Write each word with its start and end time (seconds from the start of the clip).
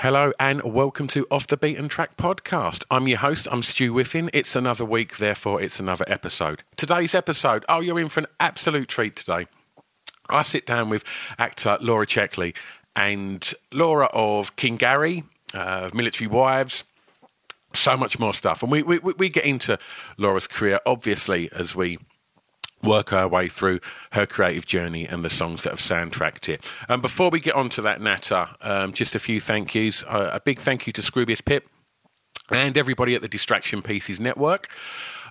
Hello 0.00 0.32
and 0.40 0.62
welcome 0.62 1.08
to 1.08 1.26
Off 1.30 1.46
the 1.46 1.58
Beaten 1.58 1.86
Track 1.86 2.16
podcast. 2.16 2.84
I'm 2.90 3.06
your 3.06 3.18
host, 3.18 3.46
I'm 3.52 3.62
Stu 3.62 3.92
Whiffin. 3.92 4.30
It's 4.32 4.56
another 4.56 4.86
week, 4.86 5.18
therefore, 5.18 5.60
it's 5.60 5.78
another 5.78 6.06
episode. 6.08 6.62
Today's 6.78 7.14
episode, 7.14 7.66
oh, 7.68 7.80
you're 7.80 8.00
in 8.00 8.08
for 8.08 8.20
an 8.20 8.26
absolute 8.40 8.88
treat 8.88 9.14
today. 9.14 9.46
I 10.30 10.40
sit 10.40 10.64
down 10.64 10.88
with 10.88 11.04
actor 11.38 11.76
Laura 11.82 12.06
Checkley 12.06 12.54
and 12.96 13.52
Laura 13.72 14.06
of 14.14 14.56
King 14.56 14.76
Gary, 14.76 15.22
uh, 15.52 15.90
Military 15.92 16.28
Wives, 16.28 16.84
so 17.74 17.94
much 17.94 18.18
more 18.18 18.32
stuff. 18.32 18.62
And 18.62 18.72
we, 18.72 18.82
we, 18.82 19.00
we 19.00 19.28
get 19.28 19.44
into 19.44 19.78
Laura's 20.16 20.46
career, 20.46 20.80
obviously, 20.86 21.50
as 21.52 21.76
we 21.76 21.98
work 22.82 23.12
our 23.12 23.28
way 23.28 23.48
through 23.48 23.80
her 24.12 24.26
creative 24.26 24.66
journey 24.66 25.06
and 25.06 25.24
the 25.24 25.30
songs 25.30 25.62
that 25.62 25.70
have 25.70 25.80
soundtracked 25.80 26.48
it. 26.48 26.64
And 26.88 27.02
before 27.02 27.30
we 27.30 27.40
get 27.40 27.54
on 27.54 27.68
to 27.70 27.82
that 27.82 28.00
natter, 28.00 28.48
um, 28.60 28.92
just 28.92 29.14
a 29.14 29.18
few 29.18 29.40
thank 29.40 29.74
yous. 29.74 30.02
Uh, 30.04 30.30
a 30.32 30.40
big 30.40 30.58
thank 30.60 30.86
you 30.86 30.92
to 30.94 31.02
Scroobius 31.02 31.44
Pip 31.44 31.68
and 32.50 32.76
everybody 32.76 33.14
at 33.14 33.22
the 33.22 33.28
Distraction 33.28 33.82
Pieces 33.82 34.20
Network. 34.20 34.68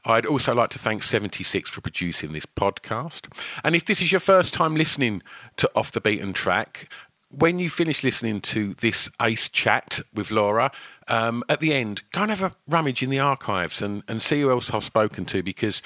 I'd 0.06 0.26
also 0.26 0.56
like 0.56 0.70
to 0.72 0.80
thank 0.80 1.04
76 1.04 1.70
for 1.70 1.82
producing 1.82 2.32
this 2.32 2.46
podcast. 2.46 3.28
And 3.64 3.76
if 3.76 3.86
this 3.86 4.02
is 4.02 4.12
your 4.12 4.22
first 4.22 4.54
time 4.54 4.76
listening 4.76 5.22
to 5.58 5.70
Off 5.76 5.92
the 5.92 6.00
Beaten 6.00 6.32
Track, 6.32 6.88
when 7.32 7.60
you 7.60 7.70
finish 7.70 8.04
listening 8.04 8.42
to 8.42 8.76
this 8.76 9.10
ace 9.22 9.50
chat 9.50 10.00
with 10.14 10.32
Laura, 10.32 10.72
um, 11.08 11.44
at 11.50 11.60
the 11.60 11.74
end, 11.74 12.02
go 12.12 12.22
and 12.22 12.32
have 12.32 12.42
a 12.42 12.56
rummage 12.68 13.04
in 13.04 13.10
the 13.10 13.20
archives 13.20 13.82
and, 13.82 14.04
and 14.08 14.22
see 14.22 14.42
who 14.42 14.50
else 14.50 14.72
I've 14.72 14.84
spoken 14.84 15.26
to 15.26 15.44
because 15.44 15.82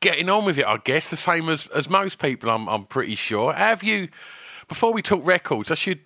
getting 0.00 0.28
on 0.28 0.44
with 0.44 0.58
it. 0.58 0.66
I 0.66 0.76
guess 0.76 1.08
the 1.08 1.16
same 1.16 1.48
as 1.48 1.66
as 1.68 1.88
most 1.88 2.18
people. 2.18 2.50
I'm 2.50 2.68
I'm 2.68 2.84
pretty 2.84 3.14
sure. 3.14 3.54
Have 3.54 3.82
you? 3.82 4.08
Before 4.68 4.92
we 4.92 5.00
talk 5.00 5.24
records, 5.24 5.70
I 5.70 5.74
should. 5.74 6.00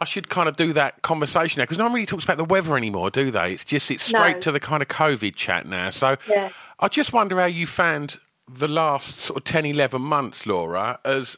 I 0.00 0.04
should 0.04 0.28
kind 0.28 0.48
of 0.48 0.54
do 0.54 0.72
that 0.74 1.02
conversation 1.02 1.58
now 1.58 1.64
because 1.64 1.76
no 1.76 1.82
one 1.86 1.92
really 1.92 2.06
talks 2.06 2.22
about 2.22 2.36
the 2.36 2.44
weather 2.44 2.76
anymore, 2.76 3.10
do 3.10 3.32
they? 3.32 3.54
It's 3.54 3.64
just 3.64 3.90
it's 3.90 4.04
straight 4.04 4.36
No. 4.36 4.40
to 4.42 4.52
the 4.52 4.60
kind 4.60 4.80
of 4.80 4.86
COVID 4.86 5.34
chat 5.34 5.66
now. 5.66 5.90
So 5.90 6.16
Yeah. 6.28 6.50
I 6.80 6.88
just 6.88 7.12
wonder 7.12 7.40
how 7.40 7.46
you 7.46 7.66
found 7.66 8.18
the 8.48 8.68
last 8.68 9.18
sort 9.18 9.38
of 9.38 9.44
10, 9.44 9.66
11 9.66 10.00
months, 10.00 10.46
Laura, 10.46 10.98
as 11.04 11.36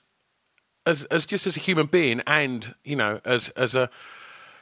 as 0.87 1.05
as 1.05 1.27
just 1.27 1.47
as 1.47 1.57
a 1.57 1.61
human 1.61 1.87
being, 1.87 2.21
and 2.27 2.75
you 2.85 2.97
know, 2.97 3.21
as 3.25 3.51
as 3.51 3.75
a 3.75 3.91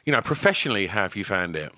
you 0.05 0.13
know, 0.13 0.23
professionally, 0.23 0.87
how 0.87 1.03
have 1.03 1.17
you 1.17 1.25
found 1.25 1.57
it? 1.57 1.73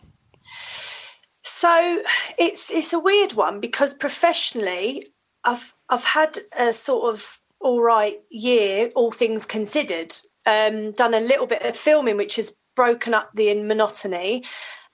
So 1.43 2.03
it's 2.38 2.71
it's 2.71 2.93
a 2.93 2.99
weird 2.99 3.33
one 3.33 3.61
because 3.61 3.94
professionally, 3.94 5.05
I've 5.44 5.75
I've 5.88 6.05
had 6.05 6.38
a 6.59 6.72
sort 6.72 7.12
of 7.12 7.41
all 7.61 7.82
right 7.82 8.21
year, 8.31 8.91
all 8.94 9.12
things 9.12 9.47
considered. 9.47 10.15
Um, 10.47 10.93
done 10.93 11.12
a 11.12 11.21
little 11.21 11.47
bit 11.47 11.62
of 11.62 11.77
filming, 11.77 12.17
which 12.17 12.37
has 12.37 12.56
broken 12.75 13.12
up 13.12 13.31
the 13.34 13.55
monotony, 13.62 14.44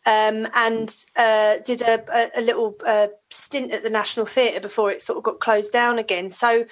um, 0.06 0.46
and 0.54 1.04
uh, 1.16 1.56
did 1.64 1.82
a, 1.82 2.38
a, 2.38 2.40
little 2.40 2.76
uh, 2.86 3.08
stint 3.28 3.72
at 3.72 3.82
the 3.82 3.90
National 3.90 4.24
Theatre 4.24 4.60
before 4.60 4.92
it 4.92 5.02
sort 5.02 5.18
of 5.18 5.24
got 5.24 5.40
closed 5.40 5.72
down 5.72 5.98
again. 5.98 6.28
So 6.28 6.66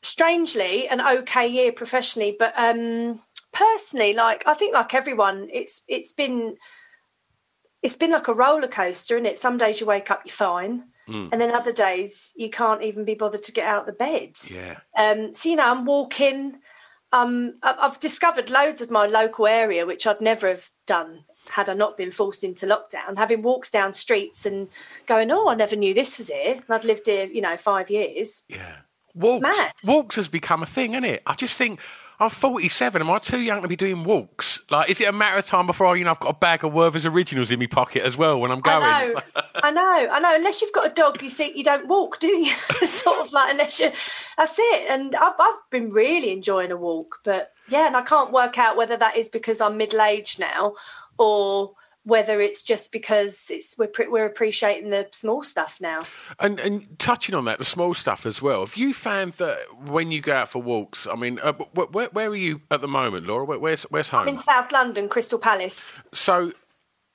strangely, 0.00 0.88
an 0.88 1.02
okay 1.02 1.46
year 1.46 1.72
professionally, 1.72 2.34
but 2.36 2.54
um, 2.56 3.20
personally, 3.52 4.14
like 4.14 4.46
I 4.46 4.54
think, 4.54 4.72
like 4.72 4.94
everyone, 4.94 5.48
it's 5.52 5.82
it's 5.88 6.10
been 6.10 6.56
it's 7.82 7.96
been 7.96 8.12
like 8.12 8.28
a 8.28 8.34
roller 8.34 8.68
coaster, 8.68 9.16
isn't 9.16 9.26
it? 9.26 9.38
Some 9.38 9.58
days 9.58 9.80
you 9.80 9.86
wake 9.86 10.10
up, 10.10 10.22
you're 10.24 10.32
fine, 10.32 10.84
and 11.32 11.40
then 11.40 11.54
other 11.54 11.72
days 11.72 12.32
you 12.34 12.48
can't 12.48 12.82
even 12.82 13.04
be 13.04 13.14
bothered 13.14 13.42
to 13.42 13.52
get 13.52 13.66
out 13.66 13.80
of 13.80 13.86
the 13.86 13.92
bed. 13.92 14.38
Yeah, 14.50 14.78
Um, 14.98 15.34
so 15.34 15.50
you 15.50 15.56
know, 15.56 15.70
I'm 15.70 15.84
walking. 15.84 16.60
Um, 17.12 17.58
I've 17.62 18.00
discovered 18.00 18.50
loads 18.50 18.80
of 18.80 18.90
my 18.90 19.06
local 19.06 19.46
area, 19.46 19.86
which 19.86 20.06
I'd 20.06 20.20
never 20.20 20.48
have 20.48 20.70
done 20.86 21.24
had 21.48 21.68
I 21.68 21.74
not 21.74 21.96
been 21.96 22.10
forced 22.10 22.44
into 22.44 22.66
lockdown. 22.66 23.16
Having 23.16 23.42
walks 23.42 23.70
down 23.70 23.94
streets 23.94 24.46
and 24.46 24.68
going, 25.06 25.30
"Oh, 25.30 25.48
I 25.48 25.54
never 25.54 25.76
knew 25.76 25.94
this 25.94 26.18
was 26.18 26.28
here." 26.28 26.54
And 26.54 26.64
I'd 26.68 26.84
lived 26.84 27.06
here, 27.06 27.26
you 27.26 27.40
know, 27.40 27.56
five 27.56 27.90
years. 27.90 28.42
yeah. 28.48 28.76
Walks, 29.14 29.42
Mad. 29.42 29.72
walks 29.86 30.16
has 30.16 30.28
become 30.28 30.62
a 30.62 30.66
thing, 30.66 30.92
isn't 30.92 31.04
it? 31.04 31.22
I 31.26 31.32
just 31.32 31.56
think 31.56 31.80
I'm 32.18 32.30
47. 32.30 33.02
Am 33.02 33.10
I 33.10 33.18
too 33.18 33.40
young 33.40 33.60
to 33.62 33.68
be 33.68 33.76
doing 33.76 34.04
walks? 34.04 34.60
Like, 34.70 34.88
is 34.88 35.00
it 35.00 35.08
a 35.08 35.12
matter 35.12 35.36
of 35.38 35.44
time 35.44 35.66
before 35.66 35.96
you 35.96 36.04
know 36.04 36.12
I've 36.12 36.20
got 36.20 36.30
a 36.30 36.38
bag 36.38 36.64
of 36.64 36.72
Werther's 36.72 37.04
originals 37.04 37.50
in 37.50 37.58
my 37.58 37.66
pocket 37.66 38.02
as 38.02 38.16
well 38.16 38.40
when 38.40 38.50
I'm 38.50 38.60
going? 38.60 38.82
I 38.82 39.06
know, 39.06 39.20
I 39.54 39.70
know, 39.70 40.08
I 40.12 40.20
know. 40.20 40.34
Unless 40.34 40.62
you've 40.62 40.72
got 40.72 40.86
a 40.86 40.94
dog, 40.94 41.22
you 41.22 41.28
think 41.28 41.56
you 41.56 41.64
don't 41.64 41.88
walk, 41.88 42.20
do 42.20 42.28
you? 42.28 42.50
sort 42.86 43.18
of 43.18 43.32
like 43.32 43.52
unless 43.52 43.80
you. 43.80 43.90
That's 44.38 44.58
it. 44.58 44.90
And 44.90 45.14
I've, 45.14 45.34
I've 45.38 45.58
been 45.70 45.90
really 45.90 46.32
enjoying 46.32 46.72
a 46.72 46.76
walk, 46.76 47.20
but 47.22 47.52
yeah, 47.68 47.86
and 47.86 47.96
I 47.96 48.02
can't 48.02 48.32
work 48.32 48.58
out 48.58 48.76
whether 48.76 48.96
that 48.96 49.16
is 49.16 49.28
because 49.28 49.60
I'm 49.60 49.76
middle 49.76 50.00
aged 50.00 50.40
now 50.40 50.74
or 51.18 51.74
whether 52.06 52.40
it's 52.40 52.62
just 52.62 52.92
because 52.92 53.50
it's 53.50 53.76
we're 53.76 53.90
we're 54.08 54.26
appreciating 54.26 54.90
the 54.90 55.08
small 55.10 55.42
stuff 55.42 55.78
now. 55.80 56.02
And 56.38 56.60
and 56.60 56.98
touching 57.00 57.34
on 57.34 57.44
that, 57.46 57.58
the 57.58 57.64
small 57.64 57.94
stuff 57.94 58.24
as 58.24 58.40
well. 58.40 58.64
Have 58.64 58.76
you 58.76 58.94
found 58.94 59.34
that 59.34 59.58
when 59.86 60.12
you 60.12 60.20
go 60.20 60.32
out 60.32 60.48
for 60.48 60.62
walks? 60.62 61.08
I 61.08 61.16
mean, 61.16 61.40
uh, 61.42 61.52
where, 61.74 62.06
where 62.06 62.28
are 62.28 62.36
you 62.36 62.60
at 62.70 62.80
the 62.80 62.88
moment, 62.88 63.26
Laura? 63.26 63.44
where's 63.44 63.82
where's 63.84 64.08
home? 64.08 64.22
I'm 64.22 64.28
in 64.28 64.38
South 64.38 64.70
London, 64.72 65.08
Crystal 65.08 65.38
Palace. 65.38 65.94
So. 66.12 66.52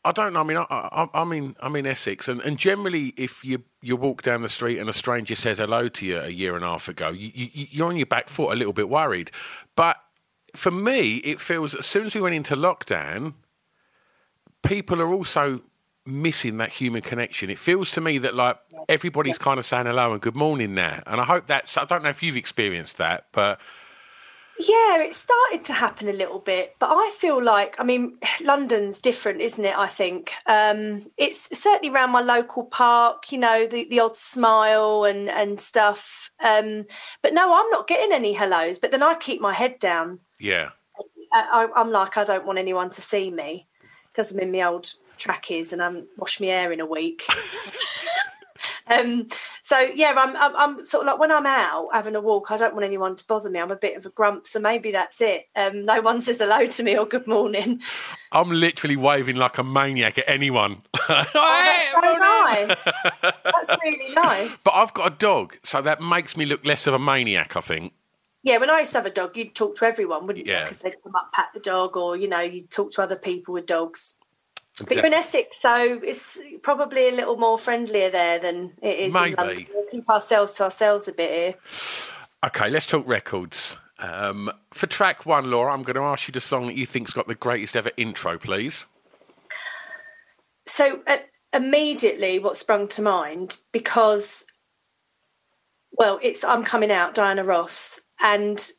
I 0.04 0.12
don't 0.12 0.34
know. 0.34 0.40
I 0.40 0.44
mean, 0.44 0.58
I, 0.58 0.66
I, 0.72 1.08
I'm 1.14 1.32
in 1.32 1.56
I'm 1.60 1.76
in 1.76 1.86
Essex, 1.86 2.28
and, 2.28 2.42
and 2.42 2.58
generally, 2.58 3.14
if 3.18 3.44
you 3.44 3.62
you 3.84 3.96
walk 3.96 4.24
down 4.24 4.42
the 4.42 4.50
street 4.50 4.80
and 4.80 4.90
a 4.90 4.94
stranger 4.94 5.36
says 5.36 5.60
hello 5.60 5.90
to 5.90 6.06
you 6.08 6.18
a 6.18 6.30
year 6.30 6.56
and 6.56 6.66
a 6.66 6.70
half 6.70 6.88
ago, 6.88 7.10
you, 7.10 7.30
you, 7.36 7.68
you're 7.70 7.88
on 7.88 7.98
your 7.98 8.08
back 8.08 8.28
foot, 8.28 8.52
a 8.52 8.56
little 8.56 8.74
bit 8.74 8.90
worried. 8.90 9.30
But 9.76 9.98
for 10.56 10.72
me, 10.72 11.18
it 11.18 11.40
feels 11.40 11.76
as 11.76 11.86
soon 11.86 12.08
as 12.08 12.16
we 12.16 12.22
went 12.22 12.34
into 12.34 12.56
lockdown, 12.56 13.36
people 14.64 15.02
are 15.02 15.12
also 15.12 15.62
missing 16.06 16.58
that 16.58 16.72
human 16.72 17.02
connection. 17.02 17.50
It 17.50 17.60
feels 17.60 17.92
to 17.92 18.02
me 18.02 18.18
that 18.20 18.36
like 18.36 18.58
everybody's 18.90 19.38
kind 19.38 19.60
of 19.60 19.66
saying 19.66 19.86
hello 19.86 20.14
and 20.14 20.22
good 20.22 20.36
morning 20.36 20.74
now, 20.74 21.02
and 21.06 21.22
I 21.22 21.26
hope 21.26 21.48
that's. 21.48 21.78
I 21.78 21.86
don't 21.86 22.04
know 22.04 22.10
if 22.10 22.24
you've 22.24 22.38
experienced 22.38 22.98
that, 22.98 23.28
but. 23.32 23.60
Yeah, 24.60 25.02
it 25.02 25.16
started 25.16 25.66
to 25.66 25.74
happen 25.74 26.08
a 26.08 26.14
little 26.14 26.38
bit, 26.38 26.76
but 26.78 26.90
I 26.92 27.10
feel 27.18 27.42
like, 27.42 27.80
I 27.80 27.84
mean, 27.84 28.20
London's 28.44 29.02
different, 29.02 29.42
isn't 29.42 29.64
it? 29.64 29.76
I 29.76 29.88
think 29.88 30.34
um, 30.46 31.08
it's 31.18 31.58
certainly 31.58 31.92
around 31.92 32.12
my 32.12 32.22
local 32.22 32.66
park, 32.66 33.32
you 33.32 33.40
know, 33.40 33.66
the, 33.66 33.88
the 33.90 34.00
odd 34.00 34.16
smile 34.16 35.06
and 35.06 35.30
and 35.30 35.60
stuff. 35.60 36.30
Um, 36.46 36.86
but 37.24 37.34
no, 37.34 37.54
I'm 37.56 37.70
not 37.72 37.88
getting 37.88 38.14
any 38.14 38.34
hellos. 38.34 38.78
But 38.78 38.92
then 38.92 39.02
I 39.02 39.16
keep 39.16 39.42
my 39.42 39.54
head 39.54 39.80
down. 39.80 40.20
Yeah, 40.40 40.72
I, 41.34 41.68
I'm 41.76 41.92
like, 41.92 42.18
I 42.18 42.24
don't 42.24 42.46
want 42.46 42.60
anyone 42.60 42.90
to 42.92 43.02
see 43.02 43.32
me 43.32 43.68
because 44.12 44.32
I'm 44.32 44.40
in 44.40 44.52
my 44.52 44.64
old 44.64 44.94
trackies 45.18 45.72
and 45.74 45.82
I'm 45.82 46.08
wash 46.18 46.40
my 46.40 46.48
hair 46.48 46.72
in 46.72 46.80
a 46.80 46.86
week. 46.86 47.24
um, 48.88 49.28
so 49.62 49.80
yeah, 49.80 50.14
I'm, 50.18 50.36
I'm, 50.36 50.56
I'm 50.56 50.86
sort 50.86 51.04
of 51.04 51.08
like 51.08 51.20
when 51.20 51.32
I'm 51.32 51.46
out 51.46 51.90
having 51.94 52.16
a 52.16 52.22
walk, 52.22 52.52
I 52.52 52.58
don't 52.58 52.74
want 52.74 52.86
anyone 52.86 53.16
to 53.16 53.26
bother 53.26 53.50
me. 53.50 53.60
I'm 53.60 53.72
a 53.72 53.76
bit 53.76 53.96
of 53.96 54.06
a 54.06 54.10
grump, 54.10 54.48
so 54.48 54.60
maybe 54.60 54.92
that's 54.92 55.22
it. 55.22 55.48
Um, 55.56 55.84
no 55.84 56.02
one 56.02 56.20
says 56.20 56.40
hello 56.40 56.66
to 56.66 56.84
me 56.84 56.98
or 56.98 57.06
good 57.06 57.28
morning. 57.28 57.82
I'm 58.32 58.50
literally 58.50 58.98
waving 58.98 59.36
like 59.36 59.58
a 59.58 59.64
maniac 59.64 60.18
at 60.18 60.26
anyone. 60.28 60.82
oh, 61.10 61.26
that's 61.36 61.92
so 61.92 62.18
nice. 62.18 62.88
That's 63.44 63.76
really 63.84 64.14
nice. 64.14 64.64
But 64.64 64.74
I've 64.74 64.94
got 64.94 65.08
a 65.08 65.16
dog, 65.16 65.58
so 65.64 65.82
that 65.82 66.02
makes 66.02 66.36
me 66.36 66.46
look 66.46 66.66
less 66.66 66.88
of 66.88 66.94
a 66.94 67.00
maniac. 67.00 67.56
I 67.56 67.62
think. 67.62 67.94
Yeah, 68.44 68.58
when 68.58 68.70
I 68.70 68.80
used 68.80 68.92
to 68.94 68.98
have 68.98 69.06
a 69.06 69.12
dog, 69.12 69.38
you'd 69.38 69.54
talk 69.54 69.76
to 69.76 69.86
everyone, 69.86 70.26
wouldn't 70.26 70.48
you? 70.48 70.54
Because 70.54 70.82
they'd 70.82 71.02
come 71.04 71.16
up, 71.16 71.32
pat 71.32 71.50
the 71.54 71.60
dog, 71.60 71.96
or 71.96 72.18
you 72.18 72.28
know, 72.28 72.40
you'd 72.40 72.72
talk 72.72 72.92
to 72.94 73.04
other 73.04 73.16
people 73.16 73.54
with 73.54 73.68
dogs. 73.68 74.16
But 74.80 74.96
you're 74.96 75.06
in 75.06 75.14
Essex, 75.14 75.62
so 75.62 76.00
it's 76.04 76.40
probably 76.64 77.10
a 77.10 77.12
little 77.12 77.38
more 77.38 77.58
friendlier 77.58 78.10
there 78.10 78.40
than 78.40 78.74
it 78.82 78.98
is 78.98 79.14
Maybe. 79.14 79.32
in 79.32 79.36
London. 79.36 79.68
We'll 79.74 79.86
keep 79.92 80.10
ourselves 80.10 80.56
to 80.56 80.64
ourselves 80.64 81.08
a 81.08 81.14
bit 81.14 81.32
here. 81.32 81.54
Okay, 82.44 82.70
let's 82.70 82.88
talk 82.88 83.08
records. 83.08 83.78
Um, 84.00 84.52
for 84.74 84.88
track 84.88 85.28
one, 85.28 85.52
Laura, 85.52 85.72
I'm 85.72 85.84
going 85.84 85.96
to 85.96 86.02
ask 86.02 86.28
you 86.28 86.32
the 86.32 86.42
song 86.42 86.66
that 86.66 86.76
you 86.76 86.88
think's 86.88 87.14
got 87.14 87.28
the 87.28 87.36
greatest 87.36 87.76
ever 87.76 87.92
intro, 87.98 88.40
please. 88.40 88.86
So 90.66 91.02
uh, 91.06 91.18
immediately, 91.54 92.40
what 92.40 92.58
sprung 92.58 92.88
to 92.90 93.02
mind 93.04 93.58
because, 93.72 94.46
well, 95.92 96.20
it's 96.24 96.44
I'm 96.44 96.64
coming 96.64 96.92
out, 96.92 97.14
Diana 97.14 97.44
Ross, 97.44 98.02
and 98.24 98.72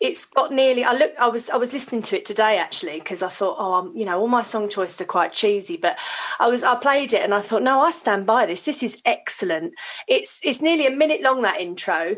it's 0.00 0.26
got 0.26 0.52
nearly 0.52 0.84
i 0.84 0.92
look 0.92 1.12
i 1.18 1.26
was 1.26 1.50
i 1.50 1.56
was 1.56 1.72
listening 1.72 2.02
to 2.02 2.16
it 2.16 2.24
today 2.24 2.58
actually 2.58 2.98
because 3.00 3.22
i 3.22 3.28
thought 3.28 3.56
oh 3.58 3.74
I'm, 3.74 3.96
you 3.96 4.04
know 4.04 4.20
all 4.20 4.28
my 4.28 4.42
song 4.42 4.68
choices 4.68 5.00
are 5.00 5.06
quite 5.06 5.32
cheesy 5.32 5.76
but 5.76 5.98
i 6.38 6.48
was 6.48 6.62
i 6.62 6.76
played 6.76 7.12
it 7.12 7.22
and 7.22 7.34
i 7.34 7.40
thought 7.40 7.62
no 7.62 7.80
i 7.80 7.90
stand 7.90 8.26
by 8.26 8.46
this. 8.46 8.64
This 8.64 8.82
is 8.82 9.00
excellent. 9.04 9.74
It's 10.06 10.40
it's 10.44 10.62
nearly 10.62 10.86
a 10.86 10.90
minute 10.90 11.22
long 11.22 11.42
that 11.42 11.60
intro 11.60 12.16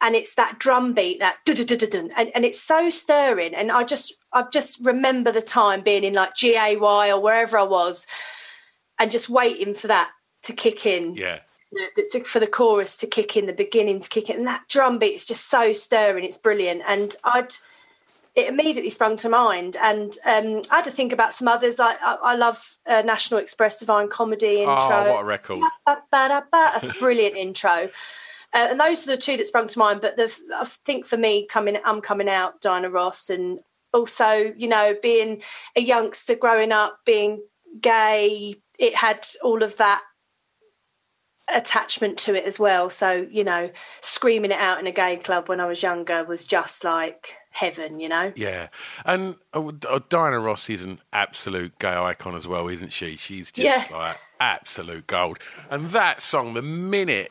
and 0.00 0.14
it's 0.14 0.34
that 0.34 0.58
drum 0.58 0.92
beat 0.92 1.20
that 1.20 1.36
and, 1.46 2.30
and 2.34 2.44
it's 2.44 2.60
so 2.60 2.88
stirring. 2.90 3.54
And 3.54 3.70
i 3.70 3.84
just 3.84 4.14
i 4.32 4.44
just 4.50 4.80
remember 4.80 5.30
the 5.30 5.42
time 5.42 5.82
being 5.82 6.04
in 6.04 6.14
like 6.14 6.34
gay 6.36 6.76
or 6.76 7.20
wherever 7.20 7.58
i 7.58 7.62
was 7.62 8.06
and 8.98 9.10
just 9.10 9.28
waiting 9.28 9.74
for 9.74 9.88
that 9.88 10.10
to 10.44 10.52
kick 10.52 10.86
in. 10.86 11.16
Yeah 11.16 11.40
to, 12.10 12.24
for 12.24 12.40
the 12.40 12.46
chorus 12.46 12.96
to 12.98 13.06
kick 13.06 13.36
in, 13.36 13.46
the 13.46 13.52
beginning 13.52 14.00
to 14.00 14.08
kick 14.08 14.30
in, 14.30 14.36
and 14.36 14.46
that 14.46 14.68
drum 14.68 14.98
beat 14.98 15.14
is 15.14 15.26
just 15.26 15.48
so 15.48 15.72
stirring. 15.72 16.24
It's 16.24 16.38
brilliant, 16.38 16.82
and 16.86 17.14
I'd 17.24 17.52
it 18.34 18.48
immediately 18.48 18.90
sprung 18.90 19.16
to 19.18 19.28
mind. 19.28 19.76
And 19.80 20.12
um, 20.26 20.62
I 20.70 20.76
had 20.76 20.84
to 20.84 20.90
think 20.90 21.12
about 21.12 21.34
some 21.34 21.46
others. 21.46 21.78
I, 21.78 21.92
I, 21.92 22.16
I 22.22 22.36
love 22.36 22.76
uh, 22.88 23.02
National 23.04 23.38
Express 23.38 23.78
Divine 23.78 24.08
Comedy 24.08 24.62
intro. 24.62 24.76
Oh, 24.90 25.12
what 25.12 25.22
a 25.22 25.24
record! 25.24 25.60
That's 26.10 26.88
a 26.88 26.94
brilliant 26.94 27.36
intro. 27.36 27.90
Uh, 28.52 28.68
and 28.70 28.80
those 28.80 29.02
are 29.02 29.10
the 29.10 29.16
two 29.16 29.36
that 29.36 29.46
sprung 29.46 29.66
to 29.68 29.78
mind. 29.78 30.00
But 30.00 30.16
the, 30.16 30.32
I 30.56 30.64
think 30.64 31.06
for 31.06 31.16
me, 31.16 31.46
coming, 31.46 31.76
I'm 31.84 32.00
coming 32.00 32.28
out, 32.28 32.60
Diana 32.60 32.90
Ross, 32.90 33.30
and 33.30 33.60
also, 33.92 34.52
you 34.56 34.68
know, 34.68 34.96
being 35.02 35.42
a 35.76 35.80
youngster 35.80 36.34
growing 36.34 36.72
up, 36.72 36.98
being 37.04 37.42
gay, 37.80 38.56
it 38.78 38.94
had 38.96 39.24
all 39.42 39.62
of 39.62 39.76
that 39.78 40.02
attachment 41.54 42.18
to 42.18 42.34
it 42.34 42.44
as 42.44 42.58
well. 42.58 42.90
So, 42.90 43.26
you 43.30 43.44
know, 43.44 43.70
screaming 44.00 44.50
it 44.50 44.58
out 44.58 44.78
in 44.78 44.86
a 44.86 44.92
gay 44.92 45.16
club 45.16 45.48
when 45.48 45.60
I 45.60 45.66
was 45.66 45.82
younger 45.82 46.24
was 46.24 46.46
just 46.46 46.84
like 46.84 47.36
heaven, 47.50 48.00
you 48.00 48.08
know? 48.08 48.32
Yeah. 48.36 48.68
And 49.04 49.36
uh, 49.52 49.70
uh 49.88 50.00
Diana 50.08 50.40
Ross 50.40 50.68
is 50.68 50.82
an 50.82 51.00
absolute 51.12 51.78
gay 51.78 51.94
icon 51.94 52.34
as 52.36 52.46
well, 52.46 52.68
isn't 52.68 52.92
she? 52.92 53.16
She's 53.16 53.52
just 53.52 53.58
yeah. 53.58 53.96
like 53.96 54.16
absolute 54.40 55.06
gold. 55.06 55.38
And 55.70 55.90
that 55.90 56.20
song, 56.20 56.54
the 56.54 56.62
minute 56.62 57.30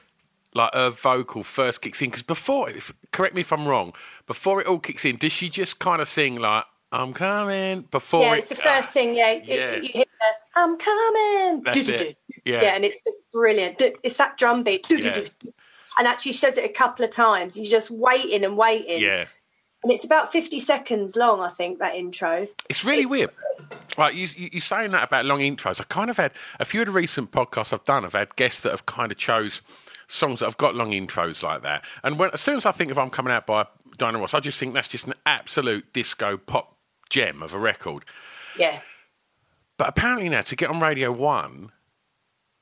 like 0.56 0.74
her 0.74 0.92
vocal 0.92 1.44
first 1.44 1.82
kicks 1.82 2.02
in, 2.02 2.10
because 2.10 2.22
before, 2.22 2.70
if, 2.70 2.94
correct 3.12 3.36
me 3.36 3.42
if 3.42 3.52
I'm 3.52 3.68
wrong, 3.68 3.94
before 4.28 4.62
it 4.62 4.68
all 4.68 4.80
kicks 4.80 5.04
in, 5.04 5.18
does 5.18 5.32
she 5.32 5.50
just 5.50 5.80
kind 5.80 6.02
of 6.02 6.08
sing 6.08 6.36
like, 6.36 6.66
I'm 6.94 7.12
coming 7.12 7.82
before. 7.90 8.22
Yeah, 8.22 8.36
it's 8.36 8.50
the 8.50 8.56
first 8.56 8.90
uh, 8.90 8.92
thing. 8.94 9.16
Yeah, 9.16 9.32
yeah. 9.44 9.78
you 9.78 9.90
hear 9.92 10.06
the, 10.06 10.60
I'm 10.60 10.78
coming. 10.78 11.64
That's 11.64 11.90
it. 11.90 12.18
Yeah. 12.46 12.62
yeah, 12.62 12.76
and 12.76 12.84
it's 12.84 13.02
just 13.06 13.24
brilliant. 13.32 13.82
It's 14.04 14.18
that 14.18 14.38
drum 14.38 14.64
beat. 14.64 14.86
Yeah. 14.90 15.24
And 15.98 16.08
actually, 16.08 16.32
she 16.32 16.40
says 16.40 16.58
it 16.58 16.66
a 16.66 16.74
couple 16.74 17.06
of 17.06 17.12
times. 17.12 17.58
You're 17.58 17.70
just 17.70 17.92
waiting 17.92 18.44
and 18.44 18.58
waiting. 18.58 19.02
Yeah. 19.02 19.26
And 19.84 19.92
it's 19.92 20.06
about 20.06 20.32
50 20.32 20.60
seconds 20.62 21.16
long, 21.16 21.42
I 21.42 21.50
think, 21.50 21.80
that 21.80 21.94
intro. 21.96 22.48
It's 22.70 22.86
really 22.86 23.02
it's 23.02 23.10
weird. 23.10 23.30
Right, 23.98 24.14
you, 24.14 24.28
you, 24.36 24.58
are 24.58 24.62
saying 24.62 24.92
that 24.92 25.04
about 25.04 25.26
long 25.26 25.40
intros. 25.40 25.82
I 25.82 25.84
kind 25.84 26.10
of 26.10 26.18
had 26.18 26.32
a 26.60 26.66
few 26.66 26.82
of 26.82 26.88
the 26.88 26.94
recent 26.94 27.32
podcasts 27.32 27.74
I've 27.74 27.84
done, 27.84 28.06
I've 28.06 28.14
had 28.14 28.36
guests 28.38 28.62
that 28.62 28.72
have 28.72 28.86
kind 28.86 29.12
of 29.12 29.18
chose 29.18 29.62
songs 30.08 30.40
that 30.40 30.46
have 30.46 30.58
got 30.58 30.74
long 30.74 30.92
intros 30.92 31.44
like 31.44 31.64
that. 31.64 31.84
And 32.04 32.18
when, 32.18 32.32
as 32.34 32.40
soon 32.40 32.56
as 32.56 32.66
I 32.66 32.72
think 32.72 32.92
of 32.92 32.98
I'm 32.98 33.10
Coming 33.10 33.34
Out 33.34 33.46
by 33.46 33.66
Diana 33.98 34.20
Ross, 34.20 34.34
I 34.34 34.40
just 34.40 34.58
think 34.58 34.74
that's 34.74 34.88
just 34.88 35.06
an 35.06 35.16
absolute 35.26 35.92
disco 35.92 36.38
pop 36.38 36.78
gem 37.10 37.44
of 37.44 37.54
a 37.54 37.60
record. 37.60 38.06
Yeah. 38.58 38.80
But 39.78 39.90
apparently 39.90 40.30
now, 40.30 40.42
to 40.42 40.56
get 40.56 40.70
on 40.70 40.80
Radio 40.80 41.12
1, 41.12 41.72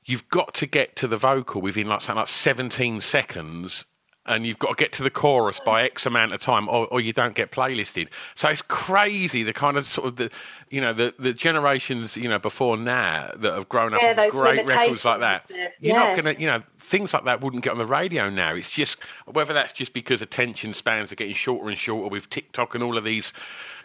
you've 0.04 0.28
got 0.28 0.54
to 0.54 0.66
get 0.66 0.96
to 0.96 1.08
the 1.08 1.16
vocal 1.16 1.60
within 1.60 1.88
like 1.88 2.00
something 2.00 2.20
like 2.20 2.28
17 2.28 3.00
seconds 3.00 3.84
and 4.26 4.46
you've 4.46 4.58
got 4.58 4.68
to 4.68 4.74
get 4.76 4.92
to 4.92 5.02
the 5.02 5.10
chorus 5.10 5.60
by 5.64 5.82
X 5.82 6.06
amount 6.06 6.32
of 6.32 6.40
time, 6.40 6.68
or, 6.68 6.86
or, 6.88 7.00
you 7.00 7.12
don't 7.12 7.34
get 7.34 7.50
playlisted. 7.50 8.08
So 8.36 8.48
it's 8.48 8.62
crazy 8.62 9.42
the 9.42 9.52
kind 9.52 9.76
of 9.76 9.86
sort 9.86 10.06
of 10.06 10.16
the, 10.16 10.30
you 10.70 10.80
know, 10.80 10.92
the, 10.92 11.12
the 11.18 11.32
generations 11.32 12.16
you 12.16 12.28
know 12.28 12.38
before 12.38 12.76
now 12.76 13.32
that 13.36 13.54
have 13.54 13.68
grown 13.68 13.94
up 13.94 14.00
yeah, 14.00 14.14
with 14.14 14.32
great 14.32 14.68
records 14.68 15.04
like 15.04 15.20
that. 15.20 15.50
You're 15.50 15.70
yeah. 15.80 15.98
not 15.98 16.16
going 16.16 16.36
to, 16.36 16.40
you 16.40 16.46
know, 16.46 16.62
things 16.78 17.12
like 17.12 17.24
that 17.24 17.40
wouldn't 17.40 17.64
get 17.64 17.70
on 17.70 17.78
the 17.78 17.86
radio 17.86 18.30
now. 18.30 18.54
It's 18.54 18.70
just 18.70 18.98
whether 19.26 19.52
that's 19.52 19.72
just 19.72 19.92
because 19.92 20.22
attention 20.22 20.74
spans 20.74 21.10
are 21.10 21.16
getting 21.16 21.34
shorter 21.34 21.68
and 21.68 21.78
shorter 21.78 22.08
with 22.08 22.30
TikTok 22.30 22.74
and 22.76 22.84
all 22.84 22.96
of 22.96 23.02
these 23.02 23.32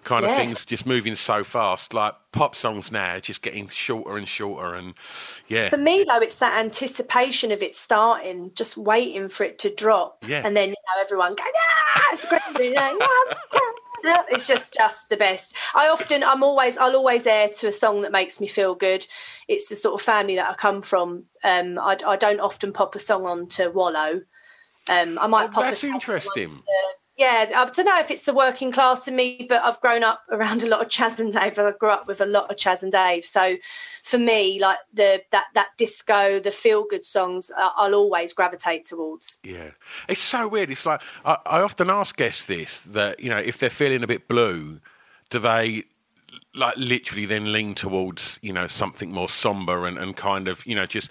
kind 0.07 0.25
of 0.25 0.35
things 0.35 0.65
just 0.65 0.85
moving 0.85 1.15
so 1.15 1.43
fast. 1.43 1.93
Like 1.93 2.15
pop 2.31 2.55
songs 2.55 2.91
now, 2.91 3.19
just 3.19 3.41
getting 3.41 3.67
shorter 3.67 4.17
and 4.17 4.27
shorter, 4.27 4.73
and 4.73 4.93
yeah. 5.47 5.69
For 5.69 5.77
me 5.77 6.05
though, 6.07 6.19
it's 6.19 6.39
that 6.39 6.57
anticipation 6.59 7.51
of 7.51 7.61
it 7.61 7.75
starting, 7.75 8.51
just 8.55 8.77
waiting 8.77 9.29
for 9.29 9.43
it 9.43 9.59
to 9.59 9.69
drop, 9.73 10.23
yeah. 10.27 10.41
and 10.45 10.55
then 10.55 10.69
you 10.69 10.75
know 10.75 11.01
everyone 11.01 11.35
goes, 11.35 11.45
ah, 11.45 12.15
screaming, 12.15 12.75
it's 14.29 14.47
just 14.47 14.73
just 14.73 15.09
the 15.09 15.17
best. 15.17 15.55
I 15.75 15.89
often, 15.89 16.23
I'm 16.23 16.43
always, 16.43 16.77
I'll 16.77 16.95
always 16.95 17.27
air 17.27 17.49
to 17.49 17.67
a 17.67 17.71
song 17.71 18.01
that 18.01 18.11
makes 18.11 18.39
me 18.39 18.47
feel 18.47 18.75
good. 18.75 19.05
It's 19.47 19.69
the 19.69 19.75
sort 19.75 19.99
of 19.99 20.05
family 20.05 20.35
that 20.35 20.49
I 20.49 20.53
come 20.53 20.81
from. 20.81 21.25
Um, 21.43 21.77
I, 21.79 21.97
I 22.05 22.15
don't 22.15 22.39
often 22.39 22.71
pop 22.71 22.95
a 22.95 22.99
song 22.99 23.25
on 23.25 23.47
to 23.49 23.69
wallow. 23.69 24.21
Um, 24.89 25.19
I 25.19 25.27
might 25.27 25.49
oh, 25.49 25.53
pop. 25.53 25.63
That's 25.63 25.83
interesting. 25.83 26.53
Yeah, 27.17 27.47
I 27.55 27.65
don't 27.65 27.85
know 27.85 27.99
if 27.99 28.11
it's 28.11 28.25
the 28.25 28.33
working 28.33 28.71
class 28.71 29.07
in 29.07 29.15
me, 29.15 29.47
but 29.49 29.63
I've 29.63 29.81
grown 29.81 30.03
up 30.03 30.21
around 30.29 30.63
a 30.63 30.67
lot 30.67 30.81
of 30.81 30.87
Chaz 30.87 31.19
and 31.19 31.31
Dave. 31.31 31.57
I 31.57 31.71
grew 31.71 31.89
up 31.89 32.07
with 32.07 32.21
a 32.21 32.27
lot 32.27 32.51
of 32.51 32.57
Chaz 32.57 32.83
and 32.83 32.91
Dave, 32.91 33.25
so 33.25 33.57
for 34.03 34.19
me, 34.19 34.59
like 34.59 34.77
the 34.93 35.23
that 35.31 35.45
that 35.55 35.69
disco, 35.77 36.39
the 36.39 36.51
feel 36.51 36.85
good 36.87 37.03
songs, 37.03 37.51
I'll 37.57 37.95
always 37.95 38.33
gravitate 38.33 38.85
towards. 38.85 39.39
Yeah, 39.43 39.71
it's 40.07 40.21
so 40.21 40.47
weird. 40.47 40.69
It's 40.69 40.85
like 40.85 41.01
I, 41.25 41.37
I 41.47 41.61
often 41.61 41.89
ask 41.89 42.15
guests 42.15 42.45
this 42.45 42.79
that 42.85 43.19
you 43.19 43.31
know 43.31 43.39
if 43.39 43.57
they're 43.57 43.71
feeling 43.71 44.03
a 44.03 44.07
bit 44.07 44.27
blue, 44.27 44.79
do 45.31 45.39
they 45.39 45.85
like 46.53 46.77
literally 46.77 47.25
then 47.25 47.51
lean 47.51 47.73
towards 47.73 48.37
you 48.43 48.53
know 48.53 48.67
something 48.67 49.11
more 49.11 49.29
somber 49.29 49.87
and, 49.87 49.97
and 49.97 50.15
kind 50.15 50.47
of 50.47 50.65
you 50.67 50.75
know 50.75 50.85
just 50.85 51.09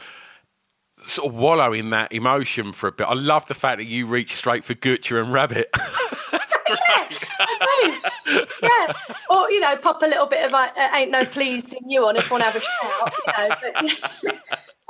sort 1.06 1.28
of 1.28 1.34
wallow 1.34 1.72
in 1.72 1.90
that 1.90 2.12
emotion 2.12 2.72
for 2.72 2.88
a 2.88 2.92
bit. 2.92 3.04
I 3.04 3.14
love 3.14 3.46
the 3.46 3.54
fact 3.54 3.78
that 3.78 3.86
you 3.86 4.06
reach 4.06 4.34
straight 4.34 4.64
for 4.64 4.74
Gertcha 4.74 5.22
and 5.22 5.32
Rabbit. 5.32 5.68
yeah, 5.76 7.08
I 7.38 8.00
do. 8.26 8.46
Yeah, 8.62 8.92
or 9.30 9.50
you 9.50 9.60
know, 9.60 9.76
pop 9.76 10.02
a 10.02 10.06
little 10.06 10.26
bit 10.26 10.44
of 10.44 10.54
uh, 10.54 10.68
"Ain't 10.94 11.10
No 11.10 11.24
Pleasing 11.24 11.88
You" 11.88 12.06
on 12.06 12.16
if 12.16 12.30
one 12.30 12.40
have 12.40 12.56
a 12.56 12.60
shout. 12.60 13.12
You 13.26 13.88
know, 14.28 14.38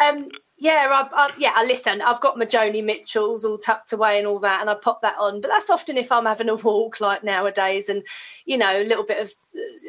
um, 0.04 0.28
yeah, 0.58 0.88
I, 0.90 1.08
I, 1.12 1.30
yeah, 1.38 1.52
I 1.54 1.66
listen. 1.66 2.00
I've 2.00 2.20
got 2.20 2.38
my 2.38 2.46
Joni 2.46 2.82
Mitchells 2.82 3.44
all 3.44 3.58
tucked 3.58 3.92
away 3.92 4.18
and 4.18 4.26
all 4.26 4.38
that, 4.40 4.60
and 4.60 4.70
I 4.70 4.74
pop 4.74 5.02
that 5.02 5.16
on. 5.18 5.40
But 5.40 5.48
that's 5.48 5.68
often 5.68 5.98
if 5.98 6.10
I'm 6.10 6.24
having 6.24 6.48
a 6.48 6.54
walk, 6.54 7.00
like 7.00 7.22
nowadays, 7.22 7.88
and 7.88 8.02
you 8.46 8.56
know, 8.56 8.80
a 8.80 8.84
little 8.84 9.04
bit 9.04 9.20
of 9.20 9.32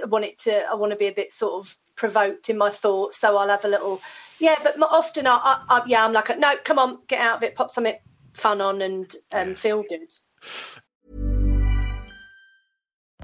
I 0.02 0.06
want 0.06 0.26
it 0.26 0.38
to. 0.40 0.66
I 0.68 0.76
want 0.76 0.92
to 0.92 0.98
be 0.98 1.08
a 1.08 1.14
bit 1.14 1.32
sort 1.32 1.66
of 1.66 1.78
provoked 1.96 2.50
in 2.50 2.58
my 2.58 2.70
thoughts, 2.70 3.18
so 3.18 3.38
I'll 3.38 3.50
have 3.50 3.66
a 3.66 3.70
little. 3.70 4.02
Yeah, 4.40 4.56
but 4.64 4.80
often 4.82 5.28
I, 5.28 5.36
I, 5.36 5.64
I 5.70 5.84
yeah, 5.88 6.06
I'm 6.06 6.14
like, 6.14 6.38
no, 6.38 6.56
come 6.64 6.80
on, 6.80 7.00
get 7.08 7.22
out 7.22 7.38
of 7.38 7.44
it, 7.44 7.56
pop 7.56 7.72
something 7.72 7.96
fun 8.34 8.62
on, 8.62 8.82
and 8.82 9.14
um, 9.34 9.54
feel 9.54 9.84
good. 9.84 10.12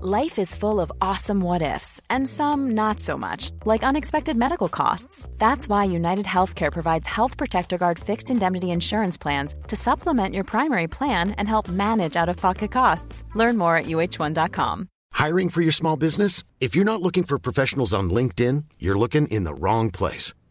Life 0.06 0.38
is 0.38 0.54
full 0.54 0.82
of 0.82 0.92
awesome 1.00 1.40
what 1.40 1.62
ifs, 1.62 2.02
and 2.10 2.28
some 2.28 2.72
not 2.72 3.00
so 3.00 3.18
much, 3.18 3.52
like 3.66 3.84
unexpected 3.84 4.36
medical 4.36 4.68
costs. 4.68 5.30
That's 5.38 5.70
why 5.70 5.86
United 5.86 6.26
Healthcare 6.26 6.74
provides 6.74 7.08
Health 7.08 7.38
Protector 7.38 7.78
Guard 7.78 8.00
fixed 8.00 8.30
indemnity 8.30 8.72
insurance 8.72 9.18
plans 9.18 9.56
to 9.70 9.78
supplement 9.78 10.34
your 10.34 10.44
primary 10.44 10.88
plan 10.88 11.32
and 11.38 11.48
help 11.48 11.70
manage 11.70 12.18
out 12.18 12.28
of 12.28 12.36
pocket 12.36 12.72
costs. 12.72 13.24
Learn 13.34 13.56
more 13.58 13.78
at 13.78 13.86
uh1.com. 13.86 14.90
Hiring 15.14 15.48
for 15.50 15.62
your 15.62 15.72
small 15.72 15.96
business? 15.96 16.44
If 16.60 16.76
you're 16.76 16.84
not 16.84 17.02
looking 17.02 17.24
for 17.24 17.40
professionals 17.40 17.94
on 17.94 18.10
LinkedIn, 18.10 18.66
you're 18.80 18.98
looking 18.98 19.28
in 19.28 19.46
the 19.46 19.54
wrong 19.54 19.90
place. 19.90 20.34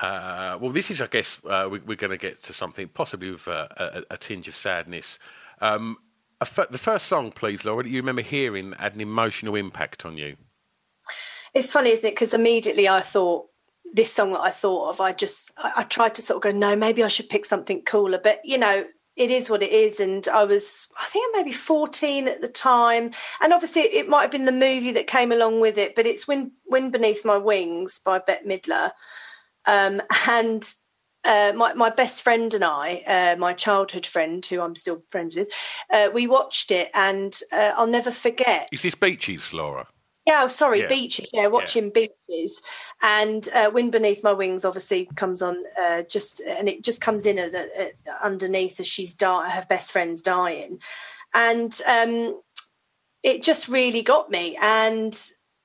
uh, 0.00 0.58
well, 0.60 0.72
this 0.72 0.90
is, 0.90 1.00
I 1.00 1.06
guess, 1.06 1.40
uh, 1.48 1.68
we, 1.70 1.78
are 1.78 1.96
going 1.96 2.10
to 2.10 2.16
get 2.16 2.42
to 2.44 2.52
something 2.52 2.88
possibly 2.88 3.32
with 3.32 3.46
uh, 3.46 3.68
a, 3.76 4.02
a, 4.10 4.16
tinge 4.16 4.48
of 4.48 4.56
sadness. 4.56 5.18
Um, 5.60 5.98
the 6.38 6.78
first 6.78 7.06
song, 7.06 7.32
please, 7.32 7.64
Laura, 7.64 7.82
that 7.82 7.90
you 7.90 7.98
remember 7.98 8.22
hearing 8.22 8.72
had 8.78 8.94
an 8.94 9.02
emotional 9.02 9.56
impact 9.56 10.06
on 10.06 10.16
you. 10.16 10.36
It's 11.52 11.70
funny, 11.70 11.90
isn't 11.90 12.08
it? 12.08 12.12
Because 12.12 12.32
immediately 12.32 12.88
I 12.88 13.02
thought 13.02 13.46
this 13.92 14.12
song 14.12 14.32
that 14.32 14.40
I 14.40 14.50
thought 14.50 14.90
of, 14.90 15.00
I 15.00 15.12
just 15.12 15.52
I, 15.58 15.72
I 15.76 15.82
tried 15.82 16.14
to 16.14 16.22
sort 16.22 16.36
of 16.36 16.42
go, 16.42 16.58
no, 16.58 16.74
maybe 16.74 17.04
I 17.04 17.08
should 17.08 17.28
pick 17.28 17.44
something 17.44 17.82
cooler. 17.82 18.20
But 18.22 18.40
you 18.42 18.56
know, 18.56 18.86
it 19.16 19.30
is 19.30 19.50
what 19.50 19.62
it 19.62 19.70
is. 19.70 20.00
And 20.00 20.26
I 20.28 20.44
was, 20.44 20.88
I 20.98 21.04
think 21.06 21.36
maybe 21.36 21.52
14 21.52 22.26
at 22.26 22.40
the 22.40 22.48
time. 22.48 23.10
And 23.42 23.52
obviously 23.52 23.82
it 23.82 24.08
might 24.08 24.22
have 24.22 24.30
been 24.30 24.46
the 24.46 24.52
movie 24.52 24.92
that 24.92 25.06
came 25.06 25.30
along 25.30 25.60
with 25.60 25.76
it, 25.76 25.94
but 25.94 26.06
it's 26.06 26.26
Wind, 26.26 26.52
Wind 26.68 26.92
Beneath 26.92 27.22
My 27.22 27.36
Wings 27.36 28.00
by 28.02 28.18
Bette 28.18 28.48
Midler. 28.48 28.92
Um, 29.66 30.00
and 30.28 30.64
uh, 31.24 31.52
my, 31.54 31.74
my 31.74 31.90
best 31.90 32.22
friend 32.22 32.52
and 32.54 32.64
I, 32.64 32.96
uh, 33.06 33.36
my 33.38 33.52
childhood 33.52 34.06
friend, 34.06 34.44
who 34.44 34.60
I'm 34.60 34.76
still 34.76 35.02
friends 35.08 35.36
with, 35.36 35.48
uh, 35.90 36.08
we 36.12 36.26
watched 36.26 36.70
it 36.70 36.90
and 36.94 37.36
uh, 37.52 37.72
I'll 37.76 37.86
never 37.86 38.10
forget. 38.10 38.68
Is 38.72 38.82
this 38.82 38.94
Beaches, 38.94 39.52
Laura? 39.52 39.86
Yeah, 40.26 40.42
oh, 40.44 40.48
sorry, 40.48 40.80
yeah. 40.80 40.88
beaches. 40.88 41.28
Yeah, 41.32 41.46
watching 41.46 41.84
yeah. 41.96 42.06
beaches, 42.28 42.60
and 43.02 43.48
uh, 43.54 43.70
"Wind 43.72 43.90
Beneath 43.90 44.22
My 44.22 44.34
Wings" 44.34 44.66
obviously 44.66 45.08
comes 45.16 45.42
on 45.42 45.56
uh, 45.82 46.02
just, 46.02 46.40
and 46.40 46.68
it 46.68 46.84
just 46.84 47.00
comes 47.00 47.26
in 47.26 47.38
as, 47.38 47.54
underneath 48.22 48.78
as 48.78 48.86
she's 48.86 49.14
dying, 49.14 49.50
her 49.50 49.64
best 49.68 49.90
friend's 49.90 50.20
dying, 50.20 50.78
and 51.34 51.80
um, 51.88 52.38
it 53.22 53.42
just 53.42 53.66
really 53.66 54.02
got 54.02 54.30
me. 54.30 54.56
And 54.60 55.18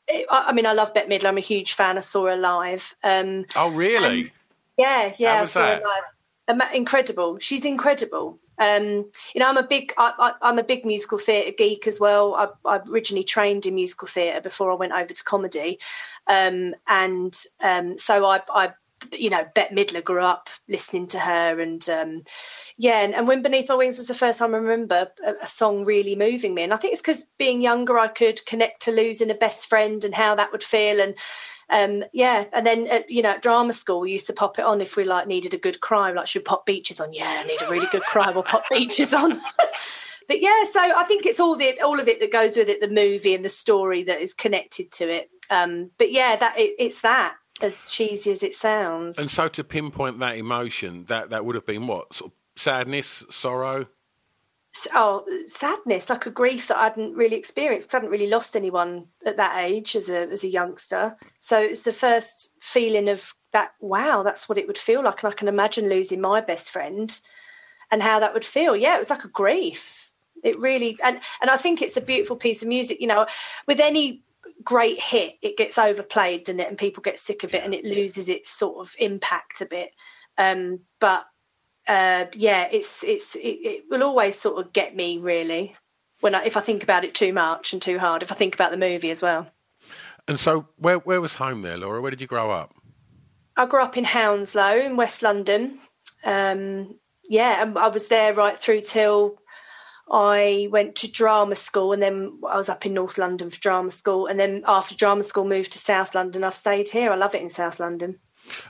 it, 0.07 0.27
I, 0.29 0.45
I, 0.49 0.53
mean, 0.53 0.65
I 0.65 0.73
love 0.73 0.93
Bette 0.93 1.09
Midler. 1.09 1.27
I'm 1.27 1.37
a 1.37 1.41
huge 1.41 1.73
fan. 1.73 1.97
I 1.97 2.01
saw 2.01 2.25
her 2.27 2.37
live. 2.37 2.95
Um, 3.03 3.45
oh, 3.55 3.69
really? 3.71 4.27
yeah, 4.77 5.13
yeah, 5.17 5.41
I 5.41 5.45
saw 5.45 5.61
that? 5.61 5.81
her 5.81 6.55
live. 6.57 6.73
Incredible. 6.73 7.39
She's 7.39 7.65
incredible. 7.65 8.39
Um, 8.57 9.11
you 9.33 9.39
know, 9.39 9.49
I'm 9.49 9.57
a 9.57 9.67
big 9.67 9.93
I, 9.97 10.33
am 10.41 10.59
a 10.59 10.63
big 10.63 10.85
musical 10.85 11.17
theatre 11.17 11.51
geek 11.57 11.87
as 11.87 11.99
well. 11.99 12.35
I, 12.35 12.47
I, 12.65 12.79
originally 12.89 13.25
trained 13.25 13.65
in 13.65 13.75
musical 13.75 14.07
theatre 14.07 14.41
before 14.41 14.71
I 14.71 14.75
went 14.75 14.93
over 14.93 15.11
to 15.11 15.23
comedy, 15.23 15.79
um, 16.27 16.73
and 16.87 17.35
um, 17.61 17.97
so 17.97 18.25
I, 18.25 18.41
I, 18.49 18.69
you 19.13 19.29
know, 19.29 19.45
Bette 19.53 19.75
Midler 19.75 20.03
grew 20.03 20.23
up 20.23 20.49
listening 20.67 21.07
to 21.07 21.19
her, 21.19 21.59
and 21.59 21.87
um, 21.89 22.23
yeah, 22.77 23.01
and, 23.01 23.15
and, 23.15 23.27
Wind 23.27 23.43
Beneath 23.43 23.69
My 23.69 23.75
Wings 23.75 23.97
was 23.97 24.07
the 24.07 24.13
first 24.13 24.39
time 24.39 24.53
I 24.53 24.57
remember 24.57 25.07
a, 25.25 25.33
a 25.41 25.47
song 25.47 25.85
really 25.85 26.15
moving 26.15 26.53
me, 26.53 26.63
and 26.63 26.73
I 26.73 26.77
think 26.77 26.93
it's 26.93 27.01
because 27.01 27.25
being 27.37 27.61
younger 27.61 27.99
I 27.99 28.07
could 28.07 28.45
connect 28.45 28.81
to 28.83 28.91
losing 28.91 29.31
a 29.31 29.35
best 29.35 29.67
friend 29.67 30.03
and 30.03 30.15
how 30.15 30.35
that 30.35 30.51
would 30.51 30.63
feel, 30.63 30.99
and 30.99 31.15
um, 31.69 32.03
yeah, 32.13 32.45
and 32.53 32.65
then 32.65 32.87
at, 32.87 33.09
you 33.09 33.21
know 33.21 33.31
at 33.31 33.41
drama 33.41 33.73
school 33.73 34.01
we 34.01 34.11
used 34.11 34.27
to 34.27 34.33
pop 34.33 34.59
it 34.59 34.65
on 34.65 34.81
if 34.81 34.95
we 34.95 35.03
like 35.03 35.27
needed 35.27 35.53
a 35.53 35.59
good 35.59 35.81
cry, 35.81 36.11
like 36.11 36.27
should 36.27 36.45
pop 36.45 36.65
beaches 36.65 36.99
on. 36.99 37.13
Yeah, 37.13 37.37
I 37.39 37.43
need 37.43 37.61
a 37.61 37.69
really 37.69 37.87
good 37.91 38.03
cry. 38.03 38.29
We'll 38.31 38.43
pop 38.43 38.65
beaches 38.69 39.13
on. 39.13 39.31
but 40.27 40.41
yeah, 40.41 40.63
so 40.69 40.79
I 40.81 41.05
think 41.07 41.25
it's 41.25 41.39
all 41.39 41.55
the 41.55 41.79
all 41.81 41.99
of 41.99 42.07
it 42.07 42.19
that 42.19 42.31
goes 42.31 42.57
with 42.57 42.69
it, 42.69 42.81
the 42.81 42.89
movie 42.89 43.33
and 43.33 43.43
the 43.43 43.49
story 43.49 44.03
that 44.03 44.21
is 44.21 44.33
connected 44.33 44.91
to 44.93 45.09
it. 45.09 45.29
Um, 45.49 45.91
but 45.97 46.11
yeah, 46.11 46.35
that 46.35 46.57
it, 46.57 46.75
it's 46.77 47.01
that 47.01 47.35
as 47.61 47.83
cheesy 47.85 48.31
as 48.31 48.43
it 48.43 48.53
sounds. 48.55 49.17
And 49.17 49.29
so 49.29 49.47
to 49.49 49.63
pinpoint 49.63 50.19
that 50.19 50.37
emotion, 50.37 51.05
that 51.07 51.29
that 51.29 51.45
would 51.45 51.55
have 51.55 51.65
been 51.65 51.87
what? 51.87 52.13
Sort 52.13 52.31
of 52.31 52.61
sadness, 52.61 53.23
sorrow? 53.29 53.87
Oh 54.93 55.25
sadness 55.45 56.09
like 56.09 56.25
a 56.25 56.31
grief 56.31 56.67
that 56.67 56.77
i 56.77 56.83
hadn't 56.83 57.15
really 57.15 57.37
experienced 57.37 57.87
because 57.87 57.93
i 57.93 57.97
hadn't 57.97 58.11
really 58.11 58.29
lost 58.29 58.57
anyone 58.57 59.05
at 59.25 59.37
that 59.37 59.63
age 59.63 59.95
as 59.95 60.09
a 60.09 60.29
as 60.29 60.43
a 60.43 60.49
youngster. 60.49 61.15
So 61.39 61.59
it's 61.61 61.83
the 61.83 61.93
first 61.93 62.51
feeling 62.59 63.07
of 63.07 63.33
that 63.53 63.71
wow 63.79 64.21
that's 64.21 64.49
what 64.49 64.57
it 64.57 64.67
would 64.67 64.77
feel 64.77 65.01
like 65.01 65.23
and 65.23 65.31
i 65.31 65.35
can 65.35 65.47
imagine 65.47 65.87
losing 65.87 66.19
my 66.19 66.41
best 66.41 66.71
friend 66.71 67.19
and 67.89 68.01
how 68.01 68.19
that 68.19 68.33
would 68.33 68.43
feel. 68.43 68.75
Yeah 68.75 68.95
it 68.95 68.99
was 68.99 69.09
like 69.09 69.23
a 69.23 69.29
grief. 69.29 70.11
It 70.43 70.59
really 70.59 70.97
and 71.03 71.21
and 71.41 71.49
i 71.49 71.55
think 71.55 71.81
it's 71.81 71.97
a 71.97 72.01
beautiful 72.01 72.35
piece 72.35 72.61
of 72.61 72.67
music 72.67 72.99
you 72.99 73.07
know 73.07 73.25
with 73.67 73.79
any 73.79 74.24
great 74.65 74.99
hit 75.01 75.35
it 75.41 75.55
gets 75.55 75.77
overplayed 75.77 76.43
doesn't 76.43 76.59
it 76.59 76.67
and 76.67 76.77
people 76.77 77.01
get 77.01 77.19
sick 77.19 77.43
of 77.43 77.53
it 77.53 77.63
and 77.63 77.73
it 77.73 77.85
loses 77.85 78.27
its 78.27 78.49
sort 78.49 78.77
of 78.79 78.93
impact 78.99 79.61
a 79.61 79.65
bit 79.65 79.91
um, 80.37 80.79
but 80.99 81.25
uh, 81.87 82.25
yeah, 82.33 82.67
it's 82.71 83.03
it's 83.03 83.35
it, 83.35 83.39
it, 83.41 83.83
will 83.89 84.03
always 84.03 84.39
sort 84.39 84.63
of 84.63 84.73
get 84.73 84.95
me 84.95 85.19
really 85.19 85.75
when 86.21 86.33
I, 86.33 86.43
if 86.43 86.57
I 86.57 86.61
think 86.61 86.83
about 86.83 87.03
it 87.05 87.13
too 87.13 87.31
much 87.31 87.73
and 87.73 87.81
too 87.81 87.99
hard. 87.99 88.23
If 88.23 88.31
I 88.31 88.35
think 88.35 88.55
about 88.55 88.71
the 88.71 88.77
movie 88.77 89.11
as 89.11 89.21
well. 89.21 89.47
And 90.27 90.39
so, 90.39 90.67
where 90.77 90.97
where 90.97 91.21
was 91.21 91.35
home 91.35 91.61
there, 91.61 91.77
Laura? 91.77 92.01
Where 92.01 92.11
did 92.11 92.21
you 92.21 92.27
grow 92.27 92.51
up? 92.51 92.73
I 93.55 93.65
grew 93.65 93.83
up 93.83 93.97
in 93.97 94.03
Hounslow 94.03 94.77
in 94.77 94.97
West 94.97 95.21
London. 95.21 95.77
Um, 96.25 96.99
yeah, 97.29 97.71
I 97.75 97.87
was 97.87 98.07
there 98.07 98.33
right 98.33 98.57
through 98.57 98.81
till 98.81 99.37
I 100.11 100.67
went 100.71 100.95
to 100.97 101.11
drama 101.11 101.55
school 101.55 101.91
and 101.91 102.01
then 102.01 102.39
I 102.47 102.57
was 102.57 102.69
up 102.69 102.85
in 102.85 102.93
North 102.93 103.17
London 103.17 103.49
for 103.49 103.59
drama 103.59 103.91
school. 103.91 104.27
And 104.27 104.39
then 104.39 104.63
after 104.67 104.95
drama 104.95 105.23
school, 105.23 105.45
moved 105.47 105.71
to 105.71 105.79
South 105.79 106.13
London. 106.13 106.43
I've 106.43 106.53
stayed 106.53 106.89
here. 106.89 107.11
I 107.11 107.15
love 107.15 107.33
it 107.33 107.41
in 107.41 107.49
South 107.49 107.79
London. 107.79 108.17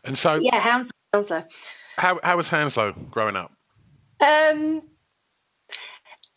And 0.03 0.17
so, 0.17 0.35
Yeah, 0.35 0.59
Hounslow. 0.59 0.91
Hounslow. 1.13 1.43
how, 1.97 2.19
how 2.23 2.37
was 2.37 2.49
Hounslow 2.49 2.93
growing 3.11 3.35
up? 3.35 3.51
Um, 4.21 4.81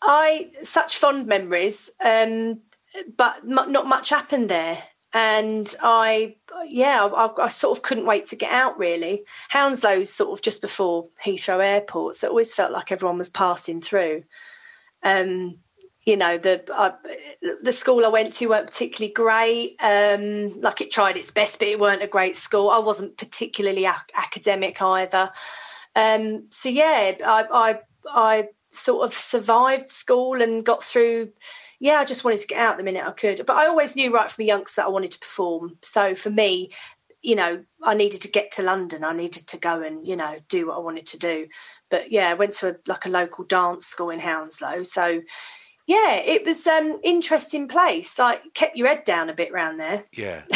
I 0.01 0.51
such 0.63 0.97
fond 0.97 1.27
memories, 1.27 1.91
um, 2.03 2.59
but 3.17 3.37
m- 3.37 3.71
not 3.71 3.87
much 3.87 4.09
happened 4.09 4.49
there. 4.49 4.83
And 5.13 5.73
I, 5.81 6.35
yeah, 6.67 7.05
I, 7.05 7.45
I 7.45 7.49
sort 7.49 7.75
of 7.77 7.81
couldn't 7.81 8.05
wait 8.05 8.25
to 8.27 8.35
get 8.35 8.51
out. 8.51 8.77
Really, 8.77 9.23
Hounslow's 9.51 10.11
sort 10.13 10.37
of 10.37 10.43
just 10.43 10.61
before 10.61 11.07
Heathrow 11.25 11.63
Airport, 11.65 12.15
so 12.15 12.27
it 12.27 12.29
always 12.31 12.53
felt 12.53 12.71
like 12.71 12.91
everyone 12.91 13.17
was 13.17 13.29
passing 13.29 13.81
through. 13.81 14.23
Um, 15.03 15.59
you 16.03 16.17
know, 16.17 16.37
the 16.37 16.63
I, 16.73 16.93
the 17.61 17.71
school 17.71 18.05
I 18.05 18.09
went 18.09 18.33
to 18.33 18.47
weren't 18.47 18.67
particularly 18.67 19.13
great. 19.13 19.75
Um, 19.81 20.59
like 20.61 20.81
it 20.81 20.91
tried 20.91 21.17
its 21.17 21.31
best, 21.31 21.59
but 21.59 21.67
it 21.67 21.79
weren't 21.79 22.03
a 22.03 22.07
great 22.07 22.35
school. 22.35 22.69
I 22.69 22.79
wasn't 22.79 23.17
particularly 23.17 23.85
ac- 23.85 24.13
academic 24.15 24.81
either. 24.81 25.31
Um, 25.95 26.47
so 26.49 26.69
yeah, 26.69 27.13
I, 27.23 27.45
I 27.51 27.79
I 28.07 28.47
sort 28.71 29.05
of 29.05 29.13
survived 29.13 29.89
school 29.89 30.41
and 30.41 30.65
got 30.65 30.83
through. 30.83 31.31
Yeah, 31.79 31.95
I 31.95 32.05
just 32.05 32.23
wanted 32.23 32.39
to 32.41 32.47
get 32.47 32.59
out 32.59 32.77
the 32.77 32.83
minute 32.83 33.05
I 33.05 33.11
could. 33.11 33.41
But 33.45 33.55
I 33.55 33.67
always 33.67 33.95
knew 33.95 34.13
right 34.13 34.29
from 34.31 34.43
a 34.43 34.47
youngster 34.47 34.81
that 34.81 34.87
I 34.87 34.91
wanted 34.91 35.11
to 35.11 35.19
perform. 35.19 35.77
So 35.81 36.15
for 36.15 36.29
me, 36.29 36.71
you 37.21 37.35
know, 37.35 37.63
I 37.83 37.93
needed 37.93 38.21
to 38.21 38.29
get 38.29 38.51
to 38.53 38.63
London. 38.63 39.03
I 39.03 39.13
needed 39.13 39.47
to 39.47 39.57
go 39.57 39.81
and 39.81 40.07
you 40.07 40.15
know 40.15 40.37
do 40.47 40.67
what 40.67 40.77
I 40.77 40.79
wanted 40.79 41.07
to 41.07 41.19
do. 41.19 41.47
But 41.89 42.11
yeah, 42.11 42.29
I 42.29 42.33
went 42.33 42.53
to 42.53 42.69
a, 42.69 42.75
like 42.87 43.05
a 43.05 43.09
local 43.09 43.43
dance 43.45 43.85
school 43.85 44.09
in 44.09 44.19
Hounslow. 44.19 44.83
So 44.83 45.21
yeah, 45.87 46.15
it 46.15 46.45
was 46.45 46.65
um 46.67 46.99
interesting 47.03 47.67
place. 47.67 48.19
Like 48.19 48.53
kept 48.53 48.77
your 48.77 48.87
head 48.87 49.03
down 49.05 49.29
a 49.29 49.33
bit 49.33 49.51
round 49.51 49.79
there. 49.79 50.05
Yeah. 50.13 50.43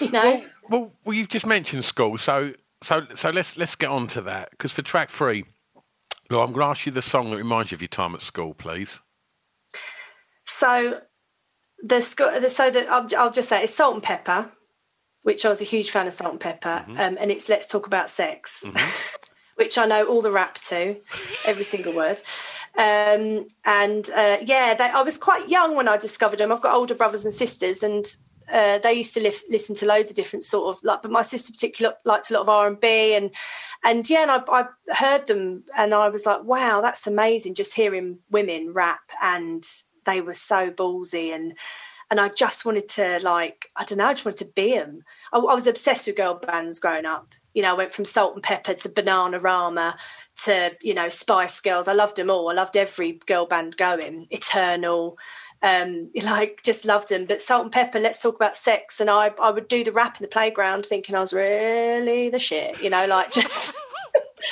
You 0.00 0.10
know. 0.10 0.22
Well, 0.22 0.42
well, 0.68 0.92
well, 1.06 1.14
you've 1.14 1.28
just 1.28 1.46
mentioned 1.46 1.82
school, 1.84 2.18
so 2.18 2.52
so 2.82 3.06
so 3.14 3.30
let's 3.30 3.56
let's 3.56 3.74
get 3.76 3.88
on 3.88 4.06
to 4.08 4.20
that 4.22 4.50
because 4.50 4.72
for 4.72 4.82
track 4.82 5.10
three, 5.10 5.44
well, 6.30 6.40
I'm 6.40 6.52
going 6.52 6.64
to 6.64 6.70
ask 6.70 6.86
you 6.86 6.92
the 6.92 7.02
song 7.02 7.30
that 7.30 7.36
reminds 7.36 7.70
you 7.70 7.76
of 7.76 7.80
your 7.82 7.88
time 7.88 8.14
at 8.14 8.20
school, 8.20 8.52
please. 8.52 9.00
So 10.44 11.00
the 11.82 12.00
sco- 12.00 12.40
the 12.40 12.50
so 12.50 12.70
that 12.70 12.88
I'll, 12.88 13.06
I'll 13.16 13.30
just 13.30 13.48
say 13.48 13.62
it's 13.62 13.74
Salt-N-Pepa, 13.74 14.50
which 15.22 15.44
I 15.44 15.48
was 15.48 15.60
a 15.60 15.64
huge 15.64 15.90
fan 15.90 16.06
of 16.06 16.12
Salt-N-Pepa, 16.12 16.88
um, 16.90 17.16
and 17.20 17.30
it's 17.30 17.48
Let's 17.48 17.66
Talk 17.66 17.86
About 17.86 18.10
Sex, 18.10 18.64
which 19.56 19.76
I 19.76 19.86
know 19.86 20.06
all 20.06 20.22
the 20.22 20.30
rap 20.30 20.58
to, 20.60 20.96
every 21.44 21.64
single 21.64 21.92
word. 21.92 22.20
Um, 22.78 23.46
and 23.64 24.08
uh, 24.14 24.36
yeah, 24.42 24.74
they, 24.74 24.84
I 24.84 25.02
was 25.02 25.18
quite 25.18 25.48
young 25.48 25.76
when 25.76 25.88
I 25.88 25.96
discovered 25.96 26.38
them. 26.38 26.52
I've 26.52 26.62
got 26.62 26.74
older 26.74 26.94
brothers 26.94 27.24
and 27.24 27.34
sisters, 27.34 27.82
and 27.82 28.06
uh, 28.52 28.78
they 28.78 28.92
used 28.92 29.14
to 29.14 29.20
li- 29.20 29.32
listen 29.50 29.74
to 29.76 29.86
loads 29.86 30.10
of 30.10 30.16
different 30.16 30.44
sort 30.44 30.76
of 30.76 30.84
like, 30.84 31.02
but 31.02 31.10
my 31.10 31.22
sister 31.22 31.52
particularly 31.52 31.96
liked 32.04 32.30
a 32.30 32.34
lot 32.34 32.42
of 32.42 32.48
R 32.48 32.66
and 32.66 32.80
B, 32.80 33.14
and 33.14 33.30
and 33.82 34.08
yeah, 34.08 34.22
and 34.22 34.30
I, 34.30 34.42
I 34.48 34.66
heard 34.94 35.26
them, 35.26 35.64
and 35.76 35.94
I 35.94 36.08
was 36.08 36.26
like, 36.26 36.44
wow, 36.44 36.80
that's 36.80 37.06
amazing. 37.06 37.54
Just 37.54 37.74
hearing 37.74 38.18
women 38.30 38.72
rap, 38.72 39.10
and 39.22 39.66
they 40.04 40.20
were 40.20 40.34
so 40.34 40.70
ballsy, 40.70 41.34
and 41.34 41.56
and 42.10 42.20
I 42.20 42.28
just 42.28 42.64
wanted 42.64 42.88
to 42.90 43.20
like, 43.22 43.70
I 43.74 43.84
don't 43.84 43.98
know, 43.98 44.06
I 44.06 44.12
just 44.12 44.24
wanted 44.24 44.44
to 44.44 44.52
be 44.52 44.76
them. 44.76 45.02
I, 45.32 45.38
I 45.38 45.54
was 45.54 45.66
obsessed 45.66 46.06
with 46.06 46.16
girl 46.16 46.34
bands 46.34 46.78
growing 46.78 47.06
up. 47.06 47.34
You 47.56 47.62
know, 47.62 47.70
I 47.70 47.74
went 47.74 47.92
from 47.92 48.04
Salt-N-Pepa 48.04 48.80
to 48.82 48.88
Bananarama 48.90 49.96
to 50.44 50.76
you 50.82 50.94
know 50.94 51.08
Spice 51.08 51.60
Girls. 51.60 51.88
I 51.88 51.94
loved 51.94 52.16
them 52.16 52.30
all. 52.30 52.50
I 52.50 52.52
loved 52.52 52.76
every 52.76 53.12
girl 53.26 53.46
band 53.46 53.76
going. 53.76 54.28
Eternal 54.30 55.18
um, 55.62 56.10
like 56.24 56.62
just 56.62 56.84
loved 56.84 57.08
them. 57.08 57.26
But 57.26 57.40
Salt-N-Pepa, 57.40 58.00
let's 58.00 58.22
talk 58.22 58.36
about 58.36 58.56
sex. 58.56 59.00
And 59.00 59.10
I, 59.10 59.32
I 59.40 59.50
would 59.50 59.68
do 59.68 59.84
the 59.84 59.92
rap 59.92 60.18
in 60.18 60.22
the 60.22 60.28
playground, 60.28 60.86
thinking 60.86 61.14
I 61.14 61.20
was 61.20 61.32
really 61.32 62.28
the 62.28 62.38
shit. 62.38 62.80
You 62.82 62.90
know, 62.90 63.06
like 63.06 63.30
just. 63.32 63.74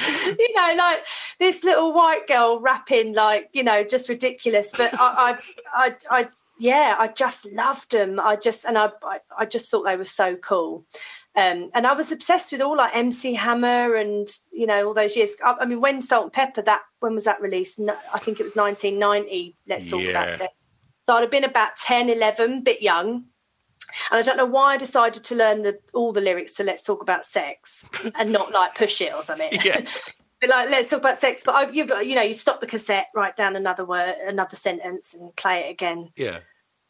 you 0.39 0.55
know, 0.57 0.75
like 0.77 1.05
this 1.39 1.63
little 1.63 1.93
white 1.93 2.27
girl 2.27 2.59
rapping, 2.59 3.15
like 3.15 3.49
you 3.53 3.63
know, 3.63 3.85
just 3.85 4.09
ridiculous. 4.09 4.73
But 4.77 4.93
I, 4.95 5.39
I, 5.73 5.87
I, 5.87 5.95
I 6.11 6.29
yeah, 6.59 6.97
I 6.99 7.09
just 7.09 7.47
loved 7.53 7.93
them. 7.93 8.19
I 8.19 8.35
just 8.35 8.65
and 8.65 8.77
I, 8.77 8.91
I, 9.05 9.21
I 9.39 9.45
just 9.45 9.71
thought 9.71 9.83
they 9.83 9.97
were 9.97 10.05
so 10.05 10.35
cool. 10.35 10.85
Um, 11.37 11.71
and 11.75 11.85
I 11.87 11.95
was 11.95 12.13
obsessed 12.13 12.53
with 12.53 12.61
all 12.61 12.77
like 12.77 12.95
MC 12.95 13.35
Hammer 13.35 13.95
and 13.97 14.29
you 14.53 14.67
know 14.67 14.87
all 14.87 14.95
those 14.95 15.17
years. 15.17 15.35
I, 15.45 15.57
I 15.61 15.67
mean, 15.67 15.81
when 15.81 16.01
Salt-N-Pepa 16.01 16.65
that 16.65 16.83
when 17.01 17.15
was 17.15 17.25
that 17.25 17.41
released? 17.41 17.79
No, 17.79 17.97
I 18.13 18.19
think 18.19 18.39
it 18.39 18.45
was 18.45 18.55
1990. 18.55 19.57
Let's 19.67 19.91
talk 19.91 20.03
about 20.03 20.31
Yeah. 20.31 20.37
sex. 20.37 20.53
So 21.07 21.15
I'd 21.15 21.21
have 21.23 21.31
been 21.31 21.45
about 21.45 21.77
10, 21.77 22.09
11, 22.09 22.63
bit 22.63 22.81
young. 22.81 23.25
And 24.11 24.19
I 24.19 24.23
don't 24.23 24.37
know 24.37 24.47
why 24.47 24.75
I 24.75 24.77
decided 24.77 25.23
to 25.25 25.35
learn 25.35 25.63
the, 25.63 25.79
all 25.93 26.13
the 26.13 26.21
lyrics 26.21 26.55
to 26.55 26.65
Let's 26.65 26.83
Talk 26.83 27.03
About 27.03 27.25
Sex 27.27 27.85
and 28.15 28.33
not 28.33 28.53
like 28.53 28.75
push 28.75 29.01
it 29.01 29.13
or 29.13 29.23
something. 29.23 29.53
Yeah. 29.63 29.83
but 30.41 30.51
like, 30.51 30.71
let's 30.71 30.91
talk 30.91 31.01
about 31.01 31.19
sex. 31.19 31.43
But 31.45 31.55
I, 31.55 31.71
you, 31.71 31.85
you 32.03 32.15
know, 32.15 32.23
you 32.23 32.35
stop 32.35 32.61
the 32.61 32.67
cassette, 32.67 33.09
write 33.15 33.37
down 33.37 33.55
another 33.55 33.85
word, 33.85 34.15
another 34.27 34.57
sentence, 34.57 35.15
and 35.15 35.35
play 35.37 35.61
it 35.61 35.71
again. 35.71 36.11
Yeah. 36.17 36.39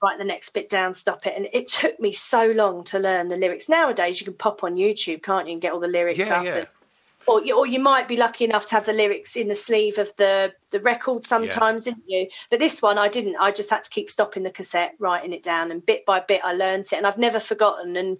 Write 0.04 0.18
the 0.18 0.24
next 0.24 0.50
bit 0.50 0.68
down, 0.68 0.92
stop 0.92 1.26
it. 1.26 1.32
And 1.34 1.48
it 1.52 1.66
took 1.66 1.98
me 1.98 2.12
so 2.12 2.46
long 2.48 2.84
to 2.84 2.98
learn 2.98 3.28
the 3.28 3.36
lyrics. 3.36 3.70
Nowadays, 3.70 4.20
you 4.20 4.26
can 4.26 4.34
pop 4.34 4.62
on 4.62 4.76
YouTube, 4.76 5.22
can't 5.22 5.46
you, 5.46 5.54
and 5.54 5.62
get 5.62 5.72
all 5.72 5.80
the 5.80 5.88
lyrics 5.88 6.28
Yeah, 6.28 6.38
up. 6.38 6.44
yeah. 6.44 6.56
And- 6.56 6.68
or 7.26 7.42
you, 7.42 7.56
or 7.56 7.66
you 7.66 7.80
might 7.80 8.06
be 8.06 8.18
lucky 8.18 8.44
enough 8.44 8.66
to 8.66 8.74
have 8.74 8.84
the 8.84 8.92
lyrics 8.92 9.34
in 9.34 9.48
the 9.48 9.54
sleeve 9.54 9.96
of 9.96 10.14
the 10.16 10.52
the 10.72 10.80
record 10.80 11.24
sometimes, 11.24 11.84
didn't 11.84 12.04
you? 12.06 12.28
But 12.50 12.58
this 12.58 12.82
one 12.82 12.98
I 12.98 13.08
didn't. 13.08 13.36
I 13.36 13.50
just 13.50 13.70
had 13.70 13.82
to 13.84 13.88
keep 13.88 14.10
stopping 14.10 14.42
the 14.42 14.50
cassette, 14.50 14.92
writing 14.98 15.32
it 15.32 15.42
down, 15.42 15.70
and 15.70 15.86
bit 15.86 16.04
by 16.04 16.20
bit 16.20 16.42
I 16.44 16.52
learnt 16.52 16.92
it, 16.92 16.96
and 16.96 17.06
I've 17.06 17.16
never 17.16 17.40
forgotten. 17.40 17.96
And 17.96 18.18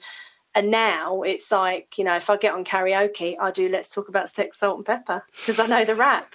and 0.54 0.70
now 0.70 1.20
it's 1.20 1.52
like 1.52 1.98
you 1.98 2.04
know, 2.04 2.16
if 2.16 2.30
I 2.30 2.38
get 2.38 2.54
on 2.54 2.64
karaoke, 2.64 3.36
I 3.38 3.50
do 3.50 3.68
"Let's 3.68 3.90
Talk 3.90 4.08
About 4.08 4.30
Sex, 4.30 4.58
Salt-N-Pepa" 4.60 5.20
because 5.36 5.58
I 5.58 5.66
know 5.66 5.84
the 5.84 5.96
rap. 5.96 6.34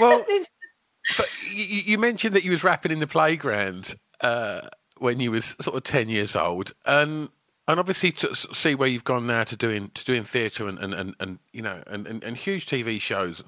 Well, 0.00 0.24
but 1.18 1.28
you, 1.52 1.64
you 1.64 1.98
mentioned 1.98 2.34
that 2.34 2.44
you 2.44 2.50
was 2.50 2.64
rapping 2.64 2.92
in 2.92 3.00
the 3.00 3.06
playground 3.06 3.94
uh, 4.22 4.68
when 4.98 5.20
you 5.20 5.30
was 5.30 5.54
sort 5.60 5.76
of 5.76 5.84
ten 5.84 6.08
years 6.08 6.36
old, 6.36 6.72
and 6.84 7.30
and 7.68 7.80
obviously 7.80 8.12
to 8.12 8.34
see 8.34 8.74
where 8.74 8.88
you've 8.88 9.04
gone 9.04 9.26
now 9.26 9.44
to 9.44 9.56
doing 9.56 9.90
to 9.94 10.04
doing 10.04 10.24
theatre 10.24 10.68
and, 10.68 10.78
and, 10.78 10.94
and, 10.94 11.14
and 11.18 11.38
you 11.52 11.62
know 11.62 11.82
and, 11.86 12.06
and, 12.06 12.22
and 12.22 12.36
huge 12.36 12.66
TV 12.66 13.00
shows. 13.00 13.42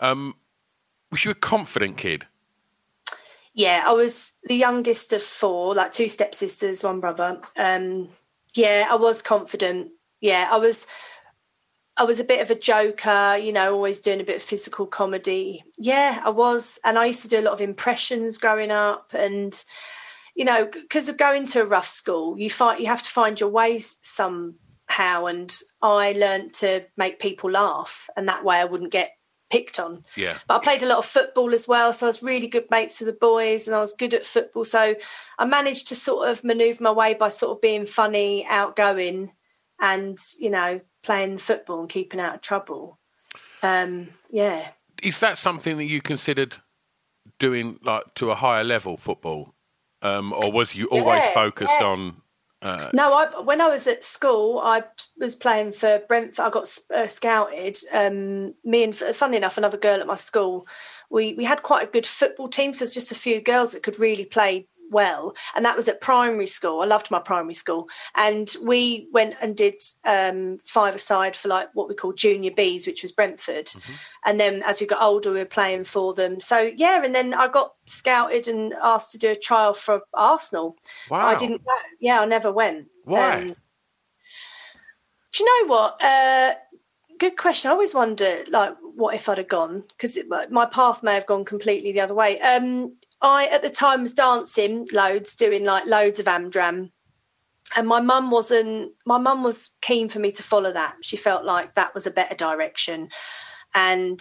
Um, 0.00 0.36
was 1.10 1.24
you 1.24 1.30
a 1.30 1.34
confident 1.34 1.96
kid? 1.96 2.26
Yeah, 3.54 3.82
I 3.84 3.92
was 3.92 4.36
the 4.44 4.54
youngest 4.54 5.12
of 5.12 5.22
four, 5.22 5.74
like 5.74 5.90
two 5.90 6.08
stepsisters, 6.08 6.84
one 6.84 7.00
brother. 7.00 7.40
Um, 7.56 8.08
yeah, 8.54 8.86
I 8.88 8.94
was 8.96 9.22
confident. 9.22 9.90
Yeah, 10.20 10.48
I 10.50 10.58
was. 10.58 10.86
I 12.00 12.04
was 12.04 12.20
a 12.20 12.24
bit 12.24 12.40
of 12.40 12.48
a 12.48 12.54
joker, 12.54 13.36
you 13.36 13.52
know, 13.52 13.74
always 13.74 13.98
doing 13.98 14.20
a 14.20 14.24
bit 14.24 14.36
of 14.36 14.42
physical 14.42 14.86
comedy. 14.86 15.64
Yeah, 15.78 16.22
I 16.24 16.30
was, 16.30 16.78
and 16.84 16.96
I 16.96 17.06
used 17.06 17.22
to 17.22 17.28
do 17.28 17.40
a 17.40 17.42
lot 17.42 17.54
of 17.54 17.60
impressions 17.60 18.38
growing 18.38 18.70
up, 18.70 19.10
and 19.14 19.64
you 20.38 20.44
know, 20.44 20.66
because 20.66 21.08
of 21.08 21.16
going 21.16 21.44
to 21.46 21.62
a 21.62 21.66
rough 21.66 21.88
school, 21.88 22.38
you 22.38 22.48
find 22.48 22.78
you 22.78 22.86
have 22.86 23.02
to 23.02 23.10
find 23.10 23.40
your 23.40 23.50
ways 23.50 23.98
somehow. 24.02 25.26
And 25.26 25.54
I 25.82 26.12
learned 26.12 26.54
to 26.54 26.84
make 26.96 27.18
people 27.18 27.50
laugh, 27.50 28.08
and 28.16 28.28
that 28.28 28.44
way 28.44 28.58
I 28.58 28.64
wouldn't 28.64 28.92
get 28.92 29.10
picked 29.50 29.80
on. 29.80 30.04
Yeah. 30.14 30.38
But 30.46 30.58
I 30.58 30.58
played 30.60 30.84
a 30.84 30.86
lot 30.86 30.98
of 30.98 31.06
football 31.06 31.52
as 31.52 31.66
well, 31.66 31.92
so 31.92 32.06
I 32.06 32.08
was 32.08 32.22
really 32.22 32.46
good 32.46 32.70
mates 32.70 33.00
with 33.00 33.08
the 33.08 33.18
boys, 33.20 33.66
and 33.66 33.74
I 33.74 33.80
was 33.80 33.92
good 33.92 34.14
at 34.14 34.24
football. 34.24 34.64
So 34.64 34.94
I 35.40 35.44
managed 35.44 35.88
to 35.88 35.96
sort 35.96 36.28
of 36.28 36.44
manoeuvre 36.44 36.84
my 36.84 36.92
way 36.92 37.14
by 37.14 37.30
sort 37.30 37.56
of 37.56 37.60
being 37.60 37.84
funny, 37.84 38.46
outgoing, 38.48 39.32
and 39.80 40.16
you 40.38 40.50
know, 40.50 40.80
playing 41.02 41.38
football 41.38 41.80
and 41.80 41.88
keeping 41.88 42.20
out 42.20 42.36
of 42.36 42.42
trouble. 42.42 43.00
Um, 43.64 44.10
yeah. 44.30 44.68
Is 45.02 45.18
that 45.18 45.36
something 45.36 45.78
that 45.78 45.86
you 45.86 46.00
considered 46.00 46.58
doing 47.40 47.80
like 47.82 48.14
to 48.14 48.30
a 48.30 48.36
higher 48.36 48.62
level 48.62 48.96
football, 48.96 49.54
um, 50.02 50.32
or 50.32 50.52
was 50.52 50.74
you 50.74 50.86
always 50.86 51.22
Yeah, 51.22 51.34
focused 51.34 51.80
yeah. 51.80 51.86
on? 51.86 52.22
Uh, 52.60 52.90
No, 52.92 53.14
I 53.14 53.40
when 53.40 53.60
I 53.60 53.68
was 53.68 53.86
at 53.86 54.02
school, 54.02 54.58
I 54.58 54.82
was 55.18 55.36
playing 55.36 55.72
for 55.72 56.02
Brentford. 56.08 56.44
I 56.44 56.50
got 56.50 56.78
uh, 56.94 57.06
scouted. 57.06 57.78
Um, 57.92 58.54
me 58.64 58.82
and, 58.84 58.96
funny 58.96 59.36
enough, 59.36 59.58
another 59.58 59.78
girl 59.78 60.00
at 60.00 60.06
my 60.06 60.16
school. 60.16 60.66
We 61.10 61.34
we 61.34 61.44
had 61.44 61.62
quite 61.62 61.88
a 61.88 61.90
good 61.90 62.06
football 62.06 62.48
team. 62.48 62.72
So 62.72 62.84
there's 62.84 62.94
just 62.94 63.12
a 63.12 63.16
few 63.16 63.40
girls 63.40 63.72
that 63.72 63.82
could 63.82 63.98
really 63.98 64.24
play 64.24 64.68
well, 64.90 65.34
and 65.54 65.64
that 65.64 65.76
was 65.76 65.88
at 65.88 66.00
primary 66.00 66.46
school. 66.46 66.80
I 66.80 66.86
loved 66.86 67.10
my 67.10 67.18
primary 67.18 67.54
school, 67.54 67.88
and 68.16 68.54
we 68.62 69.08
went 69.12 69.34
and 69.40 69.56
did 69.56 69.80
um, 70.04 70.58
five 70.64 70.94
aside 70.94 71.36
for 71.36 71.48
like 71.48 71.68
what 71.74 71.88
we 71.88 71.94
call 71.94 72.12
junior 72.12 72.50
Bs, 72.50 72.86
which 72.86 73.02
was 73.02 73.12
Brentford. 73.12 73.70
And 74.24 74.38
then 74.38 74.62
as 74.64 74.80
we 74.80 74.86
got 74.86 75.02
older, 75.02 75.32
we 75.32 75.38
were 75.38 75.44
playing 75.44 75.84
for 75.84 76.14
them. 76.14 76.40
So 76.40 76.70
yeah, 76.76 77.02
and 77.04 77.14
then 77.14 77.34
I 77.34 77.48
got 77.48 77.74
scouted 77.86 78.48
and 78.48 78.74
asked 78.74 79.12
to 79.12 79.18
do 79.18 79.30
a 79.30 79.34
trial 79.34 79.72
for 79.72 80.02
Arsenal. 80.14 80.74
Wow. 81.10 81.26
I 81.26 81.34
didn't 81.34 81.64
go. 81.64 81.72
Yeah, 82.00 82.20
I 82.20 82.26
never 82.26 82.52
went. 82.52 82.88
Why? 83.04 83.36
Um, 83.36 83.56
do 85.32 85.44
you 85.44 85.64
know 85.64 85.68
what? 85.68 86.02
Uh, 86.02 86.54
good 87.18 87.36
question. 87.36 87.68
I 87.68 87.72
always 87.72 87.94
wonder, 87.94 88.44
like, 88.48 88.74
what 88.80 89.14
if 89.14 89.28
I'd 89.28 89.38
have 89.38 89.48
gone? 89.48 89.84
Because 89.88 90.18
my 90.50 90.66
path 90.66 91.02
may 91.02 91.14
have 91.14 91.26
gone 91.26 91.44
completely 91.44 91.92
the 91.92 92.00
other 92.00 92.14
way. 92.14 92.40
Um, 92.40 92.94
I 93.20 93.46
at 93.46 93.62
the 93.62 93.70
time 93.70 94.02
was 94.02 94.12
dancing 94.12 94.86
loads, 94.92 95.34
doing 95.34 95.64
like 95.64 95.86
loads 95.86 96.18
of 96.18 96.26
Amdram. 96.26 96.90
And 97.76 97.86
my 97.86 98.00
mum 98.00 98.30
wasn't 98.30 98.92
my 99.04 99.18
mum 99.18 99.42
was 99.42 99.70
keen 99.82 100.08
for 100.08 100.18
me 100.20 100.32
to 100.32 100.42
follow 100.42 100.72
that. 100.72 100.96
She 101.02 101.16
felt 101.16 101.44
like 101.44 101.74
that 101.74 101.94
was 101.94 102.06
a 102.06 102.10
better 102.10 102.34
direction. 102.34 103.10
And 103.74 104.20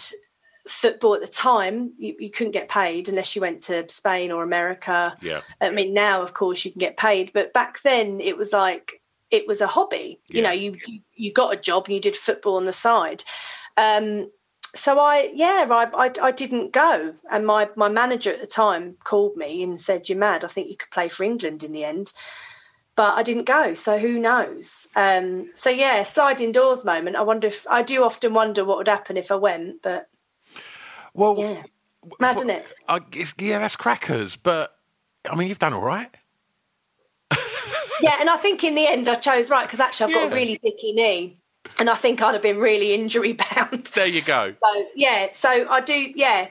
football 0.67 1.13
at 1.13 1.21
the 1.21 1.27
time, 1.27 1.93
you, 1.97 2.13
you, 2.19 2.29
couldn't 2.29 2.51
get 2.51 2.67
paid 2.67 3.07
unless 3.07 3.36
you 3.36 3.41
went 3.41 3.62
to 3.62 3.88
Spain 3.89 4.31
or 4.31 4.43
America. 4.43 5.15
Yeah. 5.21 5.41
I 5.62 5.69
mean, 5.69 5.93
now 5.93 6.21
of 6.21 6.33
course 6.33 6.65
you 6.65 6.71
can 6.71 6.79
get 6.79 6.97
paid, 6.97 7.31
but 7.33 7.53
back 7.53 7.81
then 7.83 8.19
it 8.19 8.36
was 8.36 8.51
like 8.51 9.01
it 9.31 9.47
was 9.47 9.62
a 9.62 9.67
hobby. 9.67 10.19
Yeah. 10.27 10.36
You 10.36 10.43
know, 10.43 10.51
you 10.51 11.01
you 11.13 11.31
got 11.31 11.53
a 11.53 11.60
job 11.60 11.86
and 11.86 11.95
you 11.95 12.01
did 12.01 12.15
football 12.15 12.57
on 12.57 12.65
the 12.65 12.71
side. 12.71 13.23
Um, 13.77 14.29
so 14.77 14.99
I, 14.99 15.31
yeah, 15.33 15.67
I, 15.69 15.87
I, 15.93 16.11
I, 16.21 16.31
didn't 16.31 16.71
go. 16.71 17.13
And 17.31 17.45
my, 17.45 17.69
my 17.75 17.89
manager 17.89 18.31
at 18.31 18.39
the 18.39 18.47
time 18.47 18.97
called 19.03 19.35
me 19.35 19.63
and 19.63 19.79
said, 19.79 20.07
You're 20.07 20.17
mad. 20.17 20.45
I 20.45 20.47
think 20.47 20.69
you 20.69 20.77
could 20.77 20.91
play 20.91 21.09
for 21.09 21.23
England 21.23 21.63
in 21.63 21.71
the 21.71 21.83
end. 21.83 22.13
But 22.95 23.17
I 23.17 23.23
didn't 23.23 23.45
go. 23.45 23.73
So 23.73 23.99
who 23.99 24.19
knows? 24.19 24.87
Um, 24.95 25.51
so, 25.53 25.69
yeah, 25.69 26.03
sliding 26.03 26.51
doors 26.51 26.83
moment. 26.83 27.15
I 27.15 27.21
wonder 27.21 27.47
if 27.47 27.67
I 27.67 27.83
do 27.83 28.03
often 28.03 28.33
wonder 28.33 28.65
what 28.65 28.77
would 28.77 28.87
happen 28.87 29.17
if 29.17 29.31
I 29.31 29.35
went. 29.35 29.83
But, 29.83 30.09
well, 31.13 31.35
yeah, 31.37 31.63
mad, 32.19 32.41
it? 32.41 32.73
I, 32.87 33.01
yeah, 33.37 33.59
that's 33.59 33.75
crackers. 33.75 34.35
But, 34.35 34.75
I 35.29 35.35
mean, 35.35 35.47
you've 35.47 35.59
done 35.59 35.73
all 35.73 35.83
right. 35.83 36.15
yeah, 38.01 38.17
and 38.19 38.29
I 38.29 38.37
think 38.37 38.63
in 38.63 38.73
the 38.73 38.87
end 38.87 39.07
I 39.07 39.15
chose 39.15 39.49
right 39.51 39.65
because 39.65 39.79
actually 39.79 40.05
I've 40.05 40.11
yeah. 40.11 40.23
got 40.23 40.33
a 40.33 40.35
really 40.35 40.59
dicky 40.63 40.93
knee 40.93 41.37
and 41.80 41.89
I 41.89 41.95
think 41.95 42.21
I'd 42.21 42.34
have 42.34 42.41
been 42.41 42.60
really 42.60 42.93
injury 42.93 43.34
bound. 43.34 43.91
There 43.95 44.08
you 44.08 44.21
go. 44.21 44.53
So 44.63 44.86
yeah, 44.95 45.30
so 45.34 45.67
I 45.69 45.82
do 45.82 45.93
yeah. 45.93 46.49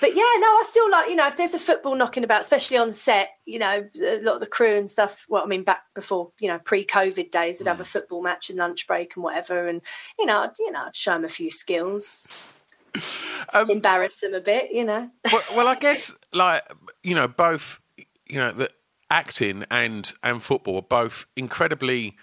But 0.00 0.10
yeah, 0.10 0.22
no, 0.38 0.46
I 0.46 0.62
still 0.66 0.90
like, 0.90 1.08
you 1.08 1.16
know, 1.16 1.26
if 1.26 1.36
there's 1.36 1.54
a 1.54 1.58
football 1.58 1.96
knocking 1.96 2.24
about, 2.24 2.42
especially 2.42 2.76
on 2.76 2.92
set, 2.92 3.30
you 3.46 3.58
know, 3.58 3.88
a 4.02 4.20
lot 4.20 4.34
of 4.34 4.40
the 4.40 4.46
crew 4.46 4.76
and 4.76 4.90
stuff. 4.90 5.24
Well, 5.28 5.42
I 5.42 5.46
mean, 5.46 5.64
back 5.64 5.82
before, 5.94 6.32
you 6.38 6.48
know, 6.48 6.58
pre-COVID 6.58 7.30
days, 7.30 7.60
would 7.60 7.68
have 7.68 7.80
a 7.80 7.84
mm. 7.84 7.92
football 7.92 8.22
match 8.22 8.50
and 8.50 8.58
lunch 8.58 8.86
break 8.86 9.16
and 9.16 9.24
whatever, 9.24 9.68
and 9.68 9.80
you 10.18 10.26
know, 10.26 10.42
I'd, 10.42 10.58
you 10.58 10.70
know, 10.70 10.86
I'd 10.86 10.96
show 10.96 11.12
them 11.12 11.24
a 11.24 11.28
few 11.28 11.50
skills, 11.50 12.52
um, 13.54 13.70
embarrass 13.70 14.20
them 14.20 14.34
a 14.34 14.40
bit, 14.40 14.70
you 14.70 14.84
know. 14.84 15.10
well, 15.32 15.42
well, 15.54 15.68
I 15.68 15.76
guess 15.76 16.12
like 16.32 16.62
you 17.02 17.14
know, 17.14 17.28
both, 17.28 17.80
you 18.26 18.38
know, 18.38 18.52
the 18.52 18.70
acting 19.10 19.64
and 19.70 20.12
and 20.22 20.42
football 20.42 20.76
are 20.76 20.82
both 20.82 21.26
incredibly 21.36 22.16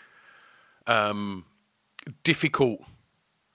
um 0.86 1.46
difficult 2.24 2.82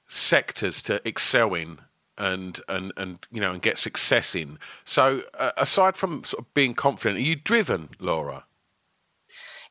sectors 0.09 0.83
to 0.83 1.07
excel 1.07 1.55
in 1.55 1.81
and 2.17 2.61
and 2.69 2.93
and 2.97 3.27
you 3.31 3.41
know 3.41 3.53
and 3.53 3.63
get 3.63 3.79
success 3.79 4.35
in. 4.35 4.59
So 4.85 5.23
uh, 5.39 5.53
aside 5.57 5.97
from 5.97 6.25
sort 6.25 6.45
of 6.45 6.55
being 6.55 6.75
confident, 6.75 7.19
are 7.19 7.23
you 7.23 7.37
driven, 7.37 7.91
Laura? 7.99 8.45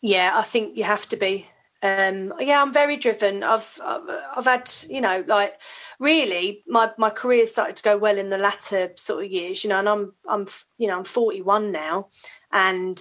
Yeah, 0.02 0.32
I 0.36 0.44
think 0.44 0.78
you 0.78 0.84
have 0.84 1.08
to 1.08 1.18
be. 1.18 1.48
Um, 1.84 2.34
yeah, 2.40 2.62
I'm 2.62 2.74
very 2.74 2.98
driven. 2.98 3.44
I've, 3.44 3.80
I've, 3.84 4.46
had 4.46 4.70
you 4.90 5.00
know 5.00 5.24
like 5.28 5.60
really 6.00 6.64
my 6.68 6.92
my 6.98 7.10
career 7.10 7.46
started 7.46 7.76
to 7.76 7.84
go 7.84 7.98
well 7.98 8.18
in 8.18 8.30
the 8.30 8.38
latter 8.38 8.92
sort 8.96 9.26
of 9.26 9.32
years. 9.32 9.64
You 9.64 9.70
know, 9.70 9.80
and 9.80 9.90
I'm 9.90 10.14
I'm 10.28 10.48
you 10.78 10.88
know 10.88 10.98
I'm 10.98 11.04
41 11.04 11.72
now, 11.72 12.08
and 12.52 12.98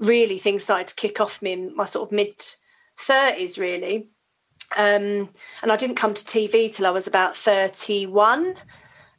really 0.00 0.38
things 0.38 0.64
started 0.64 0.88
to 0.88 0.94
kick 0.94 1.20
off 1.20 1.42
me 1.42 1.52
in 1.52 1.76
my 1.76 1.84
sort 1.84 2.08
of 2.08 2.12
mid 2.12 2.38
30s 2.98 3.58
really 3.58 4.08
um, 4.76 5.28
and 5.62 5.72
I 5.72 5.76
didn't 5.76 5.96
come 5.96 6.14
to 6.14 6.24
TV 6.24 6.74
till 6.74 6.86
I 6.86 6.90
was 6.90 7.06
about 7.06 7.36
31. 7.36 8.54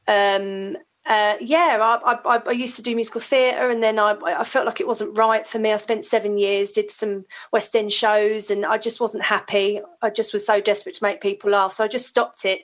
Um, 0.08 0.78
uh, 1.08 1.36
yeah, 1.40 1.78
I, 2.04 2.18
I, 2.26 2.42
I, 2.48 2.52
used 2.52 2.78
to 2.78 2.82
do 2.82 2.96
musical 2.96 3.22
theatre, 3.22 3.70
and 3.70 3.84
then 3.84 4.00
I, 4.00 4.16
I, 4.26 4.44
felt 4.44 4.66
like 4.66 4.80
it 4.80 4.88
wasn't 4.88 5.16
right 5.16 5.46
for 5.46 5.60
me. 5.60 5.72
I 5.72 5.78
spent 5.78 6.04
seven 6.04 6.40
years, 6.40 6.72
did 6.72 6.90
some 6.90 7.26
West 7.52 7.76
End 7.76 7.92
shows, 7.92 8.50
and 8.50 8.66
I 8.66 8.80
just 8.80 9.00
wasn't 9.00 9.24
happy. 9.24 9.82
I 10.02 10.10
just 10.10 10.34
was 10.34 10.46
so 10.46 10.60
desperate 10.60 10.96
to 10.96 11.04
make 11.04 11.22
people 11.22 11.52
laugh, 11.52 11.74
so 11.74 11.84
I 11.84 11.88
just 11.88 12.08
stopped 12.08 12.44
it 12.44 12.62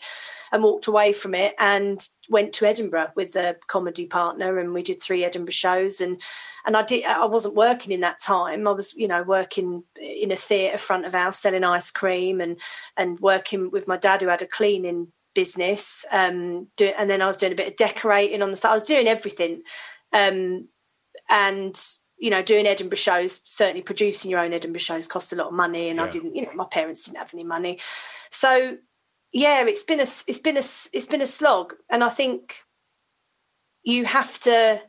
and 0.52 0.64
walked 0.64 0.88
away 0.88 1.14
from 1.14 1.36
it 1.36 1.54
and 1.60 2.08
went 2.32 2.54
to 2.54 2.66
Edinburgh 2.66 3.12
with 3.16 3.36
a 3.36 3.58
comedy 3.68 4.08
partner, 4.08 4.58
and 4.58 4.74
we 4.74 4.82
did 4.82 5.00
three 5.00 5.24
Edinburgh 5.24 5.52
shows, 5.52 6.02
and 6.02 6.20
and 6.66 6.78
I 6.78 6.84
did. 6.84 7.06
I 7.06 7.26
wasn't 7.26 7.56
working 7.56 7.92
in 7.92 8.02
that 8.02 8.20
time. 8.20 8.68
I 8.68 8.72
was, 8.72 8.94
you 8.94 9.08
know, 9.08 9.24
working 9.24 9.84
in 10.00 10.32
a 10.32 10.36
theatre 10.36 10.78
front 10.78 11.06
of 11.06 11.14
house 11.14 11.40
selling 11.40 11.64
ice 11.64 11.92
cream 11.92 12.42
and 12.42 12.60
and 12.98 13.20
working 13.20 13.72
with 13.72 13.88
my 13.88 13.98
dad 13.98 14.22
who 14.22 14.28
had 14.28 14.42
a 14.42 14.48
cleaning 14.48 15.12
business. 15.34 16.06
Um, 16.12 16.68
do, 16.78 16.94
and 16.98 17.10
then 17.10 17.22
I 17.22 17.28
was 17.28 17.38
doing 17.38 17.54
a 17.54 17.56
bit 17.56 17.68
of 17.68 17.76
decorating 17.76 18.42
on 18.42 18.52
the 18.52 18.58
side. 18.58 18.72
I 18.72 18.76
was 18.76 18.84
doing 18.84 19.08
everything, 19.08 19.62
um, 20.14 20.68
and 21.30 21.76
you 22.18 22.30
know, 22.30 22.44
doing 22.44 22.68
Edinburgh 22.68 22.98
shows. 22.98 23.42
Certainly, 23.46 23.84
producing 23.84 24.30
your 24.30 24.40
own 24.40 24.54
Edinburgh 24.54 24.80
shows 24.80 25.08
cost 25.08 25.34
a 25.34 25.36
lot 25.36 25.48
of 25.48 25.54
money, 25.54 25.90
and 25.90 25.98
yeah. 25.98 26.06
I 26.06 26.10
didn't. 26.10 26.36
You 26.36 26.46
know, 26.46 26.54
my 26.54 26.68
parents 26.70 27.06
didn't 27.06 27.20
have 27.20 27.34
any 27.34 27.44
money, 27.44 27.80
so 28.30 28.78
yeah, 29.32 29.66
it's 29.66 29.84
been 29.84 30.00
a 30.00 30.04
it's 30.04 30.40
been 30.40 30.58
a 30.58 30.64
it's 30.94 31.08
been 31.08 31.22
a 31.22 31.26
slog, 31.26 31.76
and 31.90 32.04
I 32.04 32.10
think 32.10 32.64
you 33.84 34.06
have 34.06 34.40
to 34.42 34.82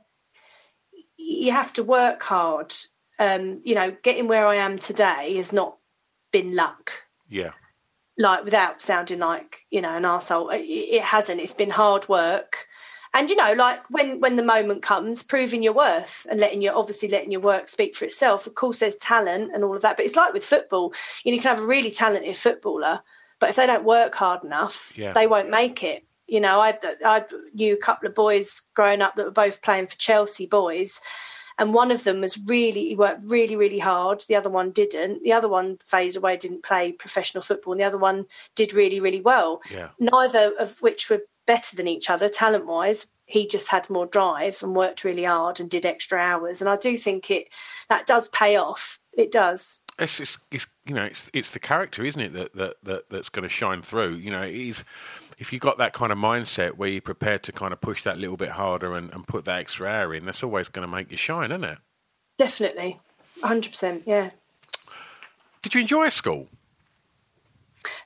you 1.22 1.52
have 1.52 1.72
to 1.74 1.82
work 1.82 2.22
hard. 2.22 2.74
Um, 3.18 3.60
you 3.64 3.74
know, 3.74 3.94
getting 4.02 4.28
where 4.28 4.46
I 4.46 4.56
am 4.56 4.78
today 4.78 5.36
has 5.36 5.52
not 5.52 5.76
been 6.32 6.54
luck. 6.56 6.92
Yeah. 7.28 7.52
Like 8.18 8.44
without 8.44 8.82
sounding 8.82 9.20
like 9.20 9.58
you 9.70 9.80
know 9.80 9.96
an 9.96 10.04
asshole, 10.04 10.50
it, 10.50 10.60
it 10.60 11.02
hasn't. 11.02 11.40
It's 11.40 11.54
been 11.54 11.70
hard 11.70 12.08
work, 12.08 12.66
and 13.14 13.30
you 13.30 13.36
know, 13.36 13.52
like 13.54 13.88
when 13.90 14.20
when 14.20 14.36
the 14.36 14.42
moment 14.42 14.82
comes, 14.82 15.22
proving 15.22 15.62
your 15.62 15.72
worth 15.72 16.26
and 16.30 16.38
letting 16.38 16.60
your 16.60 16.76
obviously 16.76 17.08
letting 17.08 17.32
your 17.32 17.40
work 17.40 17.68
speak 17.68 17.94
for 17.94 18.04
itself. 18.04 18.46
Of 18.46 18.54
course, 18.54 18.80
there's 18.80 18.96
talent 18.96 19.52
and 19.54 19.64
all 19.64 19.74
of 19.74 19.82
that, 19.82 19.96
but 19.96 20.04
it's 20.04 20.16
like 20.16 20.34
with 20.34 20.44
football. 20.44 20.92
You 21.24 21.32
know, 21.32 21.36
you 21.36 21.42
can 21.42 21.54
have 21.54 21.64
a 21.64 21.66
really 21.66 21.90
talented 21.90 22.36
footballer, 22.36 23.00
but 23.38 23.50
if 23.50 23.56
they 23.56 23.66
don't 23.66 23.84
work 23.84 24.14
hard 24.14 24.44
enough, 24.44 24.92
yeah. 24.96 25.12
they 25.12 25.26
won't 25.26 25.50
make 25.50 25.82
it. 25.82 26.04
You 26.32 26.40
know, 26.40 26.60
I 26.60 26.78
I 27.04 27.24
knew 27.52 27.74
a 27.74 27.84
couple 27.88 28.08
of 28.08 28.14
boys 28.14 28.62
growing 28.74 29.02
up 29.02 29.16
that 29.16 29.26
were 29.26 29.30
both 29.30 29.60
playing 29.60 29.88
for 29.88 29.96
Chelsea 29.96 30.46
boys, 30.46 30.98
and 31.58 31.74
one 31.74 31.90
of 31.90 32.04
them 32.04 32.22
was 32.22 32.38
really 32.38 32.88
he 32.88 32.96
worked 32.96 33.24
really 33.26 33.54
really 33.54 33.78
hard 33.78 34.24
the 34.28 34.36
other 34.36 34.48
one 34.48 34.70
didn't. 34.70 35.22
The 35.24 35.32
other 35.34 35.48
one 35.48 35.76
faded 35.84 36.16
away 36.16 36.38
didn't 36.38 36.62
play 36.62 36.92
professional 36.92 37.42
football 37.42 37.74
and 37.74 37.80
the 37.80 37.86
other 37.86 37.98
one 37.98 38.24
did 38.56 38.72
really 38.72 38.98
really 38.98 39.20
well. 39.20 39.60
Yeah. 39.70 39.88
neither 40.00 40.54
of 40.58 40.80
which 40.80 41.10
were 41.10 41.20
better 41.46 41.76
than 41.76 41.88
each 41.88 42.08
other 42.08 42.28
talent 42.28 42.66
wise 42.66 43.06
he 43.26 43.46
just 43.46 43.70
had 43.70 43.90
more 43.90 44.06
drive 44.06 44.62
and 44.62 44.76
worked 44.76 45.04
really 45.04 45.24
hard 45.24 45.58
and 45.58 45.68
did 45.68 45.84
extra 45.84 46.18
hours 46.18 46.60
and 46.60 46.70
i 46.70 46.76
do 46.76 46.96
think 46.96 47.30
it 47.30 47.48
that 47.92 48.06
does 48.06 48.28
pay 48.28 48.56
off. 48.56 48.98
It 49.12 49.30
does. 49.30 49.80
It's, 49.98 50.18
it's, 50.18 50.38
it's 50.50 50.66
you 50.86 50.94
know 50.94 51.04
it's 51.04 51.30
it's 51.34 51.50
the 51.50 51.58
character 51.58 52.02
isn't 52.04 52.20
it 52.20 52.32
that 52.32 52.54
that, 52.54 52.76
that 52.84 53.10
that's 53.10 53.28
going 53.28 53.42
to 53.42 53.48
shine 53.50 53.82
through. 53.82 54.14
You 54.16 54.30
know 54.30 54.42
he's 54.42 54.84
if 55.42 55.52
you've 55.52 55.60
got 55.60 55.78
that 55.78 55.92
kind 55.92 56.12
of 56.12 56.18
mindset 56.18 56.76
where 56.76 56.88
you're 56.88 57.02
prepared 57.02 57.42
to 57.42 57.50
kind 57.50 57.72
of 57.72 57.80
push 57.80 58.04
that 58.04 58.16
little 58.16 58.36
bit 58.36 58.50
harder 58.50 58.94
and, 58.94 59.12
and 59.12 59.26
put 59.26 59.44
that 59.46 59.58
extra 59.58 59.88
hour 59.88 60.14
in, 60.14 60.24
that's 60.24 60.44
always 60.44 60.68
going 60.68 60.88
to 60.88 60.96
make 60.96 61.10
you 61.10 61.16
shine, 61.16 61.50
isn't 61.50 61.64
it? 61.64 61.78
Definitely. 62.38 63.00
100%. 63.42 64.06
Yeah. 64.06 64.30
Did 65.60 65.74
you 65.74 65.80
enjoy 65.80 66.10
school? 66.10 66.46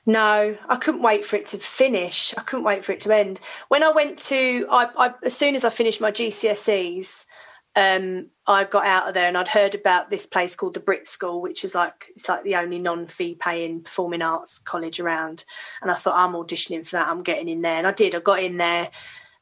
No, 0.07 0.57
I 0.67 0.75
couldn't 0.77 1.03
wait 1.03 1.25
for 1.25 1.35
it 1.35 1.45
to 1.47 1.59
finish. 1.59 2.33
I 2.35 2.41
couldn't 2.41 2.65
wait 2.65 2.83
for 2.83 2.91
it 2.91 3.01
to 3.01 3.15
end. 3.15 3.39
When 3.67 3.83
I 3.83 3.91
went 3.91 4.17
to, 4.17 4.65
I, 4.71 4.87
I 4.97 5.13
as 5.23 5.37
soon 5.37 5.53
as 5.53 5.63
I 5.63 5.69
finished 5.69 6.01
my 6.01 6.11
GCSEs, 6.11 7.27
um, 7.77 8.31
I 8.47 8.63
got 8.63 8.87
out 8.87 9.07
of 9.07 9.13
there 9.13 9.27
and 9.27 9.37
I'd 9.37 9.47
heard 9.47 9.75
about 9.75 10.09
this 10.09 10.25
place 10.25 10.55
called 10.55 10.73
the 10.73 10.79
Brit 10.79 11.05
School, 11.05 11.43
which 11.43 11.63
is 11.63 11.75
like 11.75 12.07
it's 12.09 12.27
like 12.27 12.43
the 12.43 12.55
only 12.55 12.79
non-fee 12.79 13.35
paying 13.39 13.83
performing 13.83 14.23
arts 14.23 14.57
college 14.57 14.99
around. 14.99 15.43
And 15.83 15.91
I 15.91 15.93
thought 15.93 16.17
I'm 16.17 16.33
auditioning 16.33 16.83
for 16.83 16.95
that. 16.95 17.07
I'm 17.07 17.21
getting 17.21 17.47
in 17.47 17.61
there, 17.61 17.77
and 17.77 17.85
I 17.85 17.91
did. 17.91 18.15
I 18.15 18.19
got 18.19 18.41
in 18.41 18.57
there, 18.57 18.89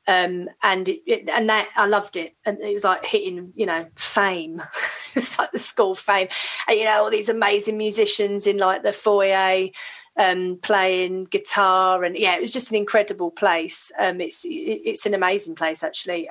um, 0.05 0.49
and 0.61 0.89
it, 0.89 1.01
it, 1.07 1.29
and 1.29 1.47
that 1.47 1.69
I 1.77 1.85
loved 1.85 2.17
it. 2.17 2.35
And 2.45 2.59
it 2.59 2.73
was 2.73 2.83
like 2.83 3.05
hitting, 3.05 3.53
you 3.55 3.65
know, 3.65 3.85
fame. 3.95 4.61
it's 5.15 5.39
like 5.39 5.53
the 5.53 5.59
school 5.59 5.95
fame, 5.95 6.27
and 6.67 6.77
you 6.77 6.83
know 6.83 7.05
all 7.05 7.09
these 7.09 7.29
amazing 7.29 7.77
musicians 7.77 8.47
in 8.47 8.57
like 8.57 8.83
the 8.83 8.93
foyer. 8.93 9.69
Um, 10.17 10.59
playing 10.61 11.25
guitar 11.25 12.05
and 12.05 12.15
yeah, 12.15 12.37
it 12.37 12.41
was 12.41 12.53
just 12.53 12.69
an 12.69 12.77
incredible 12.77 13.31
place. 13.31 13.91
Um, 13.99 14.21
it's 14.21 14.45
it's 14.47 15.05
an 15.05 15.13
amazing 15.13 15.55
place 15.55 15.83
actually. 15.83 16.29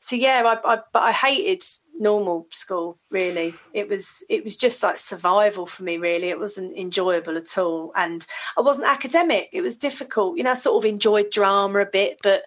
So 0.00 0.16
yeah, 0.16 0.42
I, 0.44 0.74
I, 0.74 0.78
but 0.92 1.02
I 1.02 1.12
hated 1.12 1.62
normal 1.98 2.46
school. 2.50 2.98
Really, 3.10 3.54
it 3.72 3.88
was 3.88 4.24
it 4.28 4.44
was 4.44 4.56
just 4.56 4.82
like 4.82 4.98
survival 4.98 5.66
for 5.66 5.82
me. 5.82 5.98
Really, 5.98 6.28
it 6.28 6.38
wasn't 6.38 6.76
enjoyable 6.76 7.36
at 7.36 7.58
all, 7.58 7.92
and 7.96 8.26
I 8.56 8.60
wasn't 8.60 8.88
academic. 8.88 9.48
It 9.52 9.62
was 9.62 9.76
difficult. 9.76 10.36
You 10.36 10.44
know, 10.44 10.52
I 10.52 10.54
sort 10.54 10.84
of 10.84 10.88
enjoyed 10.88 11.30
drama 11.30 11.80
a 11.80 11.86
bit, 11.86 12.18
but 12.22 12.44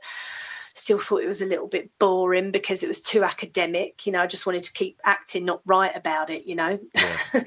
still 0.73 0.99
thought 0.99 1.23
it 1.23 1.27
was 1.27 1.41
a 1.41 1.45
little 1.45 1.67
bit 1.67 1.91
boring 1.99 2.51
because 2.51 2.83
it 2.83 2.87
was 2.87 3.01
too 3.01 3.23
academic. 3.23 4.05
You 4.05 4.13
know, 4.13 4.21
I 4.21 4.27
just 4.27 4.45
wanted 4.45 4.63
to 4.63 4.73
keep 4.73 4.99
acting, 5.03 5.45
not 5.45 5.61
write 5.65 5.95
about 5.95 6.29
it. 6.29 6.45
You 6.45 6.55
know. 6.55 6.79
Yeah. 6.95 7.43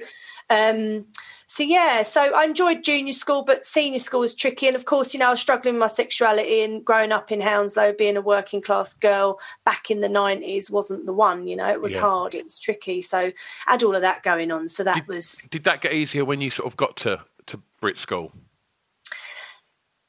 um, 0.51 1.07
so 1.47 1.63
yeah, 1.63 2.03
so 2.03 2.35
I 2.35 2.45
enjoyed 2.45 2.83
junior 2.83 3.13
school, 3.13 3.43
but 3.43 3.67
senior 3.67 3.99
school 3.99 4.21
was 4.21 4.35
tricky. 4.35 4.67
And 4.67 4.77
of 4.77 4.85
course, 4.85 5.13
you 5.15 5.21
know, 5.21 5.29
I 5.29 5.31
was 5.33 5.41
struggling 5.41 5.75
with 5.75 5.81
my 5.81 5.87
sexuality 5.89 6.63
and 6.63 6.85
growing 6.85 7.13
up 7.13 7.31
in 7.31 7.41
Hounslow, 7.41 7.93
being 7.93 8.17
a 8.17 8.21
working 8.21 8.63
class 8.63 8.95
girl 8.95 9.39
back 9.65 9.91
in 9.91 10.01
the 10.01 10.09
nineties 10.09 10.71
wasn't 10.71 11.07
the 11.07 11.13
one. 11.13 11.47
You 11.47 11.57
know, 11.57 11.71
it 11.71 11.81
was 11.81 11.93
Yeah. 11.95 12.01
hard, 12.01 12.35
it 12.35 12.45
was 12.45 12.59
tricky. 12.59 13.03
So 13.03 13.19
I 13.19 13.33
had 13.67 13.83
all 13.83 13.95
of 13.95 14.03
that 14.03 14.23
going 14.23 14.51
on. 14.51 14.69
So 14.69 14.85
that 14.85 14.95
Did, 14.95 15.09
was 15.09 15.47
did 15.51 15.65
that 15.65 15.81
get 15.81 15.93
easier 15.93 16.25
when 16.25 16.41
you 16.41 16.51
sort 16.51 16.67
of 16.67 16.77
got 16.77 16.97
to, 16.99 17.21
to 17.47 17.61
Brit 17.81 17.99
school? 17.99 18.33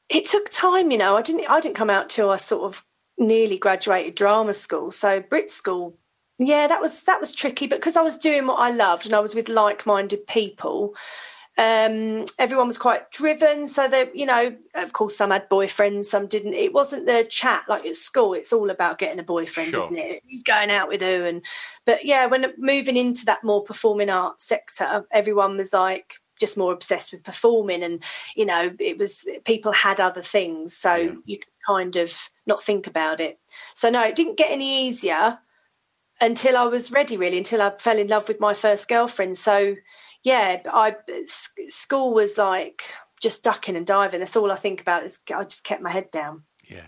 it 0.08 0.24
took 0.24 0.48
time. 0.50 0.90
You 0.90 0.98
know, 0.98 1.16
I 1.16 1.22
didn't 1.22 1.48
I 1.50 1.60
didn't 1.60 1.76
come 1.76 1.90
out 1.90 2.08
till 2.08 2.30
I 2.30 2.36
sort 2.36 2.62
of 2.64 2.84
nearly 3.18 3.58
graduated 3.58 4.14
drama 4.14 4.54
school. 4.54 4.90
So 4.90 5.20
Brit 5.20 5.50
school. 5.50 5.98
Yeah, 6.38 6.66
that 6.66 6.80
was 6.82 7.04
that 7.04 7.20
was 7.20 7.32
tricky, 7.32 7.66
but 7.66 7.78
because 7.80 7.96
I 7.96 8.02
was 8.02 8.16
doing 8.18 8.46
what 8.46 8.58
I 8.60 8.70
loved 8.70 9.06
and 9.06 9.14
I 9.14 9.20
was 9.20 9.34
with 9.34 9.48
like-minded 9.48 10.26
people, 10.26 10.94
um, 11.56 12.26
everyone 12.38 12.66
was 12.66 12.76
quite 12.76 13.10
driven. 13.10 13.66
So 13.66 13.88
that 13.88 14.14
you 14.14 14.26
know, 14.26 14.54
of 14.74 14.92
course, 14.92 15.16
some 15.16 15.30
had 15.30 15.48
boyfriends, 15.48 16.04
some 16.04 16.26
didn't. 16.26 16.52
It 16.52 16.74
wasn't 16.74 17.06
the 17.06 17.26
chat 17.30 17.62
like 17.68 17.86
at 17.86 17.96
school. 17.96 18.34
It's 18.34 18.52
all 18.52 18.68
about 18.68 18.98
getting 18.98 19.18
a 19.18 19.22
boyfriend, 19.22 19.74
Sure. 19.74 19.84
isn't 19.84 19.96
it? 19.96 20.22
Who's 20.30 20.42
going 20.42 20.70
out 20.70 20.88
with 20.88 21.00
who? 21.00 21.24
And 21.24 21.42
but 21.86 22.04
yeah, 22.04 22.26
when 22.26 22.52
moving 22.58 22.96
into 22.98 23.24
that 23.26 23.42
more 23.42 23.62
performing 23.62 24.10
arts 24.10 24.44
sector, 24.44 25.06
everyone 25.10 25.56
was 25.56 25.72
like 25.72 26.16
just 26.38 26.58
more 26.58 26.74
obsessed 26.74 27.12
with 27.12 27.24
performing, 27.24 27.82
and 27.82 28.04
you 28.34 28.44
know, 28.44 28.70
it 28.78 28.98
was 28.98 29.24
people 29.46 29.72
had 29.72 30.00
other 30.00 30.20
things, 30.20 30.76
so 30.76 30.94
Yeah. 30.96 31.12
you 31.24 31.38
could 31.38 31.48
kind 31.66 31.96
of 31.96 32.28
not 32.46 32.62
think 32.62 32.86
about 32.86 33.22
it. 33.22 33.38
So 33.74 33.88
no, 33.88 34.02
it 34.04 34.14
didn't 34.16 34.36
get 34.36 34.50
any 34.50 34.86
easier 34.86 35.38
until 36.20 36.56
I 36.56 36.64
was 36.64 36.90
ready, 36.90 37.16
really, 37.16 37.38
until 37.38 37.62
I 37.62 37.70
fell 37.70 37.98
in 37.98 38.08
love 38.08 38.28
with 38.28 38.40
my 38.40 38.54
first 38.54 38.88
girlfriend. 38.88 39.36
So, 39.36 39.76
yeah, 40.22 40.60
I 40.66 40.96
school 41.68 42.14
was 42.14 42.38
like 42.38 42.82
just 43.20 43.44
ducking 43.44 43.76
and 43.76 43.86
diving. 43.86 44.20
That's 44.20 44.36
all 44.36 44.52
I 44.52 44.56
think 44.56 44.80
about. 44.80 45.04
Is 45.04 45.18
I 45.34 45.44
just 45.44 45.64
kept 45.64 45.82
my 45.82 45.90
head 45.90 46.10
down. 46.10 46.44
Yeah. 46.68 46.82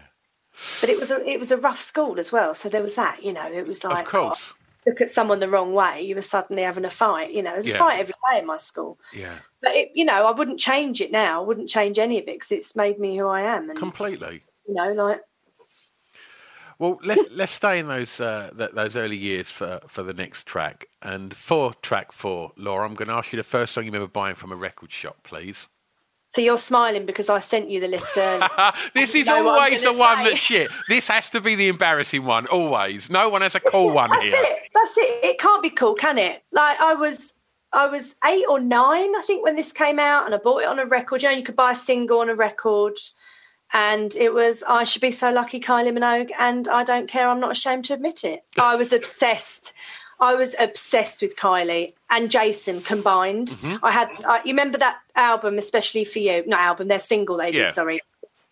But 0.80 0.90
it 0.90 0.98
was 0.98 1.10
a 1.10 1.26
it 1.28 1.38
was 1.38 1.52
a 1.52 1.56
rough 1.56 1.80
school 1.80 2.18
as 2.18 2.32
well. 2.32 2.54
So 2.54 2.68
there 2.68 2.82
was 2.82 2.96
that. 2.96 3.22
You 3.22 3.32
know, 3.32 3.50
it 3.50 3.66
was 3.66 3.84
like 3.84 4.06
of 4.06 4.10
course. 4.10 4.54
oh, 4.54 4.58
look 4.88 5.00
at 5.00 5.10
someone 5.10 5.40
the 5.40 5.48
wrong 5.48 5.74
way, 5.74 6.02
you 6.02 6.14
were 6.14 6.22
suddenly 6.22 6.62
having 6.62 6.84
a 6.84 6.90
fight. 6.90 7.32
You 7.32 7.42
know, 7.42 7.52
there's 7.52 7.66
a 7.66 7.76
fight 7.76 8.00
every 8.00 8.14
day 8.30 8.38
in 8.38 8.46
my 8.46 8.56
school. 8.56 8.98
Yeah. 9.14 9.34
But 9.60 9.72
it, 9.74 9.90
you 9.94 10.04
know, 10.04 10.26
I 10.26 10.30
wouldn't 10.30 10.58
change 10.58 11.00
it 11.00 11.12
now. 11.12 11.42
I 11.42 11.44
wouldn't 11.44 11.68
change 11.68 11.98
any 11.98 12.18
of 12.18 12.22
it 12.22 12.36
because 12.36 12.52
it's 12.52 12.76
made 12.76 12.98
me 12.98 13.16
who 13.16 13.26
I 13.26 13.42
am. 13.42 13.68
And 13.68 13.78
Completely. 13.78 14.42
You 14.66 14.74
know, 14.74 14.92
like 14.92 15.20
Well, 16.78 16.98
let's 17.04 17.22
let's 17.32 17.52
stay 17.52 17.80
in 17.80 17.88
those 17.88 18.20
uh, 18.20 18.50
th- 18.56 18.70
those 18.72 18.94
early 18.94 19.16
years 19.16 19.50
for 19.50 19.80
for 19.88 20.02
the 20.02 20.12
next 20.12 20.46
track. 20.46 20.86
And 21.02 21.34
for 21.34 21.74
track 21.82 22.12
four, 22.12 22.52
Laura, 22.56 22.86
I'm 22.86 22.94
going 22.94 23.08
to 23.08 23.14
ask 23.14 23.32
you 23.32 23.36
the 23.36 23.42
first 23.42 23.72
song 23.72 23.84
you 23.84 23.90
remember 23.90 24.10
buying 24.10 24.36
from 24.36 24.52
a 24.52 24.56
record 24.56 24.92
shop, 24.92 25.16
please. 25.24 25.66
so. 26.34 26.40
You're 26.40 26.56
smiling 26.58 27.04
because 27.04 27.28
I 27.30 27.40
sent 27.40 27.68
you 27.68 27.80
the 27.80 27.88
list 27.88 28.16
earlier. 28.16 28.48
this 28.94 29.12
is 29.14 29.26
know 29.26 29.42
what 29.44 29.58
I'm 29.58 29.64
always 29.64 29.80
the 29.80 29.86
gonna 29.86 29.98
one 29.98 30.16
say. 30.18 30.24
that's 30.24 30.36
shit. 30.38 30.70
This 30.88 31.08
has 31.08 31.28
to 31.30 31.40
be 31.40 31.56
the 31.56 31.66
embarrassing 31.68 32.24
one. 32.24 32.46
Always. 32.46 33.10
No 33.10 33.28
one 33.28 33.42
has 33.42 33.54
a 33.56 33.60
cool 33.60 33.92
one 33.92 34.10
here. 34.10 34.30
That's 34.30 34.34
here. 34.46 34.56
it. 34.56 34.70
That's 34.74 34.98
it. 34.98 35.24
It 35.24 35.38
can't 35.40 35.62
be 35.62 35.70
cool, 35.70 35.94
can 35.94 36.16
it? 36.18 36.44
Like 36.52 36.78
I 36.80 36.94
was, 36.94 37.34
I 37.72 37.88
was 37.88 38.14
eight 38.24 38.44
or 38.48 38.60
nine, 38.60 39.08
I 39.16 39.22
think, 39.26 39.42
when 39.44 39.56
this 39.56 39.72
came 39.72 39.98
out, 39.98 40.26
and 40.26 40.34
I 40.34 40.38
bought 40.38 40.62
it 40.62 40.68
on 40.68 40.78
a 40.78 40.86
record. 40.86 41.22
You 41.22 41.30
know, 41.30 41.34
you 41.36 41.42
could 41.42 41.56
buy 41.56 41.72
a 41.72 41.76
single 41.76 42.20
on 42.20 42.28
a 42.28 42.34
record, 42.36 42.98
and 43.72 44.14
it 44.16 44.32
was 44.34 44.62
"I 44.68 44.84
Should 44.84 45.02
Be 45.02 45.10
So 45.10 45.30
Lucky" 45.30 45.60
Kylie 45.60 45.96
Minogue, 45.96 46.30
and 46.38 46.68
I 46.68 46.84
don't 46.84 47.08
care. 47.08 47.28
I'm 47.28 47.40
not 47.40 47.52
ashamed 47.52 47.84
to 47.86 47.94
admit 47.94 48.24
it. 48.24 48.44
I 48.58 48.76
was 48.76 48.92
obsessed. 48.92 49.72
I 50.20 50.34
was 50.34 50.56
obsessed 50.58 51.22
with 51.22 51.36
Kylie 51.36 51.92
and 52.10 52.30
Jason 52.30 52.80
combined. 52.80 53.48
Mm-hmm. 53.48 53.84
I 53.84 53.92
had, 53.92 54.08
I, 54.26 54.38
you 54.38 54.50
remember 54.50 54.76
that 54.78 54.98
album, 55.14 55.58
especially 55.58 56.04
for 56.04 56.18
you? 56.18 56.42
Not 56.44 56.58
album, 56.58 56.88
their 56.88 56.98
single 56.98 57.36
they 57.36 57.52
did. 57.52 57.60
Yeah. 57.60 57.68
Sorry, 57.68 58.00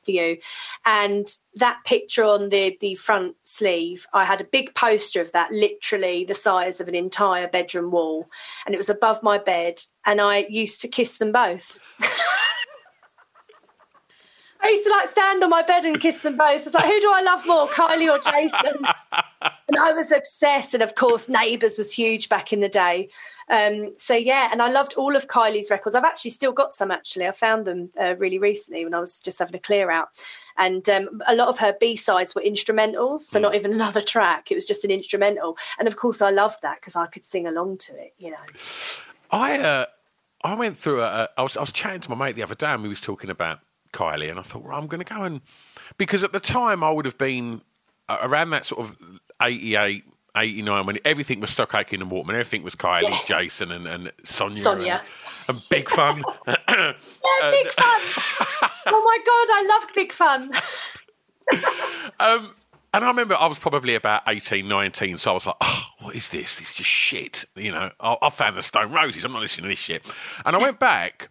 for 0.06 0.12
you. 0.12 0.38
And 0.86 1.26
that 1.56 1.80
picture 1.84 2.24
on 2.24 2.48
the 2.48 2.78
the 2.80 2.94
front 2.94 3.36
sleeve, 3.42 4.06
I 4.14 4.24
had 4.24 4.40
a 4.40 4.44
big 4.44 4.74
poster 4.74 5.20
of 5.20 5.32
that, 5.32 5.52
literally 5.52 6.24
the 6.24 6.34
size 6.34 6.80
of 6.80 6.88
an 6.88 6.94
entire 6.94 7.48
bedroom 7.48 7.90
wall, 7.90 8.30
and 8.64 8.74
it 8.74 8.78
was 8.78 8.88
above 8.88 9.22
my 9.22 9.36
bed. 9.36 9.80
And 10.06 10.20
I 10.20 10.46
used 10.48 10.80
to 10.82 10.88
kiss 10.88 11.18
them 11.18 11.32
both. 11.32 11.82
I 14.60 14.68
used 14.68 14.84
to 14.84 14.90
like 14.90 15.06
stand 15.08 15.42
on 15.44 15.50
my 15.50 15.62
bed 15.62 15.84
and 15.84 16.00
kiss 16.00 16.22
them 16.22 16.36
both. 16.36 16.62
I 16.62 16.64
was 16.64 16.74
like, 16.74 16.84
who 16.84 17.00
do 17.00 17.12
I 17.14 17.22
love 17.22 17.46
more, 17.46 17.68
Kylie 17.68 18.10
or 18.10 18.18
Jason? 18.18 18.84
and 19.68 19.76
I 19.78 19.92
was 19.92 20.12
obsessed. 20.12 20.74
And 20.74 20.82
of 20.82 20.94
course, 20.94 21.28
Neighbours 21.28 21.78
was 21.78 21.92
huge 21.92 22.28
back 22.28 22.52
in 22.52 22.60
the 22.60 22.68
day. 22.68 23.08
Um, 23.48 23.92
so 23.98 24.14
yeah, 24.14 24.48
and 24.50 24.60
I 24.60 24.70
loved 24.70 24.94
all 24.94 25.14
of 25.14 25.28
Kylie's 25.28 25.70
records. 25.70 25.94
I've 25.94 26.04
actually 26.04 26.32
still 26.32 26.52
got 26.52 26.72
some. 26.72 26.90
Actually, 26.90 27.26
I 27.26 27.32
found 27.32 27.64
them 27.64 27.90
uh, 28.00 28.16
really 28.16 28.38
recently 28.38 28.84
when 28.84 28.94
I 28.94 28.98
was 28.98 29.20
just 29.20 29.38
having 29.38 29.54
a 29.54 29.60
clear 29.60 29.90
out. 29.90 30.08
And 30.56 30.88
um, 30.88 31.22
a 31.26 31.36
lot 31.36 31.48
of 31.48 31.58
her 31.58 31.74
B 31.78 31.96
sides 31.96 32.34
were 32.34 32.42
instrumentals, 32.42 33.20
so 33.20 33.38
not 33.38 33.54
even 33.54 33.72
another 33.74 34.02
track. 34.02 34.50
It 34.50 34.54
was 34.54 34.66
just 34.66 34.84
an 34.84 34.90
instrumental. 34.90 35.56
And 35.78 35.86
of 35.86 35.96
course, 35.96 36.20
I 36.22 36.30
loved 36.30 36.62
that 36.62 36.80
because 36.80 36.96
I 36.96 37.06
could 37.06 37.24
sing 37.24 37.46
along 37.46 37.78
to 37.78 37.96
it. 37.96 38.14
You 38.18 38.32
know. 38.32 38.46
I 39.30 39.58
uh, 39.58 39.86
I 40.42 40.54
went 40.54 40.78
through 40.78 41.02
a, 41.02 41.28
I 41.36 41.42
was 41.42 41.56
I 41.56 41.60
was 41.60 41.72
chatting 41.72 42.00
to 42.00 42.10
my 42.10 42.26
mate 42.26 42.36
the 42.36 42.42
other 42.42 42.54
day 42.54 42.68
and 42.68 42.82
we 42.82 42.88
was 42.88 43.00
talking 43.00 43.30
about 43.30 43.60
Kylie 43.96 44.30
and 44.30 44.38
I 44.38 44.42
thought, 44.42 44.62
well, 44.62 44.76
I'm 44.78 44.86
going 44.86 45.02
to 45.02 45.14
go 45.14 45.22
and 45.22 45.40
because 45.98 46.22
at 46.22 46.32
the 46.32 46.40
time 46.40 46.84
I 46.84 46.90
would 46.90 47.04
have 47.06 47.18
been 47.18 47.62
around 48.08 48.50
that 48.50 48.64
sort 48.66 48.80
of 48.88 48.96
88, 49.42 50.04
89 50.36 50.86
when 50.86 50.98
everything 51.04 51.40
was 51.40 51.50
Stock 51.50 51.74
Aitken 51.74 52.02
and 52.02 52.10
Waterman, 52.10 52.36
everything 52.36 52.62
was 52.62 52.74
Kylie, 52.74 53.02
Yeah. 53.10 53.18
Jason 53.26 53.72
and, 53.72 53.86
and 53.86 54.12
Sonia, 54.24 54.56
Sonia. 54.58 55.02
And, 55.48 55.56
and 55.56 55.68
Big 55.70 55.88
Fun. 55.88 56.22
Yeah, 56.46 56.52
Big 57.50 57.70
Fun. 57.72 58.00
oh 58.86 59.02
my 59.04 59.18
god, 59.24 59.48
I 59.52 59.66
loved 59.68 59.94
Big 59.94 60.12
Fun. 60.12 60.52
Um, 62.18 62.54
and 62.92 63.04
I 63.04 63.08
remember 63.08 63.36
I 63.36 63.46
was 63.46 63.58
probably 63.58 63.94
about 63.94 64.22
18, 64.26 64.66
19, 64.66 65.18
so 65.18 65.32
I 65.32 65.34
was 65.34 65.46
like, 65.46 65.56
oh, 65.60 65.82
what 66.00 66.16
is 66.16 66.30
this? 66.30 66.60
It's 66.60 66.72
just 66.72 66.88
shit. 66.88 67.44
You 67.54 67.70
know, 67.72 67.90
I, 68.00 68.16
I 68.22 68.30
found 68.30 68.56
the 68.56 68.62
Stone 68.62 68.90
Roses. 68.90 69.24
I'm 69.24 69.32
not 69.32 69.42
listening 69.42 69.64
to 69.64 69.68
this 69.68 69.78
shit. 69.78 70.04
And 70.44 70.56
I 70.56 70.58
went 70.58 70.78
back 70.80 71.28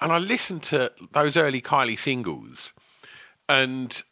and 0.00 0.12
I 0.12 0.18
listened 0.18 0.62
to 0.64 0.92
those 1.12 1.36
early 1.36 1.60
Kylie 1.60 1.98
singles, 1.98 2.72
and 3.48 4.02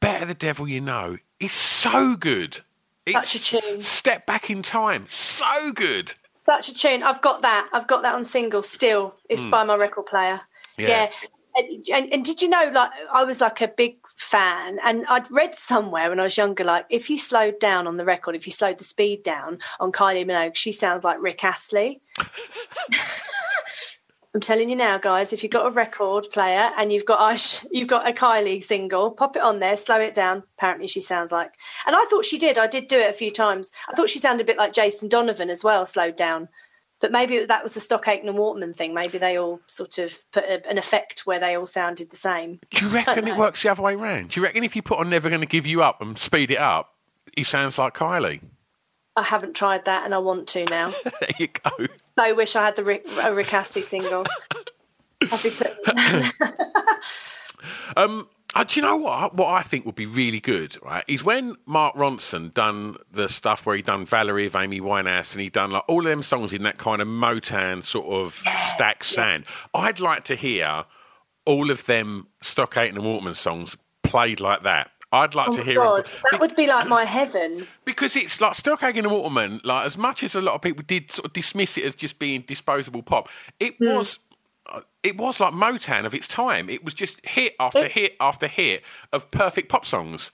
Better 0.00 0.26
the 0.26 0.34
Devil 0.34 0.68
You 0.68 0.80
Know 0.80 1.18
is 1.38 1.52
so 1.52 2.16
good. 2.16 2.60
Such 3.08 3.34
It's 3.36 3.52
a 3.52 3.60
tune. 3.60 3.82
Step 3.82 4.26
back 4.26 4.50
in 4.50 4.62
time. 4.62 5.06
So 5.08 5.72
good. 5.72 6.14
Such 6.46 6.68
a 6.68 6.74
tune. 6.74 7.02
I've 7.02 7.20
got 7.20 7.42
that. 7.42 7.68
I've 7.72 7.86
got 7.86 8.02
that 8.02 8.14
on 8.14 8.24
single 8.24 8.62
still. 8.62 9.14
It's 9.28 9.44
hmm. 9.44 9.50
by 9.50 9.64
my 9.64 9.76
record 9.76 10.06
player. 10.06 10.40
Yeah. 10.76 10.88
Yeah. 10.88 11.06
And, 11.56 11.88
and, 11.92 12.12
and 12.12 12.24
did 12.24 12.42
you 12.42 12.48
know, 12.48 12.70
like, 12.72 12.90
I 13.12 13.24
was 13.24 13.40
like 13.40 13.60
a 13.60 13.66
big 13.66 13.96
fan, 14.06 14.78
and 14.84 15.04
I'd 15.08 15.28
read 15.32 15.54
somewhere 15.56 16.08
when 16.08 16.20
I 16.20 16.24
was 16.24 16.36
younger, 16.36 16.62
like, 16.62 16.86
if 16.90 17.10
you 17.10 17.18
slowed 17.18 17.58
down 17.58 17.88
on 17.88 17.96
the 17.96 18.04
record, 18.04 18.36
if 18.36 18.46
you 18.46 18.52
slowed 18.52 18.78
the 18.78 18.84
speed 18.84 19.24
down 19.24 19.58
on 19.80 19.90
Kylie 19.90 20.24
Minogue, 20.24 20.54
she 20.54 20.70
sounds 20.70 21.02
like 21.02 21.20
Rick 21.20 21.42
Astley. 21.42 22.00
I'm 24.32 24.40
telling 24.40 24.70
you 24.70 24.76
now, 24.76 24.96
guys, 24.96 25.32
if 25.32 25.42
you've 25.42 25.50
got 25.50 25.66
a 25.66 25.70
record 25.70 26.26
player 26.32 26.70
and 26.78 26.92
you've 26.92 27.04
got 27.04 27.64
you've 27.72 27.88
got 27.88 28.08
a 28.08 28.12
Kylie 28.12 28.62
single, 28.62 29.10
pop 29.10 29.36
it 29.36 29.42
on 29.42 29.58
there, 29.58 29.76
slow 29.76 30.00
it 30.00 30.14
down. 30.14 30.44
Apparently, 30.56 30.86
she 30.86 31.00
sounds 31.00 31.32
like, 31.32 31.54
and 31.86 31.96
I 31.96 32.06
thought 32.10 32.24
she 32.24 32.38
did. 32.38 32.56
I 32.56 32.66
did 32.66 32.86
do 32.88 32.98
it 32.98 33.10
a 33.10 33.14
few 33.14 33.32
times. 33.32 33.72
I 33.88 33.94
thought 33.94 34.08
she 34.08 34.18
sounded 34.18 34.44
a 34.44 34.46
bit 34.46 34.58
like 34.58 34.72
Jason 34.72 35.08
Donovan 35.08 35.50
as 35.50 35.64
well, 35.64 35.84
slowed 35.84 36.16
down. 36.16 36.48
But 37.00 37.12
maybe 37.12 37.44
that 37.46 37.62
was 37.62 37.72
the 37.74 37.80
Stock 37.80 38.06
Aitken 38.06 38.28
and 38.28 38.36
Waterman 38.36 38.74
thing. 38.74 38.92
Maybe 38.92 39.16
they 39.16 39.38
all 39.38 39.60
sort 39.66 39.98
of 39.98 40.14
put 40.32 40.44
a, 40.44 40.68
an 40.68 40.76
effect 40.76 41.20
where 41.24 41.40
they 41.40 41.56
all 41.56 41.66
sounded 41.66 42.10
the 42.10 42.16
same. 42.16 42.60
Do 42.74 42.86
you 42.86 42.92
reckon 42.92 43.26
it 43.26 43.38
works 43.38 43.62
the 43.62 43.70
other 43.70 43.82
way 43.82 43.94
round? 43.94 44.30
Do 44.30 44.40
you 44.40 44.44
reckon 44.44 44.64
if 44.64 44.76
you 44.76 44.82
put 44.82 44.98
on 44.98 45.08
Never 45.08 45.30
Gonna 45.30 45.46
Give 45.46 45.66
You 45.66 45.82
Up 45.82 46.02
and 46.02 46.18
speed 46.18 46.50
it 46.50 46.58
up, 46.58 46.94
he 47.34 47.42
sounds 47.42 47.78
like 47.78 47.94
Kylie? 47.94 48.42
I 49.16 49.22
haven't 49.22 49.54
tried 49.54 49.84
that, 49.86 50.04
and 50.04 50.14
I 50.14 50.18
want 50.18 50.46
to 50.48 50.64
now. 50.66 50.92
There 51.20 51.30
you 51.38 51.48
go. 51.48 51.86
so 52.18 52.34
wish 52.34 52.56
I 52.56 52.64
had 52.64 52.76
the 52.76 52.84
Rick, 52.84 53.06
a 53.20 53.34
Rick 53.34 53.52
Astley 53.52 53.82
single. 53.82 54.24
I'd 55.32 55.42
be 55.42 55.50
putting. 55.50 56.30
Um, 57.96 58.28
uh, 58.54 58.64
do 58.64 58.80
you 58.80 58.82
know 58.82 58.96
what? 58.96 59.34
What 59.34 59.48
I 59.48 59.62
think 59.62 59.86
would 59.86 59.94
be 59.94 60.06
really 60.06 60.40
good, 60.40 60.76
right, 60.82 61.04
is 61.06 61.22
when 61.22 61.56
Mark 61.66 61.94
Ronson 61.94 62.52
done 62.52 62.96
the 63.12 63.28
stuff 63.28 63.64
where 63.64 63.76
he 63.76 63.82
done 63.82 64.04
Valerie 64.06 64.46
of 64.46 64.56
Amy 64.56 64.80
Winehouse 64.80 65.32
and 65.32 65.40
he 65.40 65.50
done 65.50 65.70
like 65.70 65.84
all 65.88 66.00
of 66.00 66.10
them 66.10 66.22
songs 66.22 66.52
in 66.52 66.62
that 66.64 66.78
kind 66.78 67.00
of 67.00 67.06
Motown 67.08 67.84
sort 67.84 68.06
of 68.06 68.42
Stax 68.44 69.04
sand. 69.04 69.44
I'd 69.74 70.00
like 70.00 70.24
to 70.24 70.34
hear 70.34 70.84
all 71.44 71.70
of 71.70 71.86
them 71.86 72.26
Stock 72.42 72.76
Aitken 72.76 72.96
and 72.96 73.04
Waterman 73.04 73.34
songs 73.34 73.76
played 74.02 74.40
like 74.40 74.64
that. 74.64 74.90
I'd 75.12 75.34
like 75.34 75.48
Oh 75.48 75.56
to 75.56 75.62
hear 75.64 75.74
God, 75.74 76.12
that 76.30 76.40
would 76.40 76.54
be 76.54 76.66
like 76.66 76.86
my 76.88 77.04
heaven. 77.04 77.66
because 77.84 78.14
it's 78.16 78.40
like 78.40 78.54
Stock 78.54 78.82
Aitken 78.82 79.04
and 79.04 79.12
Waterman. 79.12 79.60
Like 79.64 79.86
as 79.86 79.96
much 79.96 80.22
as 80.22 80.34
a 80.34 80.40
lot 80.40 80.54
of 80.54 80.62
people 80.62 80.84
did 80.86 81.10
sort 81.10 81.26
of 81.26 81.32
dismiss 81.32 81.76
it 81.78 81.84
as 81.84 81.94
just 81.96 82.18
being 82.18 82.42
disposable 82.42 83.02
pop, 83.02 83.28
it 83.58 83.74
Hmm. 83.78 83.96
was. 83.96 84.18
uh, 84.66 84.80
It 85.02 85.16
was 85.16 85.40
like 85.40 85.52
Motown 85.52 86.04
of 86.06 86.14
its 86.14 86.28
time. 86.28 86.68
It 86.70 86.84
was 86.84 86.94
just 86.94 87.24
hit 87.26 87.54
after 87.58 87.86
It- 87.86 87.92
hit 87.92 88.16
after 88.20 88.46
hit 88.46 88.82
of 89.12 89.30
perfect 89.30 89.68
pop 89.68 89.84
songs, 89.86 90.30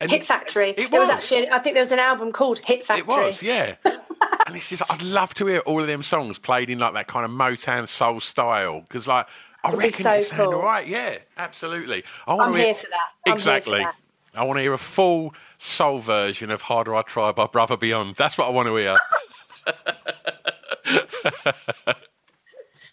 And 0.00 0.10
Hit 0.10 0.24
Factory. 0.26 0.70
It 0.70 0.90
There 0.90 1.00
was 1.00 1.08
was. 1.08 1.10
actually, 1.10 1.48
I 1.50 1.58
think 1.58 1.72
there 1.74 1.80
was 1.82 1.92
an 1.92 1.98
album 2.00 2.30
called 2.32 2.58
Hit 2.58 2.84
Factory. 2.84 3.00
It 3.00 3.06
was, 3.06 3.42
yeah. 3.42 3.76
and 4.46 4.54
it's 4.56 4.68
just, 4.68 4.82
I'd 4.90 5.00
love 5.02 5.32
to 5.34 5.46
hear 5.46 5.60
all 5.60 5.80
of 5.80 5.86
them 5.86 6.02
songs 6.02 6.38
played 6.38 6.68
in 6.68 6.78
like 6.78 6.92
that 6.92 7.06
kind 7.08 7.24
of 7.24 7.30
Motown 7.30 7.88
soul 7.88 8.20
style 8.20 8.80
because, 8.82 9.06
like, 9.06 9.26
I 9.64 9.68
It'd 9.68 9.80
be 9.80 9.86
reckon 9.86 10.02
so 10.02 10.12
it 10.12 10.24
sound 10.26 10.42
cool. 10.50 10.54
all 10.56 10.62
right. 10.62 10.86
Yeah, 10.86 11.16
absolutely. 11.38 12.04
I 12.26 12.34
wanna 12.34 12.48
I'm 12.50 12.54
hear- 12.56 12.64
here 12.66 12.74
for 12.74 12.86
that. 12.90 13.08
I'm 13.26 13.32
here 13.32 13.32
for 13.32 13.32
exactly. 13.32 13.82
that. 13.84 13.94
I 14.36 14.44
want 14.44 14.58
to 14.58 14.62
hear 14.62 14.72
a 14.72 14.78
full 14.78 15.34
soul 15.58 16.00
version 16.00 16.50
of 16.50 16.62
"Harder 16.62 16.94
I 16.94 17.02
Try" 17.02 17.32
by 17.32 17.46
Brother 17.46 17.76
Beyond. 17.76 18.16
That's 18.16 18.36
what 18.36 18.46
I 18.46 18.50
want 18.50 18.68
to 18.68 18.76
hear. 18.76 18.94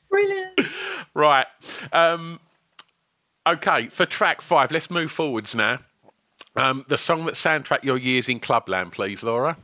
Brilliant. 0.09 0.59
right. 1.13 1.47
Um, 1.91 2.39
okay, 3.47 3.87
for 3.87 4.05
track 4.05 4.41
five, 4.41 4.71
let's 4.71 4.89
move 4.89 5.11
forwards 5.11 5.55
now. 5.55 5.79
Um, 6.55 6.85
the 6.87 6.97
song 6.97 7.25
that 7.25 7.35
soundtrack 7.35 7.83
your 7.83 7.97
years 7.97 8.29
in 8.29 8.39
Clubland, 8.39 8.91
please, 8.91 9.23
Laura. 9.23 9.57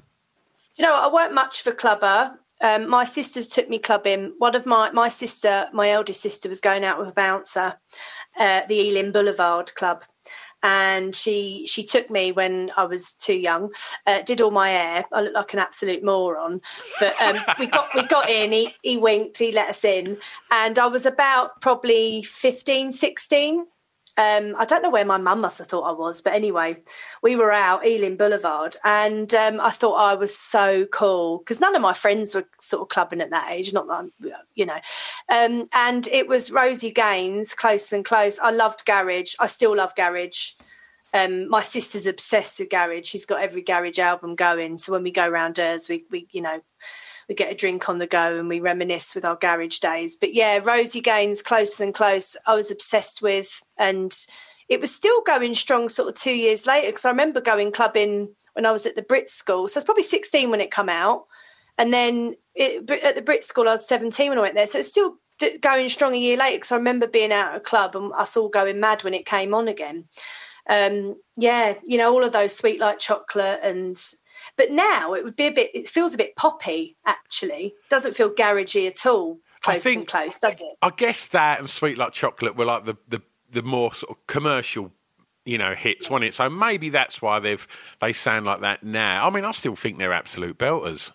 You 0.76 0.86
know, 0.86 0.96
I 0.96 1.13
weren't 1.13 1.34
much 1.34 1.62
of 1.62 1.74
a 1.74 1.76
clubber. 1.76 2.39
Um, 2.62 2.89
my 2.89 3.06
sisters 3.06 3.48
took 3.48 3.70
me 3.70 3.80
clubbing. 3.80 4.34
One 4.38 4.56
of 4.56 4.65
my 4.65 4.92
my 4.92 5.08
sister, 5.08 5.68
my 5.72 5.92
eldest 5.92 6.22
sister, 6.22 6.50
was 6.50 6.62
going 6.62 6.84
out 6.84 7.00
with 7.00 7.08
a 7.08 7.13
bouncer 7.13 7.78
at 8.38 8.68
the 8.68 8.76
Ealing 8.76 9.12
Boulevard 9.12 9.74
Club, 9.76 10.04
and 10.63 11.15
she 11.15 11.67
she 11.67 11.84
took 11.84 12.10
me 12.10 12.32
when 12.32 12.69
I 12.76 12.86
was 12.86 13.13
too 13.13 13.36
young. 13.36 13.72
Uh, 14.06 14.22
did 14.22 14.41
all 14.41 14.52
my 14.52 14.69
hair. 14.69 15.06
I 15.12 15.22
looked 15.22 15.36
like 15.36 15.54
an 15.54 15.60
absolute 15.60 16.04
moron, 16.04 16.62
but 17.00 17.19
um, 17.22 17.39
we 17.60 17.67
got 17.67 17.89
we 17.95 18.06
got 18.06 18.30
in. 18.30 18.52
He 18.52 18.76
he 18.84 18.98
winked. 18.98 19.38
He 19.38 19.52
let 19.52 19.69
us 19.69 19.84
in, 19.84 20.17
and 20.52 20.78
I 20.78 20.88
was 20.88 21.06
about 21.06 21.62
probably 21.62 22.24
15, 22.24 22.91
16. 22.91 23.65
Um, 24.19 24.53
I 24.58 24.65
don't 24.65 24.82
know 24.82 24.89
where 24.89 25.05
my 25.05 25.17
mum 25.17 25.39
must 25.39 25.60
have 25.60 25.67
thought 25.67 25.84
I 25.84 25.93
was, 25.93 26.21
but 26.21 26.34
anyway, 26.34 26.75
we 27.23 27.38
were 27.38 27.53
out 27.53 27.86
Ealing 27.86 28.17
Boulevard, 28.17 28.75
and 28.84 29.34
um, 29.34 29.62
I 29.62 29.69
thought 29.69 29.93
I 29.95 30.13
was 30.15 30.38
so 30.38 30.86
cool 30.88 31.38
because 31.38 31.62
none 31.62 31.73
of 31.73 31.82
my 31.82 31.93
friends 31.93 32.36
were 32.36 32.43
sort 32.60 32.82
of 32.82 32.89
clubbing 32.89 33.21
at 33.21 33.29
that 33.29 33.49
age. 33.49 33.71
Not 33.71 33.88
that 33.88 33.93
I'm, 33.93 34.12
you 34.55 34.65
know, 34.65 34.79
um, 35.29 35.63
and 35.73 36.05
it 36.10 36.27
was 36.27 36.51
Rosie 36.51 36.91
Gaines, 36.91 37.53
Closer 37.53 37.95
Than 37.95 38.03
Close. 38.03 38.39
I 38.39 38.51
loved 38.51 38.86
garage. 38.86 39.36
I 39.39 39.47
still 39.47 39.77
love 39.77 39.95
garage. 39.95 40.51
Um, 41.13 41.47
my 41.47 41.62
sister's 41.62 42.05
obsessed 42.05 42.60
with 42.60 42.69
garage. 42.69 43.08
She's 43.08 43.25
got 43.25 43.41
every 43.41 43.62
garage 43.62 43.99
album 43.99 44.36
going. 44.36 44.79
So 44.79 44.91
when 44.91 45.03
we 45.03 45.12
go 45.12 45.29
round 45.29 45.58
hers, 45.60 45.88
we, 45.88 46.03
we 46.12 46.27
you 46.32 46.41
know, 46.41 46.60
we 47.30 47.36
get 47.36 47.52
a 47.52 47.56
drink 47.56 47.88
on 47.88 48.00
the 48.00 48.08
go 48.08 48.38
and 48.38 48.50
we 48.50 48.60
reminisce 48.60 49.13
with 49.13 49.24
our 49.24 49.36
garage 49.36 49.78
days. 49.78 50.18
But 50.20 50.34
yeah, 50.34 50.60
Rosie 50.63 51.00
Gaines, 51.00 51.44
Closer 51.44 51.84
Than 51.84 51.94
Close, 51.94 52.36
I 52.48 52.56
was 52.56 52.72
obsessed 52.72 53.22
with. 53.22 53.62
And 53.78 54.12
it 54.68 54.82
was 54.82 54.94
still 54.94 55.22
going 55.22 55.54
strong 55.54 55.89
sort 55.89 56.10
of 56.10 56.15
two 56.15 56.34
years 56.34 56.65
later 56.65 56.88
because 56.88 57.06
I 57.06 57.12
remember 57.12 57.39
going 57.39 57.72
clubbing 57.72 58.30
when 58.54 58.65
I 58.65 58.72
was 58.72 58.88
at 58.88 58.96
the 58.96 59.04
Brit 59.04 59.30
School. 59.30 59.68
So 59.68 59.78
I 59.78 59.80
was 59.80 59.86
probably 59.86 60.04
16 60.04 60.50
when 60.50 60.60
it 60.60 60.72
come 60.72 60.89
out. 60.89 61.26
And 61.78 61.94
then 61.94 62.36
it, 62.56 62.89
at 62.89 63.15
the 63.15 63.22
Brit 63.22 63.44
School, 63.44 63.70
I 63.70 63.74
was 63.74 63.88
17 63.88 64.30
when 64.30 64.39
I 64.39 64.42
went 64.42 64.56
there. 64.56 64.68
So 64.68 64.80
it's 64.80 64.89
still 64.89 65.15
going 65.62 65.88
strong 65.89 66.15
a 66.15 66.20
year 66.20 66.36
later 66.36 66.58
because 66.58 66.72
I 66.72 66.78
remember 66.78 67.08
being 67.08 67.32
out 67.32 67.52
at 67.52 67.58
a 67.58 67.62
club 67.62 67.96
and 67.96 68.12
us 68.13 68.36
all 68.36 68.50
going 68.50 68.80
mad 68.80 69.04
when 69.04 69.13
it 69.13 69.26
came 69.26 69.54
on 69.54 69.68
again. 69.68 70.06
Um, 70.68 71.15
yeah, 71.38 71.76
you 71.86 71.98
know, 71.98 72.13
all 72.13 72.24
of 72.24 72.34
those 72.34 72.56
sweet 72.56 72.80
like 72.80 73.00
chocolate 73.00 73.60
and 73.63 73.98
but 74.60 74.69
now 74.69 75.13
it 75.15 75.24
would 75.24 75.36
be 75.36 75.48
a 75.48 75.52
bit 75.52 75.72
it 75.74 75.88
feels 75.88 76.13
a 76.13 76.17
bit 76.17 76.36
poppy 76.36 76.98
actually. 77.06 77.74
Doesn't 77.89 78.13
feel 78.15 78.30
garagey 78.30 78.86
at 78.88 79.06
all. 79.08 79.39
I 79.65 79.72
Close 79.72 79.84
think- 79.84 79.98
and 80.00 80.08
close, 80.08 80.38
does 80.39 80.60
it? 80.60 80.78
I 80.82 80.91
guess 80.91 81.26
that 81.28 81.60
and 81.60 81.69
Sweet 81.69 81.98
Like 81.98 82.13
Chocolate 82.13 82.56
were 82.56 82.65
like 82.65 82.86
the, 82.86 82.95
the, 83.08 83.22
the 83.52 83.62
more 83.62 83.93
sort 83.93 84.12
of 84.12 84.28
commercial, 84.28 84.91
you 85.45 85.58
know, 85.58 85.74
hits, 85.76 86.10
wasn't 86.10 86.26
it? 86.30 86.34
So 86.34 86.50
maybe 86.50 86.89
that's 86.89 87.22
why 87.22 87.39
they've 87.39 87.67
they 88.02 88.13
sound 88.13 88.45
like 88.45 88.62
that 88.62 88.84
now. 88.84 89.26
I 89.28 89.30
mean, 89.32 89.45
I 89.45 89.52
still 89.52 89.76
think 89.76 89.98
they're 89.98 90.13
absolute 90.13 90.58
belters. 90.58 91.12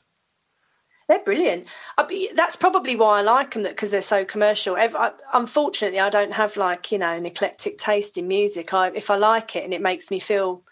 They're 1.08 1.22
brilliant. 1.22 1.66
I, 1.98 2.04
be- 2.04 2.30
that's 2.34 2.56
probably 2.56 2.96
why 2.96 3.18
I 3.18 3.22
like 3.22 3.52
them, 3.52 3.64
because 3.64 3.90
they're 3.90 4.00
so 4.00 4.24
commercial. 4.24 4.74
I, 4.76 5.12
unfortunately, 5.34 6.00
I 6.00 6.08
don't 6.08 6.32
have 6.32 6.56
like 6.56 6.90
you 6.90 6.98
know 6.98 7.12
an 7.12 7.26
eclectic 7.26 7.76
taste 7.76 8.16
in 8.16 8.26
music. 8.26 8.72
I, 8.72 8.88
if 8.88 9.10
I 9.10 9.16
like 9.16 9.54
it 9.54 9.64
and 9.64 9.74
it 9.74 9.82
makes 9.82 10.10
me 10.10 10.18
feel 10.18 10.62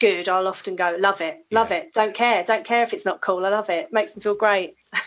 good, 0.00 0.28
I'll 0.28 0.48
often 0.48 0.76
go 0.76 0.96
love 0.98 1.20
it, 1.20 1.44
love 1.50 1.70
it. 1.72 1.92
Don't 1.94 2.14
care, 2.14 2.44
don't 2.44 2.64
care 2.64 2.82
if 2.82 2.92
it's 2.92 3.04
not 3.06 3.20
cool. 3.20 3.44
I 3.46 3.48
love 3.50 3.70
it. 3.70 3.92
Makes 3.92 4.16
me 4.16 4.22
feel 4.22 4.34
great. 4.34 4.76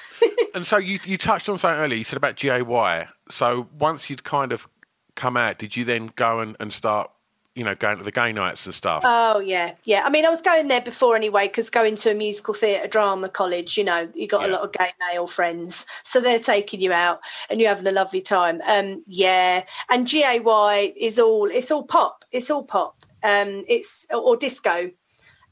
And 0.55 0.65
so 0.65 0.77
you 0.77 0.97
you 1.05 1.19
touched 1.19 1.49
on 1.49 1.59
something 1.59 1.79
earlier. 1.79 1.97
You 1.99 2.03
said 2.03 2.17
about 2.17 2.35
GAY. 2.35 3.07
So 3.29 3.67
once 3.77 4.09
you'd 4.09 4.23
kind 4.23 4.51
of 4.51 4.67
come 5.15 5.37
out, 5.37 5.59
did 5.59 5.75
you 5.75 5.85
then 5.85 6.11
go 6.15 6.39
and, 6.39 6.55
and 6.59 6.73
start, 6.73 7.11
you 7.53 7.63
know, 7.63 7.75
going 7.75 7.99
to 7.99 8.03
the 8.03 8.11
gay 8.11 8.31
nights 8.31 8.65
and 8.65 8.73
stuff? 8.73 9.03
Oh 9.05 9.39
yeah, 9.39 9.75
yeah. 9.85 10.01
I 10.03 10.09
mean, 10.09 10.25
I 10.25 10.29
was 10.29 10.41
going 10.41 10.67
there 10.67 10.81
before 10.81 11.15
anyway, 11.15 11.47
because 11.47 11.69
going 11.69 11.95
to 11.97 12.09
a 12.11 12.15
musical 12.15 12.55
theatre 12.55 12.87
drama 12.87 13.29
college, 13.29 13.77
you 13.77 13.83
know, 13.83 14.09
you 14.15 14.27
got 14.27 14.41
Yeah. 14.41 14.47
a 14.47 14.51
lot 14.53 14.61
of 14.63 14.71
gay 14.71 14.89
male 15.11 15.27
friends, 15.27 15.85
so 16.01 16.19
they're 16.19 16.39
taking 16.39 16.81
you 16.81 16.91
out 16.91 17.19
and 17.51 17.59
you're 17.61 17.69
having 17.69 17.85
a 17.85 17.91
lovely 17.91 18.21
time. 18.21 18.59
Um, 18.67 19.01
yeah, 19.05 19.63
and 19.91 20.07
GAY 20.07 20.93
is 20.99 21.19
all 21.19 21.51
it's 21.51 21.69
all 21.69 21.83
pop. 21.83 22.25
It's 22.31 22.49
all 22.49 22.63
pop. 22.63 22.96
Um, 23.23 23.63
it's 23.67 24.05
or 24.11 24.35
disco. 24.35 24.91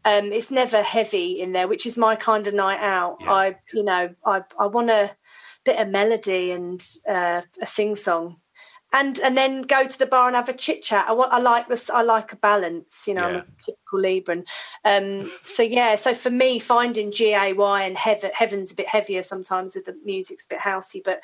Um, 0.04 0.32
it's 0.32 0.52
never 0.52 0.84
heavy 0.84 1.42
in 1.42 1.54
there, 1.54 1.68
which 1.68 1.86
is 1.86 1.98
my 1.98 2.16
kind 2.16 2.46
of 2.46 2.54
night 2.54 2.80
out. 2.80 3.18
Yeah. 3.22 3.34
I, 3.34 3.56
you 3.74 3.84
know, 3.84 4.14
I 4.26 4.44
I 4.60 4.68
want 4.68 4.90
a 4.90 5.12
bit 5.64 5.80
of 5.80 5.90
melody 5.90 6.52
and 6.52 6.86
uh, 7.10 7.42
a 7.62 7.66
sing 7.66 7.96
song 7.96 8.38
and 8.96 9.20
and 9.20 9.38
then 9.38 9.62
go 9.62 9.86
to 9.86 10.00
the 10.00 10.06
bar 10.06 10.28
and 10.28 10.36
have 10.36 10.48
a 10.48 10.54
chit 10.54 10.82
chat. 10.82 11.06
I 11.08 11.12
want 11.12 11.34
I 11.34 11.40
like 11.40 11.68
this. 11.68 11.90
I 11.90 12.02
like 12.02 12.32
a 12.32 12.38
balance. 12.38 13.06
You 13.08 13.16
know, 13.16 13.24
I'm 13.24 13.36
a 13.36 13.46
typical 13.60 14.00
Libran. 14.00 14.46
Um, 14.86 15.32
so 15.44 15.64
yeah, 15.64 15.96
so 15.96 16.14
for 16.14 16.30
me, 16.30 16.60
finding 16.60 17.10
GAY 17.10 17.54
and 17.58 17.98
heaven, 17.98 18.32
heaven's 18.34 18.72
a 18.72 18.76
bit 18.76 18.88
heavier 18.88 19.22
sometimes 19.22 19.76
with 19.76 19.86
the 19.86 19.98
music's 20.06 20.46
a 20.46 20.56
bit 20.56 20.60
housey, 20.60 21.02
but 21.04 21.22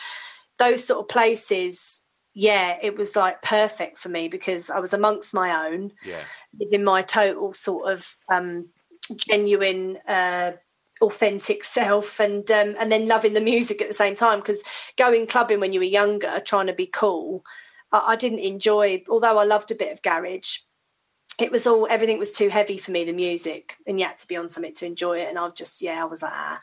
those 0.59 0.85
sort 0.85 0.99
of 0.99 1.07
places. 1.07 2.03
Yeah, 2.33 2.77
it 2.81 2.97
was 2.97 3.15
like 3.15 3.41
perfect 3.41 3.99
for 3.99 4.09
me 4.09 4.29
because 4.29 4.69
I 4.69 4.79
was 4.79 4.93
amongst 4.93 5.33
my 5.33 5.67
own, 5.67 5.91
yeah. 6.05 6.23
in 6.71 6.83
my 6.83 7.01
total 7.01 7.53
sort 7.53 7.91
of 7.91 8.15
um, 8.29 8.69
genuine, 9.15 9.97
uh, 10.07 10.53
authentic 11.01 11.63
self, 11.65 12.19
and 12.19 12.49
um, 12.49 12.75
and 12.79 12.91
then 12.91 13.07
loving 13.07 13.33
the 13.33 13.41
music 13.41 13.81
at 13.81 13.87
the 13.89 13.93
same 13.93 14.15
time. 14.15 14.39
Because 14.39 14.63
going 14.97 15.27
clubbing 15.27 15.59
when 15.59 15.73
you 15.73 15.81
were 15.81 15.85
younger, 15.85 16.39
trying 16.39 16.67
to 16.67 16.73
be 16.73 16.85
cool, 16.85 17.43
I, 17.91 18.13
I 18.13 18.15
didn't 18.15 18.39
enjoy. 18.39 19.03
Although 19.09 19.37
I 19.37 19.43
loved 19.43 19.71
a 19.71 19.75
bit 19.75 19.91
of 19.91 20.01
garage, 20.01 20.59
it 21.37 21.51
was 21.51 21.67
all 21.67 21.85
everything 21.89 22.17
was 22.17 22.31
too 22.31 22.47
heavy 22.47 22.77
for 22.77 22.91
me. 22.91 23.03
The 23.03 23.11
music, 23.11 23.75
and 23.85 23.99
you 23.99 24.05
had 24.05 24.19
to 24.19 24.27
be 24.27 24.37
on 24.37 24.47
something 24.47 24.73
to 24.75 24.85
enjoy 24.85 25.19
it. 25.19 25.27
And 25.27 25.37
I 25.37 25.49
just 25.49 25.81
yeah, 25.81 26.01
I 26.01 26.05
was 26.05 26.21
like. 26.21 26.31
Ah. 26.33 26.61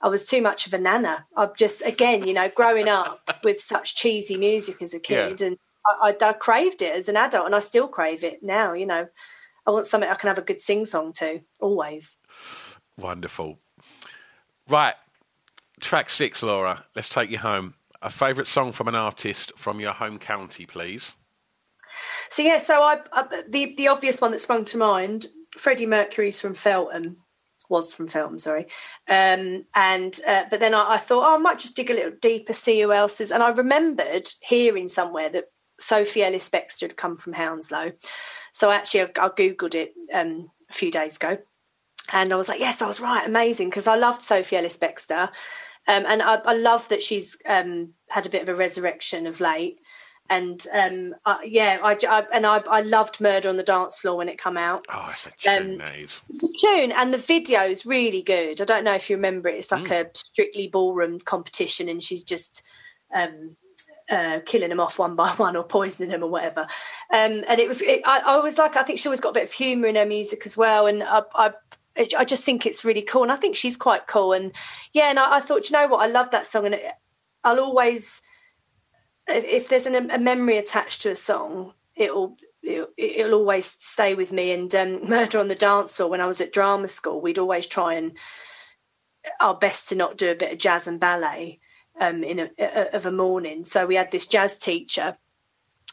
I 0.00 0.08
was 0.08 0.28
too 0.28 0.42
much 0.42 0.66
of 0.66 0.74
a 0.74 0.78
nana. 0.78 1.26
I'm 1.36 1.50
just 1.56 1.82
again, 1.82 2.26
you 2.26 2.34
know, 2.34 2.48
growing 2.48 2.88
up 2.88 3.28
with 3.42 3.60
such 3.60 3.96
cheesy 3.96 4.36
music 4.36 4.82
as 4.82 4.94
a 4.94 5.00
kid, 5.00 5.40
and 5.42 5.58
I, 5.86 6.14
I, 6.20 6.28
I 6.28 6.32
craved 6.34 6.82
it 6.82 6.94
as 6.94 7.08
an 7.08 7.16
adult, 7.16 7.46
and 7.46 7.54
I 7.54 7.60
still 7.60 7.88
crave 7.88 8.24
it 8.24 8.42
now. 8.42 8.72
You 8.72 8.86
know, 8.86 9.08
I 9.66 9.70
want 9.70 9.86
something 9.86 10.08
I 10.08 10.14
can 10.14 10.28
have 10.28 10.38
a 10.38 10.42
good 10.42 10.60
sing 10.60 10.84
song 10.84 11.12
to 11.14 11.40
always. 11.60 12.18
Wonderful. 12.98 13.58
Right. 14.68 14.94
Track 15.80 16.10
six, 16.10 16.42
Laura. 16.42 16.84
Let's 16.94 17.08
take 17.08 17.30
you 17.30 17.38
home. 17.38 17.74
A 18.02 18.10
favourite 18.10 18.48
song 18.48 18.72
from 18.72 18.88
an 18.88 18.94
artist 18.94 19.52
from 19.56 19.80
your 19.80 19.92
home 19.92 20.18
county, 20.18 20.66
please. 20.66 21.12
So 22.28 22.42
yeah, 22.42 22.58
so 22.58 22.82
I, 22.82 23.00
I 23.12 23.42
the 23.48 23.74
the 23.76 23.88
obvious 23.88 24.20
one 24.20 24.32
that 24.32 24.40
sprung 24.40 24.64
to 24.66 24.78
mind, 24.78 25.26
Freddie 25.56 25.86
Mercury's 25.86 26.40
from 26.40 26.54
Feltham, 26.54 27.18
was 27.68 27.92
from 27.92 28.08
film, 28.08 28.38
sorry, 28.38 28.66
um, 29.08 29.64
and 29.74 30.20
uh, 30.26 30.44
but 30.50 30.60
then 30.60 30.74
I, 30.74 30.94
I 30.94 30.96
thought 30.98 31.30
oh, 31.30 31.34
I 31.34 31.38
might 31.38 31.58
just 31.58 31.76
dig 31.76 31.90
a 31.90 31.94
little 31.94 32.18
deeper, 32.20 32.52
see 32.52 32.80
who 32.80 32.92
else 32.92 33.20
is, 33.20 33.30
and 33.30 33.42
I 33.42 33.50
remembered 33.50 34.28
hearing 34.42 34.88
somewhere 34.88 35.28
that 35.30 35.46
Sophie 35.78 36.22
Ellis 36.22 36.48
Bextor 36.48 36.82
had 36.82 36.96
come 36.96 37.16
from 37.16 37.34
Hounslow, 37.34 37.92
so 38.52 38.70
actually 38.70 39.02
I, 39.02 39.04
I 39.04 39.28
googled 39.28 39.74
it 39.74 39.94
um, 40.12 40.50
a 40.70 40.74
few 40.74 40.90
days 40.90 41.16
ago, 41.16 41.38
and 42.12 42.32
I 42.32 42.36
was 42.36 42.48
like, 42.48 42.60
yes, 42.60 42.82
I 42.82 42.86
was 42.86 43.00
right, 43.00 43.26
amazing, 43.26 43.70
because 43.70 43.86
I 43.86 43.96
loved 43.96 44.22
Sophie 44.22 44.56
Ellis 44.56 44.78
Bextor. 44.78 45.30
Um, 45.88 46.04
and 46.08 46.20
I, 46.20 46.40
I 46.44 46.54
love 46.56 46.88
that 46.88 47.02
she's 47.02 47.36
um, 47.46 47.92
had 48.08 48.26
a 48.26 48.28
bit 48.28 48.42
of 48.42 48.48
a 48.48 48.56
resurrection 48.56 49.24
of 49.28 49.40
late. 49.40 49.78
And 50.28 50.64
um, 50.72 51.14
I, 51.24 51.44
yeah, 51.44 51.78
I, 51.82 51.96
I 52.08 52.26
and 52.32 52.46
I, 52.46 52.62
I 52.68 52.80
loved 52.80 53.20
Murder 53.20 53.48
on 53.48 53.56
the 53.56 53.62
Dance 53.62 54.00
Floor 54.00 54.16
when 54.16 54.28
it 54.28 54.38
come 54.38 54.56
out. 54.56 54.86
Oh, 54.92 55.08
it's 55.10 55.26
a 55.26 55.30
tune, 55.60 55.80
Um. 55.80 55.88
It's 56.28 56.42
a 56.42 56.48
tune, 56.60 56.92
and 56.92 57.14
the 57.14 57.18
video 57.18 57.64
is 57.64 57.86
really 57.86 58.22
good. 58.22 58.60
I 58.60 58.64
don't 58.64 58.84
know 58.84 58.94
if 58.94 59.08
you 59.08 59.16
remember 59.16 59.48
it. 59.48 59.56
It's 59.56 59.72
like 59.72 59.90
a 59.90 60.10
strictly 60.14 60.68
ballroom 60.68 61.20
competition, 61.20 61.88
and 61.88 62.02
she's 62.02 62.24
just 62.24 62.62
um, 63.14 63.56
uh, 64.10 64.40
killing 64.46 64.68
them 64.68 64.80
off 64.80 64.98
one 64.98 65.16
by 65.16 65.30
one 65.36 65.56
or 65.56 65.64
poisoning 65.64 66.10
them 66.10 66.22
or 66.22 66.30
whatever. 66.30 66.62
Um, 67.12 67.44
and 67.48 67.58
it 67.58 67.68
was, 67.68 67.82
it, 67.82 68.02
I, 68.04 68.20
I 68.20 68.38
was 68.38 68.58
like, 68.58 68.76
I 68.76 68.82
think 68.82 68.98
she 68.98 69.08
always 69.08 69.20
got 69.20 69.30
a 69.30 69.34
bit 69.34 69.44
of 69.44 69.52
humour 69.52 69.88
in 69.88 69.96
her 69.96 70.06
music 70.06 70.42
as 70.46 70.56
well, 70.56 70.86
and 70.86 71.02
I, 71.02 71.22
I, 71.34 71.52
I 72.18 72.24
just 72.24 72.44
think 72.44 72.66
it's 72.66 72.84
really 72.84 73.02
cool, 73.02 73.22
and 73.22 73.32
I 73.32 73.36
think 73.36 73.56
she's 73.56 73.76
quite 73.76 74.06
cool. 74.06 74.32
And 74.32 74.52
yeah, 74.92 75.10
and 75.10 75.18
I, 75.18 75.36
I 75.36 75.40
thought, 75.40 75.68
you 75.68 75.76
know 75.76 75.88
what, 75.88 76.02
I 76.02 76.10
love 76.10 76.30
that 76.30 76.46
song, 76.46 76.66
and 76.66 76.74
it, 76.74 76.84
I'll 77.44 77.60
always, 77.60 78.22
if, 79.28 79.68
there's 79.68 79.86
an, 79.86 80.10
a 80.10 80.18
memory 80.18 80.58
attached 80.58 81.02
to 81.02 81.10
a 81.10 81.16
song, 81.16 81.72
it'll 81.94 82.36
it, 82.62 82.88
it'll 82.96 83.34
always 83.34 83.66
stay 83.66 84.14
with 84.14 84.32
me. 84.32 84.52
And 84.52 84.74
um, 84.74 85.08
Murder 85.08 85.38
on 85.38 85.48
the 85.48 85.54
Dance 85.54 85.96
Floor, 85.96 86.10
when 86.10 86.20
I 86.20 86.26
was 86.26 86.40
at 86.40 86.52
drama 86.52 86.88
school, 86.88 87.20
we'd 87.20 87.38
always 87.38 87.66
try 87.66 87.94
and 87.94 88.16
our 89.40 89.54
best 89.54 89.88
to 89.88 89.94
not 89.94 90.16
do 90.16 90.30
a 90.30 90.36
bit 90.36 90.52
of 90.52 90.58
jazz 90.58 90.86
and 90.86 91.00
ballet 91.00 91.58
um, 92.00 92.22
in 92.22 92.38
a, 92.38 92.50
a, 92.58 92.94
of 92.94 93.06
a 93.06 93.10
morning. 93.10 93.64
So 93.64 93.86
we 93.86 93.96
had 93.96 94.10
this 94.12 94.26
jazz 94.26 94.56
teacher 94.56 95.16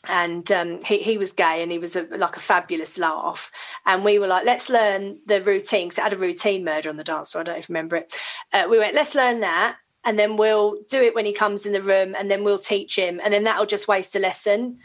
and 0.08 0.52
um, 0.52 0.82
he, 0.84 1.00
he 1.00 1.18
was 1.18 1.34
gay 1.34 1.64
and 1.64 1.72
he 1.72 1.80
was 1.80 1.96
a, 1.96 2.04
like 2.04 2.36
a 2.36 2.42
fabulous 2.42 2.98
laugh. 2.98 3.52
And 3.86 4.04
we 4.04 4.20
were 4.20 4.28
like, 4.28 4.46
let's 4.46 4.70
learn 4.70 5.20
the 5.26 5.42
routine 5.42 5.88
because 5.88 5.98
it 5.98 6.04
had 6.04 6.14
a 6.14 6.18
routine 6.18 6.64
murder 6.66 6.90
on 6.90 6.98
the 6.98 7.04
dance 7.04 7.32
floor. 7.32 7.42
I 7.42 7.46
don't 7.46 7.58
even 7.58 7.74
remember 7.74 7.96
it. 7.98 8.14
Uh, 8.52 8.68
we 8.70 8.78
went, 8.78 8.96
let's 8.96 9.16
learn 9.16 9.40
that. 9.40 9.78
And 10.06 10.20
then 10.20 10.38
we'll 10.38 10.78
do 10.90 11.02
it 11.02 11.16
when 11.16 11.26
he 11.26 11.34
comes 11.34 11.66
in 11.66 11.74
the 11.74 11.82
room 11.82 12.16
and 12.16 12.30
then 12.30 12.44
we'll 12.44 12.60
teach 12.60 12.98
him. 12.98 13.22
And 13.24 13.34
then 13.34 13.44
that'll 13.46 13.66
just 13.66 13.88
waste 13.88 14.16
a 14.16 14.20
lesson. 14.20 14.80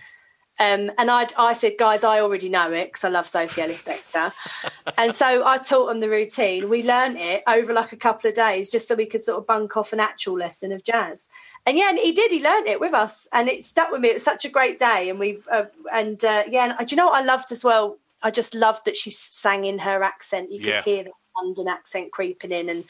Um, 0.60 0.90
and 0.98 1.08
I, 1.08 1.26
I 1.38 1.54
said, 1.54 1.74
guys, 1.78 2.02
I 2.02 2.20
already 2.20 2.48
know 2.48 2.72
it 2.72 2.86
because 2.86 3.04
I 3.04 3.08
love 3.08 3.26
Sophie 3.26 3.62
Ellis 3.62 3.82
Bextor. 3.82 4.32
and 4.98 5.14
so 5.14 5.46
I 5.46 5.58
taught 5.58 5.86
them 5.86 6.00
the 6.00 6.10
routine. 6.10 6.68
We 6.68 6.82
learned 6.82 7.16
it 7.16 7.44
over 7.46 7.72
like 7.72 7.92
a 7.92 7.96
couple 7.96 8.28
of 8.28 8.34
days 8.34 8.68
just 8.68 8.88
so 8.88 8.96
we 8.96 9.06
could 9.06 9.22
sort 9.22 9.38
of 9.38 9.46
bunk 9.46 9.76
off 9.76 9.92
an 9.92 10.00
actual 10.00 10.34
lesson 10.36 10.72
of 10.72 10.82
jazz. 10.82 11.28
And 11.64 11.78
yeah, 11.78 11.90
and 11.90 11.98
he 11.98 12.12
did. 12.12 12.32
He 12.32 12.42
learned 12.42 12.66
it 12.66 12.80
with 12.80 12.92
us 12.94 13.28
and 13.32 13.48
it 13.48 13.64
stuck 13.64 13.92
with 13.92 14.00
me. 14.00 14.08
It 14.08 14.14
was 14.14 14.24
such 14.24 14.44
a 14.44 14.48
great 14.48 14.78
day. 14.80 15.10
And 15.10 15.18
we, 15.20 15.38
uh, 15.50 15.66
and 15.92 16.24
uh, 16.24 16.44
yeah, 16.48 16.74
and 16.76 16.88
do 16.88 16.92
you 16.92 16.96
know 16.96 17.06
what 17.06 17.22
I 17.22 17.24
loved 17.24 17.52
as 17.52 17.62
well? 17.62 17.98
I 18.22 18.32
just 18.32 18.52
loved 18.52 18.84
that 18.86 18.96
she 18.96 19.10
sang 19.10 19.64
in 19.64 19.78
her 19.78 20.02
accent. 20.02 20.50
You 20.50 20.58
could 20.58 20.74
Yeah. 20.74 20.82
hear 20.82 21.04
the 21.04 21.12
London 21.40 21.68
accent 21.68 22.10
creeping 22.10 22.50
in. 22.50 22.68
And 22.68 22.84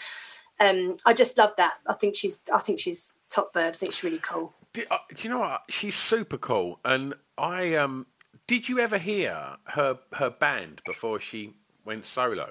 um, 0.60 0.96
I 1.06 1.12
just 1.12 1.38
love 1.38 1.52
that. 1.56 1.74
I 1.86 1.92
think 1.94 2.16
she's, 2.16 2.40
I 2.52 2.58
think 2.58 2.80
she's 2.80 3.14
top 3.28 3.52
bird. 3.52 3.74
I 3.76 3.78
think 3.78 3.92
she's 3.92 4.04
really 4.04 4.18
cool. 4.18 4.52
Do, 4.72 4.84
uh, 4.90 4.98
do 5.14 5.22
you 5.22 5.30
know 5.30 5.40
what? 5.40 5.62
She's 5.68 5.94
super 5.94 6.38
cool. 6.38 6.78
And 6.84 7.14
I 7.36 7.74
um, 7.74 8.06
did 8.46 8.68
you 8.68 8.78
ever 8.80 8.98
hear 8.98 9.56
her 9.64 9.98
her 10.14 10.30
band 10.30 10.82
before 10.84 11.20
she 11.20 11.54
went 11.84 12.06
solo? 12.06 12.50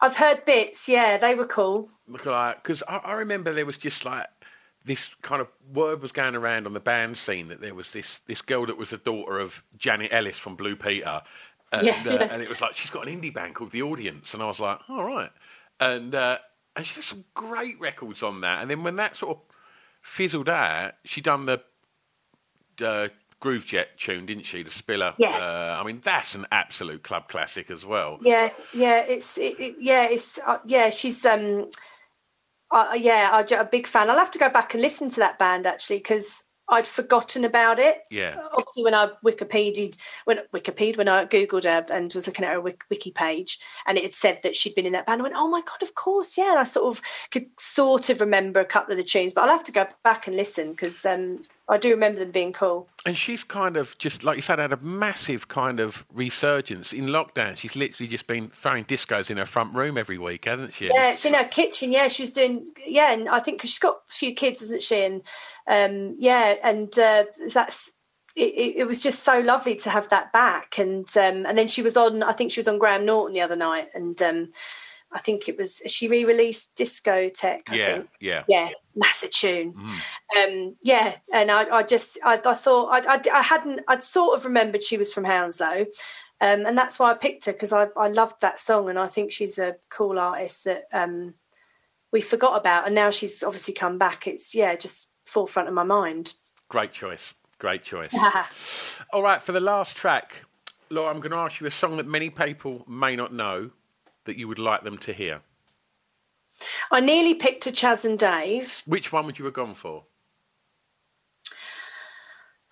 I've 0.00 0.16
heard 0.16 0.44
bits. 0.44 0.88
Yeah, 0.88 1.16
they 1.16 1.34
were 1.34 1.46
cool. 1.46 1.88
Because 2.10 2.82
I, 2.88 2.96
I 2.98 3.12
remember 3.14 3.52
there 3.54 3.66
was 3.66 3.78
just 3.78 4.04
like 4.04 4.26
this 4.84 5.08
kind 5.22 5.40
of 5.40 5.48
word 5.74 6.00
was 6.00 6.12
going 6.12 6.34
around 6.34 6.66
on 6.66 6.72
the 6.72 6.80
band 6.80 7.18
scene 7.18 7.48
that 7.48 7.60
there 7.60 7.74
was 7.74 7.90
this 7.90 8.20
this 8.26 8.40
girl 8.42 8.66
that 8.66 8.78
was 8.78 8.90
the 8.90 8.98
daughter 8.98 9.38
of 9.38 9.62
Janet 9.78 10.12
Ellis 10.12 10.38
from 10.38 10.54
Blue 10.54 10.76
Peter, 10.76 11.22
and, 11.72 11.86
Yeah. 11.86 12.02
uh, 12.06 12.28
and 12.30 12.42
it 12.42 12.48
was 12.48 12.60
like 12.60 12.76
she's 12.76 12.90
got 12.90 13.08
an 13.08 13.20
indie 13.20 13.34
band 13.34 13.54
called 13.54 13.72
The 13.72 13.82
Audience, 13.82 14.32
and 14.34 14.42
I 14.42 14.46
was 14.46 14.60
like, 14.60 14.78
all 14.88 15.04
right, 15.04 15.30
and 15.80 16.14
uh, 16.14 16.38
and 16.76 16.86
she 16.86 16.94
did 16.94 17.04
some 17.04 17.24
great 17.34 17.80
records 17.80 18.22
on 18.22 18.40
that, 18.42 18.60
and 18.62 18.70
then 18.70 18.82
when 18.82 18.96
that 18.96 19.16
sort 19.16 19.36
of 19.38 19.42
fizzled 20.02 20.48
out, 20.48 20.92
she 21.04 21.20
done 21.20 21.46
the 21.46 21.60
uh, 22.84 23.08
Groove 23.40 23.66
Jet 23.66 23.98
tune, 23.98 24.26
didn't 24.26 24.44
she? 24.44 24.62
The 24.62 24.70
Spiller. 24.70 25.14
Yeah. 25.18 25.36
Uh, 25.36 25.78
I 25.80 25.84
mean, 25.84 26.00
that's 26.04 26.34
an 26.34 26.46
absolute 26.52 27.02
club 27.02 27.28
classic 27.28 27.70
as 27.70 27.84
well. 27.84 28.18
Yeah, 28.22 28.50
yeah, 28.74 29.04
it's 29.06 29.38
it, 29.38 29.58
it- 29.58 29.76
yeah, 29.80 30.04
it's 30.04 30.38
uh, 30.46 30.58
yeah. 30.64 30.90
She's 30.90 31.24
um, 31.24 31.68
uh, 32.70 32.96
yeah, 32.98 33.30
I'm 33.32 33.58
a 33.58 33.64
big 33.64 33.86
fan. 33.86 34.10
I'll 34.10 34.18
have 34.18 34.30
to 34.32 34.38
go 34.38 34.48
back 34.50 34.74
and 34.74 34.82
listen 34.82 35.08
to 35.10 35.20
that 35.20 35.38
band 35.38 35.66
actually 35.66 35.98
because 35.98 36.44
I'd 36.68 36.86
forgotten 36.86 37.44
about 37.44 37.78
it. 37.78 38.02
Yeah. 38.10 38.38
Obviously, 38.52 38.82
when 38.82 38.94
I 38.94 39.10
Wikipedia'd, 39.24 39.96
when 40.24 40.40
Wikipedia, 40.52 40.96
when 40.96 41.08
I 41.08 41.24
googled 41.24 41.64
her 41.64 41.86
and 41.94 42.12
was 42.12 42.26
looking 42.26 42.44
at 42.44 42.52
her 42.52 42.60
wiki 42.60 43.12
page, 43.12 43.60
and 43.86 43.96
it 43.96 44.02
had 44.02 44.12
said 44.12 44.40
that 44.42 44.56
she'd 44.56 44.74
been 44.74 44.86
in 44.86 44.92
that 44.92 45.06
band, 45.06 45.20
I 45.20 45.24
went, 45.24 45.34
"Oh 45.36 45.48
my 45.48 45.60
god, 45.60 45.82
of 45.82 45.94
course, 45.94 46.36
yeah." 46.36 46.50
And 46.50 46.58
I 46.58 46.64
sort 46.64 46.96
of 46.96 47.02
could 47.30 47.46
sort 47.58 48.10
of 48.10 48.20
remember 48.20 48.60
a 48.60 48.64
couple 48.64 48.92
of 48.92 48.98
the 48.98 49.04
tunes, 49.04 49.32
but 49.32 49.42
I'll 49.42 49.56
have 49.56 49.64
to 49.64 49.72
go 49.72 49.86
back 50.02 50.26
and 50.26 50.36
listen 50.36 50.70
because 50.70 51.06
um, 51.06 51.42
I 51.68 51.78
do 51.78 51.90
remember 51.90 52.20
them 52.20 52.30
being 52.30 52.52
cool. 52.52 52.88
And 53.04 53.16
she's 53.16 53.42
kind 53.42 53.76
of 53.76 53.98
just 53.98 54.22
like 54.22 54.36
you 54.36 54.42
said, 54.42 54.58
had 54.58 54.72
a 54.72 54.76
massive 54.78 55.48
kind 55.48 55.80
of 55.80 56.04
resurgence 56.12 56.92
in 56.92 57.06
lockdown. 57.06 57.56
She's 57.56 57.74
literally 57.74 58.08
just 58.08 58.26
been 58.26 58.50
throwing 58.50 58.84
discos 58.84 59.30
in 59.30 59.36
her 59.36 59.46
front 59.46 59.74
room 59.74 59.98
every 59.98 60.18
week, 60.18 60.44
hasn't 60.44 60.72
she? 60.74 60.86
Yeah, 60.86 61.10
it's 61.10 61.24
in 61.24 61.34
her 61.34 61.48
kitchen. 61.48 61.90
Yeah, 61.90 62.08
she 62.08 62.22
was 62.22 62.32
doing. 62.32 62.66
Yeah, 62.86 63.12
and 63.12 63.28
I 63.28 63.40
think 63.40 63.58
because 63.58 63.70
she's 63.70 63.80
got 63.80 63.96
a 64.08 64.12
few 64.12 64.32
kids, 64.32 64.62
isn't 64.62 64.82
she? 64.82 65.02
And 65.04 65.22
um, 65.66 66.14
yeah, 66.18 66.54
and 66.62 66.96
uh, 66.98 67.24
that's. 67.52 67.92
It, 68.36 68.52
it, 68.52 68.76
it 68.80 68.86
was 68.86 69.00
just 69.00 69.24
so 69.24 69.40
lovely 69.40 69.76
to 69.76 69.88
have 69.88 70.10
that 70.10 70.30
back, 70.30 70.78
and 70.78 71.08
um, 71.16 71.46
and 71.46 71.56
then 71.56 71.68
she 71.68 71.80
was 71.80 71.96
on. 71.96 72.22
I 72.22 72.32
think 72.32 72.52
she 72.52 72.60
was 72.60 72.68
on 72.68 72.78
Graham 72.78 73.06
Norton 73.06 73.32
the 73.32 73.40
other 73.40 73.56
night, 73.56 73.88
and 73.94 74.20
um, 74.20 74.48
I 75.12 75.18
think 75.18 75.48
it 75.48 75.56
was 75.56 75.80
she 75.86 76.08
re-released 76.08 76.74
Discotheque. 76.76 77.70
I 77.70 77.74
yeah, 77.74 77.86
think. 77.86 78.08
yeah. 78.20 78.42
Yeah, 78.48 78.68
that's 78.94 79.22
a 79.22 79.28
tune. 79.28 79.74
Um, 80.36 80.76
yeah, 80.82 81.16
and 81.32 81.50
I, 81.50 81.64
I 81.76 81.82
just 81.82 82.18
I, 82.24 82.40
I 82.44 82.54
thought 82.54 82.88
I, 82.88 83.14
I, 83.14 83.20
I 83.32 83.42
hadn't 83.42 83.80
I'd 83.88 84.02
sort 84.02 84.38
of 84.38 84.44
remembered 84.44 84.82
she 84.82 84.98
was 84.98 85.12
from 85.12 85.24
Hounslow, 85.24 85.86
um, 86.40 86.66
and 86.66 86.76
that's 86.76 86.98
why 86.98 87.10
I 87.10 87.14
picked 87.14 87.46
her 87.46 87.52
because 87.52 87.72
I, 87.72 87.88
I 87.96 88.08
loved 88.08 88.40
that 88.40 88.60
song 88.60 88.88
and 88.88 88.98
I 88.98 89.06
think 89.06 89.32
she's 89.32 89.58
a 89.58 89.76
cool 89.90 90.18
artist 90.18 90.64
that 90.64 90.84
um, 90.92 91.34
we 92.12 92.20
forgot 92.20 92.58
about, 92.58 92.86
and 92.86 92.94
now 92.94 93.10
she's 93.10 93.42
obviously 93.42 93.74
come 93.74 93.98
back. 93.98 94.26
It's 94.26 94.54
yeah, 94.54 94.74
just 94.76 95.08
forefront 95.24 95.68
of 95.68 95.74
my 95.74 95.84
mind. 95.84 96.34
Great 96.68 96.92
choice. 96.92 97.34
Great 97.58 97.82
choice. 97.82 98.14
All 99.12 99.22
right, 99.22 99.40
for 99.40 99.52
the 99.52 99.60
last 99.60 99.96
track, 99.96 100.34
Laura, 100.90 101.10
I'm 101.10 101.20
going 101.20 101.30
to 101.30 101.38
ask 101.38 101.60
you 101.60 101.66
a 101.66 101.70
song 101.70 101.96
that 101.96 102.06
many 102.06 102.28
people 102.28 102.84
may 102.86 103.16
not 103.16 103.32
know 103.32 103.70
that 104.26 104.36
you 104.36 104.46
would 104.48 104.58
like 104.58 104.84
them 104.84 104.98
to 104.98 105.12
hear. 105.12 105.40
I 106.90 107.00
nearly 107.00 107.34
picked 107.34 107.66
a 107.66 107.72
Chas 107.72 108.04
and 108.04 108.18
Dave. 108.18 108.82
Which 108.86 109.12
one 109.12 109.26
would 109.26 109.38
you 109.38 109.44
have 109.46 109.54
gone 109.54 109.74
for? 109.74 110.04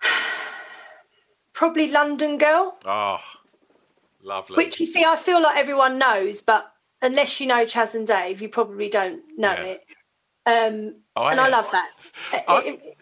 Probably 1.53 1.89
London 1.91 2.37
Girl, 2.37 2.77
Oh, 2.85 3.17
lovely. 4.21 4.57
which 4.57 4.79
you 4.79 4.85
see, 4.85 5.03
I 5.05 5.15
feel 5.15 5.41
like 5.41 5.57
everyone 5.57 5.97
knows, 5.97 6.41
but 6.41 6.71
unless 7.01 7.39
you 7.39 7.47
know 7.47 7.65
Chas 7.65 7.95
and 7.95 8.05
Dave, 8.05 8.41
you 8.41 8.49
probably 8.49 8.89
don't 8.89 9.21
know 9.37 9.53
Yeah. 9.53 9.63
it. 9.63 9.85
Um, 10.47 10.95
I- 11.15 11.31
and 11.31 11.39
I 11.39 11.47
love 11.47 11.69
that. 11.71 11.91
I- 12.47 12.61
It- 12.63 12.97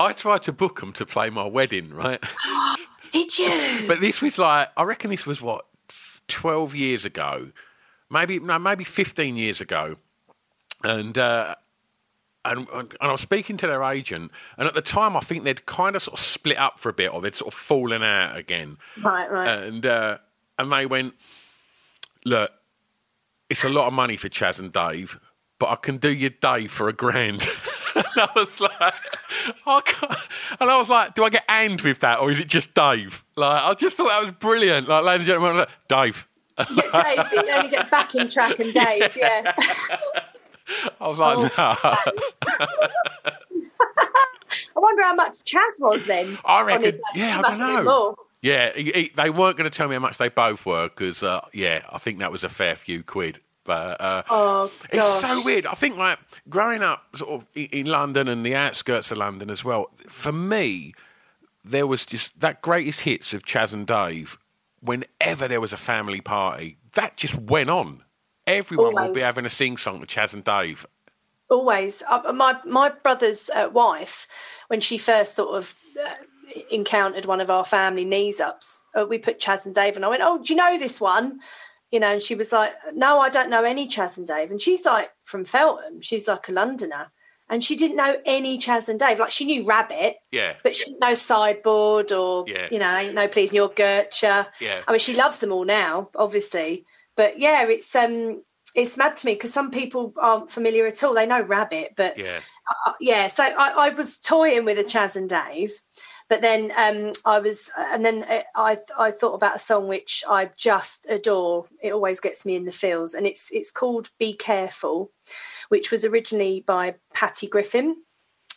I 0.00 0.12
tried 0.12 0.44
to 0.44 0.52
book 0.52 0.78
them 0.78 0.92
to 0.92 1.04
play 1.04 1.28
my 1.28 1.44
wedding, 1.44 1.92
right? 1.92 2.22
did 3.10 3.36
you? 3.36 3.84
But 3.88 4.00
this 4.00 4.20
was 4.22 4.38
like, 4.38 4.68
I 4.76 4.84
reckon 4.84 5.10
this 5.10 5.26
was 5.26 5.40
what, 5.40 5.66
12 6.28 6.74
years 6.76 7.04
ago? 7.04 7.50
Maybe, 8.10 8.38
no, 8.38 8.58
maybe 8.58 8.84
15 8.84 9.36
years 9.36 9.60
ago. 9.60 9.96
And, 10.82 11.16
uh, 11.18 11.54
and, 12.44 12.66
and 12.72 12.96
I 13.00 13.12
was 13.12 13.20
speaking 13.20 13.56
to 13.58 13.66
their 13.66 13.82
agent, 13.82 14.30
and 14.56 14.66
at 14.68 14.74
the 14.74 14.82
time, 14.82 15.16
I 15.16 15.20
think 15.20 15.44
they'd 15.44 15.66
kind 15.66 15.96
of 15.96 16.02
sort 16.02 16.18
of 16.18 16.24
split 16.24 16.56
up 16.56 16.78
for 16.78 16.88
a 16.88 16.92
bit, 16.92 17.12
or 17.12 17.20
they'd 17.20 17.34
sort 17.34 17.52
of 17.52 17.58
fallen 17.58 18.02
out 18.02 18.36
again. 18.36 18.78
Right, 19.02 19.30
right. 19.30 19.48
And 19.48 19.84
uh, 19.84 20.18
and 20.58 20.72
they 20.72 20.86
went, 20.86 21.14
look, 22.24 22.48
it's 23.50 23.64
a 23.64 23.68
lot 23.68 23.86
of 23.86 23.92
money 23.92 24.16
for 24.16 24.28
Chas 24.28 24.58
and 24.58 24.72
Dave, 24.72 25.18
but 25.58 25.68
I 25.68 25.76
can 25.76 25.98
do 25.98 26.10
your 26.10 26.30
day 26.30 26.66
for 26.66 26.88
a 26.88 26.92
grand. 26.92 27.46
and 27.94 28.04
I 28.16 28.28
was 28.34 28.60
like, 28.60 28.94
I 29.66 29.80
can't. 29.80 30.14
And 30.60 30.70
I 30.70 30.78
was 30.78 30.88
like, 30.88 31.14
do 31.14 31.24
I 31.24 31.30
get 31.30 31.44
and 31.48 31.80
with 31.80 32.00
that, 32.00 32.20
or 32.20 32.30
is 32.30 32.40
it 32.40 32.48
just 32.48 32.72
Dave? 32.74 33.24
Like, 33.36 33.62
I 33.62 33.74
just 33.74 33.96
thought 33.96 34.08
that 34.08 34.22
was 34.22 34.32
brilliant. 34.32 34.88
Like, 34.88 35.04
ladies 35.04 35.28
and 35.28 35.34
gentlemen, 35.34 35.56
like, 35.58 35.68
Dave. 35.88 36.26
Yeah, 36.74 37.02
Dave, 37.16 37.32
you 37.46 37.50
only 37.52 37.70
get 37.70 37.90
backing 37.90 38.28
track 38.28 38.58
and 38.58 38.72
Dave, 38.72 39.16
yeah. 39.16 39.54
I 41.00 41.08
was 41.08 41.18
like, 41.18 41.38
Oh. 41.38 41.50
no. 41.56 41.96
I 44.76 44.80
wonder 44.80 45.02
how 45.02 45.14
much 45.14 45.42
Chas 45.44 45.78
was 45.80 46.04
then. 46.06 46.38
I 46.44 46.62
reckon, 46.62 47.00
yeah, 47.14 47.42
I 47.44 47.56
don't 47.56 47.84
know. 47.84 48.14
Yeah, 48.40 48.72
he, 48.74 48.84
he, 48.92 49.12
they 49.16 49.30
weren't 49.30 49.56
going 49.56 49.68
to 49.68 49.76
tell 49.76 49.88
me 49.88 49.94
how 49.94 50.00
much 50.00 50.18
they 50.18 50.28
both 50.28 50.64
were 50.64 50.88
because, 50.88 51.22
uh, 51.22 51.40
yeah, 51.52 51.82
I 51.90 51.98
think 51.98 52.20
that 52.20 52.30
was 52.30 52.44
a 52.44 52.48
fair 52.48 52.76
few 52.76 53.02
quid. 53.02 53.40
But 53.64 54.00
uh, 54.00 54.22
Oh, 54.30 54.72
it's 54.90 55.20
so 55.20 55.42
weird. 55.44 55.66
I 55.66 55.74
think 55.74 55.96
like 55.96 56.18
growing 56.48 56.82
up 56.82 57.02
sort 57.16 57.30
of 57.30 57.46
in, 57.54 57.66
in 57.66 57.86
London 57.86 58.28
and 58.28 58.46
the 58.46 58.54
outskirts 58.54 59.10
of 59.10 59.18
London 59.18 59.50
as 59.50 59.64
well. 59.64 59.90
For 60.08 60.32
me, 60.32 60.94
there 61.64 61.86
was 61.86 62.06
just 62.06 62.38
that 62.40 62.62
greatest 62.62 63.00
hits 63.00 63.34
of 63.34 63.44
Chas 63.44 63.74
and 63.74 63.86
Dave. 63.86 64.38
Whenever 64.80 65.48
there 65.48 65.60
was 65.60 65.72
a 65.72 65.76
family 65.76 66.20
party, 66.20 66.78
that 66.94 67.16
just 67.16 67.34
went 67.34 67.70
on. 67.70 68.04
Everyone 68.46 68.94
would 68.94 69.14
be 69.14 69.20
having 69.20 69.44
a 69.44 69.50
sing 69.50 69.76
song 69.76 70.00
with 70.00 70.08
Chas 70.08 70.32
and 70.32 70.44
Dave. 70.44 70.86
Always. 71.50 72.02
Uh, 72.08 72.32
my 72.32 72.56
my 72.64 72.88
brother's 72.88 73.50
uh, 73.50 73.68
wife, 73.72 74.26
when 74.68 74.80
she 74.80 74.98
first 74.98 75.34
sort 75.34 75.56
of 75.56 75.74
uh, 76.00 76.10
encountered 76.70 77.26
one 77.26 77.40
of 77.40 77.50
our 77.50 77.64
family 77.64 78.04
knees 78.04 78.40
ups, 78.40 78.82
uh, 78.98 79.06
we 79.06 79.18
put 79.18 79.38
Chas 79.38 79.66
and 79.66 79.74
Dave, 79.74 79.96
and 79.96 80.04
I 80.04 80.08
went, 80.08 80.22
"Oh, 80.24 80.38
do 80.42 80.52
you 80.52 80.56
know 80.56 80.78
this 80.78 81.00
one?" 81.00 81.40
You 81.90 82.00
know, 82.00 82.12
and 82.12 82.22
she 82.22 82.34
was 82.34 82.52
like, 82.52 82.74
"No, 82.94 83.18
I 83.18 83.28
don't 83.28 83.50
know 83.50 83.64
any 83.64 83.86
Chas 83.86 84.18
and 84.18 84.26
Dave." 84.26 84.50
And 84.50 84.60
she's 84.60 84.84
like 84.84 85.10
from 85.22 85.44
Feltham. 85.44 86.00
She's 86.00 86.28
like 86.28 86.48
a 86.48 86.52
Londoner, 86.52 87.10
and 87.50 87.62
she 87.64 87.76
didn't 87.76 87.96
know 87.96 88.16
any 88.26 88.58
Chas 88.58 88.88
and 88.88 88.98
Dave. 88.98 89.18
Like 89.18 89.30
she 89.30 89.44
knew 89.44 89.64
Rabbit, 89.64 90.16
Yeah. 90.30 90.54
but 90.62 90.76
she 90.76 90.84
didn't 90.86 91.00
know 91.00 91.14
Sideboard 91.14 92.12
or 92.12 92.44
Yeah. 92.46 92.68
you 92.70 92.78
know, 92.78 92.96
ain't 92.96 93.14
no 93.14 93.28
pleasing 93.28 93.56
your 93.56 93.70
Gertcha. 93.70 94.46
Yeah. 94.60 94.82
I 94.86 94.92
mean, 94.92 94.98
she 95.00 95.14
loves 95.14 95.40
them 95.40 95.52
all 95.52 95.64
now, 95.64 96.10
obviously, 96.16 96.84
but 97.16 97.38
yeah, 97.38 97.64
it's 97.66 97.94
um, 97.96 98.42
it's 98.74 98.96
mad 98.96 99.16
to 99.16 99.26
me 99.26 99.32
because 99.34 99.52
some 99.52 99.70
people 99.70 100.12
aren't 100.20 100.50
familiar 100.50 100.86
at 100.86 101.02
all. 101.02 101.14
They 101.14 101.26
know 101.26 101.40
Rabbit, 101.40 101.94
but 101.96 102.18
Yeah. 102.18 102.40
uh, 102.86 102.92
yeah. 103.00 103.28
So 103.28 103.42
I, 103.44 103.70
I 103.70 103.88
was 103.90 104.18
toying 104.18 104.64
with 104.64 104.78
a 104.78 104.84
Chas 104.84 105.16
and 105.16 105.28
Dave, 105.28 105.72
But 106.28 106.42
then 106.42 106.72
um, 106.76 107.12
I 107.24 107.38
was, 107.38 107.70
and 107.76 108.04
then 108.04 108.24
I 108.54 108.76
I 108.98 109.10
thought 109.10 109.34
about 109.34 109.56
a 109.56 109.60
song 109.60 109.88
which 109.88 110.22
I 110.28 110.50
just 110.56 111.06
adore. 111.08 111.64
It 111.82 111.92
always 111.92 112.20
gets 112.20 112.44
me 112.44 112.54
in 112.54 112.64
the 112.64 112.72
feels, 112.72 113.14
and 113.14 113.26
it's 113.26 113.50
it's 113.50 113.70
called 113.70 114.10
"Be 114.18 114.34
Careful," 114.34 115.10
which 115.68 115.90
was 115.90 116.04
originally 116.04 116.62
by 116.66 116.96
Patty 117.14 117.46
Griffin. 117.46 118.02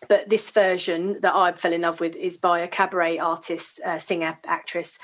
But 0.10 0.30
this 0.30 0.50
version 0.52 1.20
that 1.22 1.36
I 1.36 1.52
fell 1.54 1.74
in 1.74 1.82
love 1.82 2.00
with 2.00 2.16
is 2.16 2.38
by 2.38 2.60
a 2.60 2.68
cabaret 2.68 3.20
artist, 3.20 3.80
uh, 3.86 4.00
singer, 4.00 4.40
actress 4.46 4.98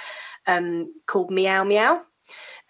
um, 0.47 0.93
called 1.05 1.31
Meow 1.31 1.63
Meow. 1.63 2.03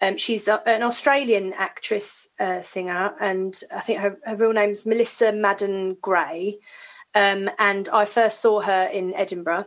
Um, 0.00 0.16
she's 0.16 0.46
an 0.46 0.82
Australian 0.82 1.52
actress, 1.54 2.28
uh, 2.38 2.60
singer, 2.60 3.14
and 3.18 3.60
I 3.74 3.80
think 3.80 3.98
her, 4.00 4.18
her 4.24 4.36
real 4.36 4.52
name's 4.52 4.86
Melissa 4.86 5.32
Madden 5.32 5.96
Gray. 6.00 6.58
Um, 7.14 7.50
and 7.58 7.88
I 7.88 8.04
first 8.04 8.40
saw 8.40 8.60
her 8.60 8.84
in 8.84 9.14
Edinburgh, 9.14 9.66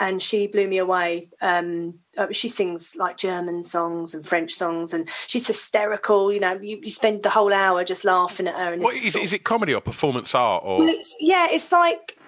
and 0.00 0.22
she 0.22 0.46
blew 0.46 0.68
me 0.68 0.78
away. 0.78 1.28
Um, 1.40 1.98
uh, 2.16 2.28
she 2.30 2.48
sings 2.48 2.96
like 2.98 3.16
German 3.16 3.62
songs 3.62 4.14
and 4.14 4.24
French 4.24 4.52
songs, 4.52 4.92
and 4.92 5.08
she's 5.26 5.46
hysterical. 5.46 6.32
You 6.32 6.40
know, 6.40 6.52
you, 6.54 6.78
you 6.82 6.90
spend 6.90 7.22
the 7.22 7.30
whole 7.30 7.52
hour 7.52 7.84
just 7.84 8.04
laughing 8.04 8.48
at 8.48 8.54
her. 8.54 8.72
And 8.72 8.82
what, 8.82 8.94
is, 8.94 9.16
it, 9.16 9.22
is 9.22 9.32
it 9.32 9.44
comedy 9.44 9.74
or 9.74 9.80
performance 9.80 10.34
art 10.34 10.62
or? 10.64 10.80
Well, 10.80 10.88
it's, 10.88 11.16
yeah, 11.20 11.48
it's 11.50 11.72
like 11.72 12.18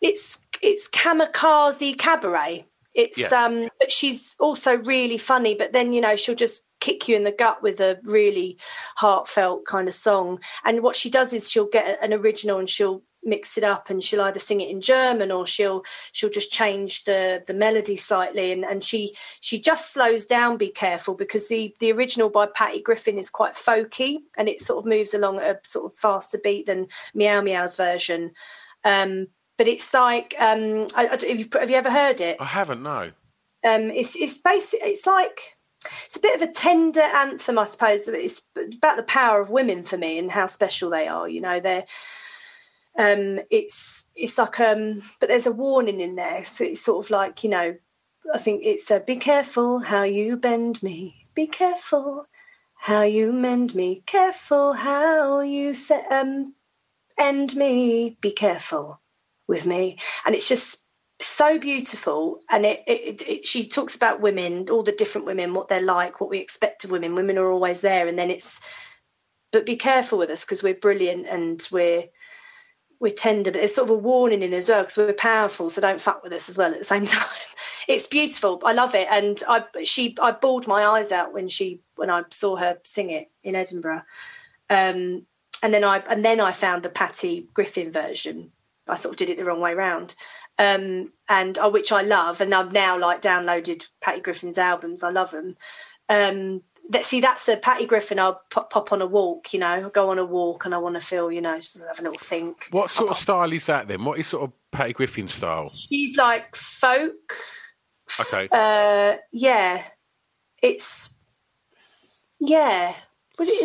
it's 0.00 0.38
it's 0.62 0.88
kamikaze 0.88 1.96
cabaret. 1.98 2.66
It's 2.94 3.18
yeah. 3.18 3.44
um, 3.44 3.68
but 3.78 3.92
she's 3.92 4.36
also 4.40 4.78
really 4.78 5.18
funny. 5.18 5.54
But 5.54 5.72
then 5.72 5.92
you 5.92 6.00
know 6.00 6.16
she'll 6.16 6.34
just 6.34 6.64
kick 6.80 7.08
you 7.08 7.14
in 7.14 7.24
the 7.24 7.32
gut 7.32 7.62
with 7.62 7.80
a 7.80 7.98
really 8.04 8.58
heartfelt 8.96 9.64
kind 9.66 9.86
of 9.86 9.94
song. 9.94 10.40
And 10.64 10.82
what 10.82 10.96
she 10.96 11.10
does 11.10 11.32
is 11.32 11.50
she'll 11.50 11.68
get 11.68 11.98
an 12.02 12.12
original 12.12 12.58
and 12.58 12.68
she'll 12.68 13.02
mix 13.22 13.58
it 13.58 13.64
up 13.64 13.90
and 13.90 14.02
she'll 14.02 14.22
either 14.22 14.38
sing 14.38 14.60
it 14.60 14.70
in 14.70 14.80
german 14.80 15.30
or 15.30 15.46
she'll 15.46 15.84
she'll 16.12 16.30
just 16.30 16.50
change 16.50 17.04
the 17.04 17.42
the 17.46 17.54
melody 17.54 17.96
slightly 17.96 18.50
and 18.52 18.64
and 18.64 18.82
she 18.82 19.14
she 19.40 19.60
just 19.60 19.92
slows 19.92 20.24
down 20.26 20.56
be 20.56 20.70
careful 20.70 21.14
because 21.14 21.48
the 21.48 21.74
the 21.80 21.92
original 21.92 22.30
by 22.30 22.46
patty 22.46 22.80
griffin 22.80 23.18
is 23.18 23.28
quite 23.28 23.54
folky 23.54 24.18
and 24.38 24.48
it 24.48 24.60
sort 24.60 24.78
of 24.78 24.88
moves 24.88 25.12
along 25.12 25.38
at 25.38 25.56
a 25.56 25.58
sort 25.64 25.84
of 25.84 25.96
faster 25.98 26.38
beat 26.42 26.66
than 26.66 26.86
meow 27.14 27.40
meow's 27.40 27.76
version 27.76 28.30
um 28.84 29.26
but 29.60 29.68
it's 29.68 29.92
like 29.92 30.34
um, 30.40 30.86
I, 30.96 31.06
I, 31.06 31.10
have, 31.10 31.22
you, 31.22 31.46
have 31.52 31.70
you 31.70 31.76
ever 31.76 31.90
heard 31.90 32.22
it? 32.22 32.38
I 32.40 32.46
haven't. 32.46 32.82
No. 32.82 33.10
Um, 33.62 33.90
it's 33.90 34.16
it's 34.16 34.38
basic. 34.38 34.80
It's 34.82 35.06
like 35.06 35.58
it's 36.06 36.16
a 36.16 36.20
bit 36.20 36.40
of 36.40 36.48
a 36.48 36.50
tender 36.50 37.02
anthem, 37.02 37.58
I 37.58 37.64
suppose. 37.64 38.08
It's 38.08 38.46
about 38.56 38.96
the 38.96 39.02
power 39.02 39.38
of 39.38 39.50
women 39.50 39.82
for 39.82 39.98
me 39.98 40.18
and 40.18 40.30
how 40.30 40.46
special 40.46 40.88
they 40.88 41.08
are. 41.08 41.28
You 41.28 41.42
know, 41.42 41.60
they're. 41.60 41.84
Um, 42.98 43.40
it's 43.50 44.06
it's 44.14 44.38
like 44.38 44.60
um, 44.60 45.02
but 45.20 45.28
there's 45.28 45.46
a 45.46 45.52
warning 45.52 46.00
in 46.00 46.16
there. 46.16 46.44
So 46.44 46.64
it's 46.64 46.80
sort 46.80 47.04
of 47.04 47.10
like 47.10 47.44
you 47.44 47.50
know, 47.50 47.76
I 48.34 48.38
think 48.38 48.62
it's 48.64 48.90
a 48.90 49.00
be 49.00 49.16
careful 49.16 49.80
how 49.80 50.02
you 50.02 50.36
bend 50.36 50.82
me. 50.82 51.26
Be 51.34 51.46
careful 51.46 52.26
how 52.74 53.02
you 53.02 53.32
mend 53.32 53.74
me. 53.74 54.02
Careful 54.06 54.74
how 54.74 55.40
you 55.40 55.74
se- 55.74 56.06
um, 56.10 56.54
end 57.18 57.54
me. 57.56 58.18
Be 58.20 58.32
careful 58.32 59.00
with 59.46 59.66
me, 59.66 59.98
and 60.24 60.34
it's 60.34 60.48
just 60.48 60.84
so 61.20 61.58
beautiful. 61.58 62.40
And 62.50 62.64
it, 62.66 62.82
it, 62.86 63.22
it, 63.28 63.44
she 63.44 63.66
talks 63.68 63.94
about 63.94 64.20
women, 64.20 64.68
all 64.70 64.82
the 64.82 64.92
different 64.92 65.26
women, 65.26 65.54
what 65.54 65.68
they're 65.68 65.82
like, 65.82 66.20
what 66.20 66.30
we 66.30 66.38
expect 66.38 66.84
of 66.84 66.90
women. 66.90 67.14
Women 67.14 67.38
are 67.38 67.50
always 67.50 67.82
there, 67.82 68.08
and 68.08 68.18
then 68.18 68.30
it's, 68.30 68.60
but 69.52 69.66
be 69.66 69.76
careful 69.76 70.18
with 70.18 70.30
us 70.30 70.44
because 70.44 70.62
we're 70.62 70.74
brilliant 70.74 71.26
and 71.26 71.66
we're 71.70 72.04
we're 73.00 73.10
tender, 73.10 73.50
but 73.50 73.58
there's 73.58 73.74
sort 73.74 73.88
of 73.88 73.96
a 73.96 73.98
warning 73.98 74.42
in 74.42 74.52
as 74.52 74.68
well 74.68 74.82
because 74.82 74.98
we're 74.98 75.12
powerful, 75.14 75.70
so 75.70 75.80
don't 75.80 76.00
fuck 76.00 76.22
with 76.22 76.32
us 76.32 76.48
as 76.48 76.58
well 76.58 76.72
at 76.72 76.78
the 76.78 76.84
same 76.84 77.04
time. 77.06 77.26
it's 77.88 78.06
beautiful. 78.06 78.60
I 78.64 78.72
love 78.72 78.94
it, 78.94 79.08
and 79.10 79.42
I 79.48 79.64
she 79.84 80.16
I 80.20 80.32
bawled 80.32 80.66
my 80.66 80.84
eyes 80.84 81.10
out 81.10 81.32
when 81.32 81.48
she 81.48 81.80
when 81.96 82.10
I 82.10 82.22
saw 82.30 82.56
her 82.56 82.78
sing 82.84 83.10
it 83.10 83.30
in 83.42 83.56
Edinburgh. 83.56 84.02
Um, 84.68 85.26
and 85.62 85.74
then 85.74 85.82
I 85.82 85.98
and 86.08 86.24
then 86.24 86.40
I 86.40 86.52
found 86.52 86.82
the 86.82 86.90
Patty 86.90 87.48
Griffin 87.54 87.90
version, 87.90 88.52
I 88.86 88.96
sort 88.96 89.14
of 89.14 89.16
did 89.16 89.30
it 89.30 89.38
the 89.38 89.44
wrong 89.44 89.60
way 89.60 89.72
around. 89.72 90.14
Um, 90.58 91.12
and 91.28 91.56
uh, 91.58 91.70
which 91.70 91.90
I 91.90 92.02
love, 92.02 92.42
and 92.42 92.54
I've 92.54 92.72
now 92.72 92.98
like 92.98 93.22
downloaded 93.22 93.88
Patty 94.02 94.20
Griffin's 94.20 94.58
albums. 94.58 95.02
I 95.02 95.10
love 95.10 95.30
them. 95.30 95.56
Um, 96.10 96.62
that, 96.90 97.06
see, 97.06 97.20
that's 97.20 97.48
a 97.48 97.56
Patty 97.56 97.86
Griffin. 97.86 98.18
I'll 98.18 98.40
pop, 98.50 98.70
pop, 98.70 98.92
on 98.92 99.00
a 99.00 99.06
walk, 99.06 99.54
you 99.54 99.60
know, 99.60 99.68
I'll 99.68 99.90
go 99.90 100.10
on 100.10 100.18
a 100.18 100.24
walk, 100.24 100.64
and 100.64 100.74
I 100.74 100.78
want 100.78 100.96
to 100.96 101.00
feel, 101.00 101.30
you 101.30 101.40
know, 101.40 101.54
have 101.54 101.98
a 101.98 102.02
little 102.02 102.18
think. 102.18 102.66
What 102.70 102.90
sort 102.90 103.10
of 103.10 103.16
style 103.16 103.52
is 103.52 103.66
that 103.66 103.88
then? 103.88 104.04
What 104.04 104.18
is 104.18 104.26
sort 104.26 104.44
of 104.44 104.52
Patty 104.72 104.92
Griffin 104.92 105.28
style? 105.28 105.70
She's 105.70 106.16
like 106.16 106.54
folk. 106.56 107.32
Okay. 108.20 108.48
Uh, 108.50 109.16
yeah, 109.32 109.84
it's 110.62 111.14
yeah. 112.40 112.94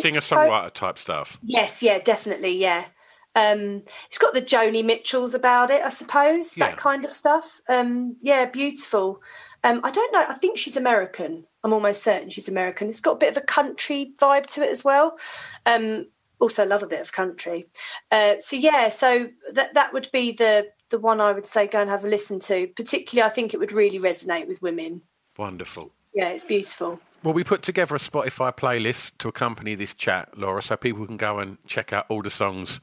Singer 0.00 0.20
songwriter 0.20 0.72
type 0.72 0.98
stuff. 0.98 1.38
Yes, 1.42 1.82
yeah, 1.82 1.98
definitely, 1.98 2.56
yeah. 2.56 2.86
Um, 3.34 3.82
it's 4.08 4.16
got 4.18 4.32
the 4.32 4.40
Joni 4.40 4.82
Mitchells 4.82 5.34
about 5.34 5.70
it, 5.70 5.82
I 5.82 5.90
suppose, 5.90 6.56
yeah. 6.56 6.68
that 6.68 6.78
kind 6.78 7.04
of 7.04 7.10
stuff. 7.10 7.60
Um, 7.68 8.16
yeah, 8.22 8.46
beautiful. 8.46 9.20
Um, 9.66 9.80
I 9.82 9.90
don't 9.90 10.12
know. 10.12 10.24
I 10.28 10.34
think 10.34 10.58
she's 10.58 10.76
American. 10.76 11.44
I'm 11.64 11.72
almost 11.72 12.04
certain 12.04 12.30
she's 12.30 12.48
American. 12.48 12.88
It's 12.88 13.00
got 13.00 13.12
a 13.12 13.18
bit 13.18 13.36
of 13.36 13.36
a 13.36 13.44
country 13.44 14.12
vibe 14.16 14.46
to 14.54 14.62
it 14.62 14.70
as 14.70 14.84
well. 14.84 15.18
Um, 15.66 16.06
also, 16.38 16.64
love 16.64 16.84
a 16.84 16.86
bit 16.86 17.00
of 17.00 17.12
country. 17.12 17.66
Uh, 18.12 18.36
so 18.38 18.54
yeah, 18.54 18.90
so 18.90 19.28
that 19.54 19.74
that 19.74 19.92
would 19.92 20.08
be 20.12 20.30
the 20.30 20.68
the 20.90 21.00
one 21.00 21.20
I 21.20 21.32
would 21.32 21.46
say 21.46 21.66
go 21.66 21.80
and 21.80 21.90
have 21.90 22.04
a 22.04 22.08
listen 22.08 22.38
to. 22.40 22.68
Particularly, 22.76 23.28
I 23.28 23.34
think 23.34 23.54
it 23.54 23.58
would 23.58 23.72
really 23.72 23.98
resonate 23.98 24.46
with 24.46 24.62
women. 24.62 25.02
Wonderful. 25.36 25.90
Yeah, 26.14 26.28
it's 26.28 26.44
beautiful. 26.44 27.00
Well, 27.24 27.34
we 27.34 27.42
put 27.42 27.62
together 27.62 27.96
a 27.96 27.98
Spotify 27.98 28.56
playlist 28.56 29.12
to 29.18 29.26
accompany 29.26 29.74
this 29.74 29.94
chat, 29.94 30.38
Laura, 30.38 30.62
so 30.62 30.76
people 30.76 31.04
can 31.06 31.16
go 31.16 31.40
and 31.40 31.58
check 31.66 31.92
out 31.92 32.06
all 32.08 32.22
the 32.22 32.30
songs 32.30 32.78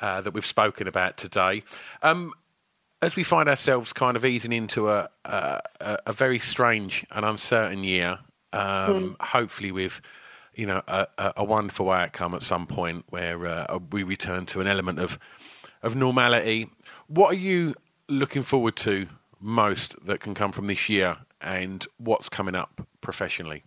uh, 0.00 0.20
that 0.20 0.34
we've 0.34 0.44
spoken 0.44 0.86
about 0.86 1.16
today. 1.16 1.62
Um, 2.02 2.32
as 3.06 3.14
we 3.14 3.22
find 3.22 3.48
ourselves 3.48 3.92
kind 3.92 4.16
of 4.16 4.24
easing 4.24 4.52
into 4.52 4.90
a, 4.90 5.08
a, 5.24 5.60
a 6.06 6.12
very 6.12 6.40
strange 6.40 7.06
and 7.12 7.24
uncertain 7.24 7.84
year, 7.84 8.18
um, 8.52 9.16
mm. 9.16 9.16
hopefully 9.20 9.70
with 9.70 10.00
you 10.54 10.66
know 10.66 10.82
a, 10.88 11.06
a, 11.36 11.44
wonderful 11.44 11.90
outcome 11.90 12.34
at 12.34 12.42
some 12.42 12.66
point 12.66 13.04
where 13.10 13.46
uh, 13.46 13.78
we 13.92 14.02
return 14.02 14.44
to 14.46 14.60
an 14.60 14.66
element 14.66 14.98
of 14.98 15.20
of 15.84 15.94
normality. 15.94 16.68
What 17.06 17.30
are 17.30 17.38
you 17.38 17.76
looking 18.08 18.42
forward 18.42 18.74
to 18.78 19.06
most 19.40 19.94
that 20.04 20.18
can 20.18 20.34
come 20.34 20.50
from 20.50 20.66
this 20.66 20.88
year, 20.88 21.16
and 21.40 21.86
what's 21.98 22.28
coming 22.28 22.56
up 22.56 22.84
professionally? 23.02 23.62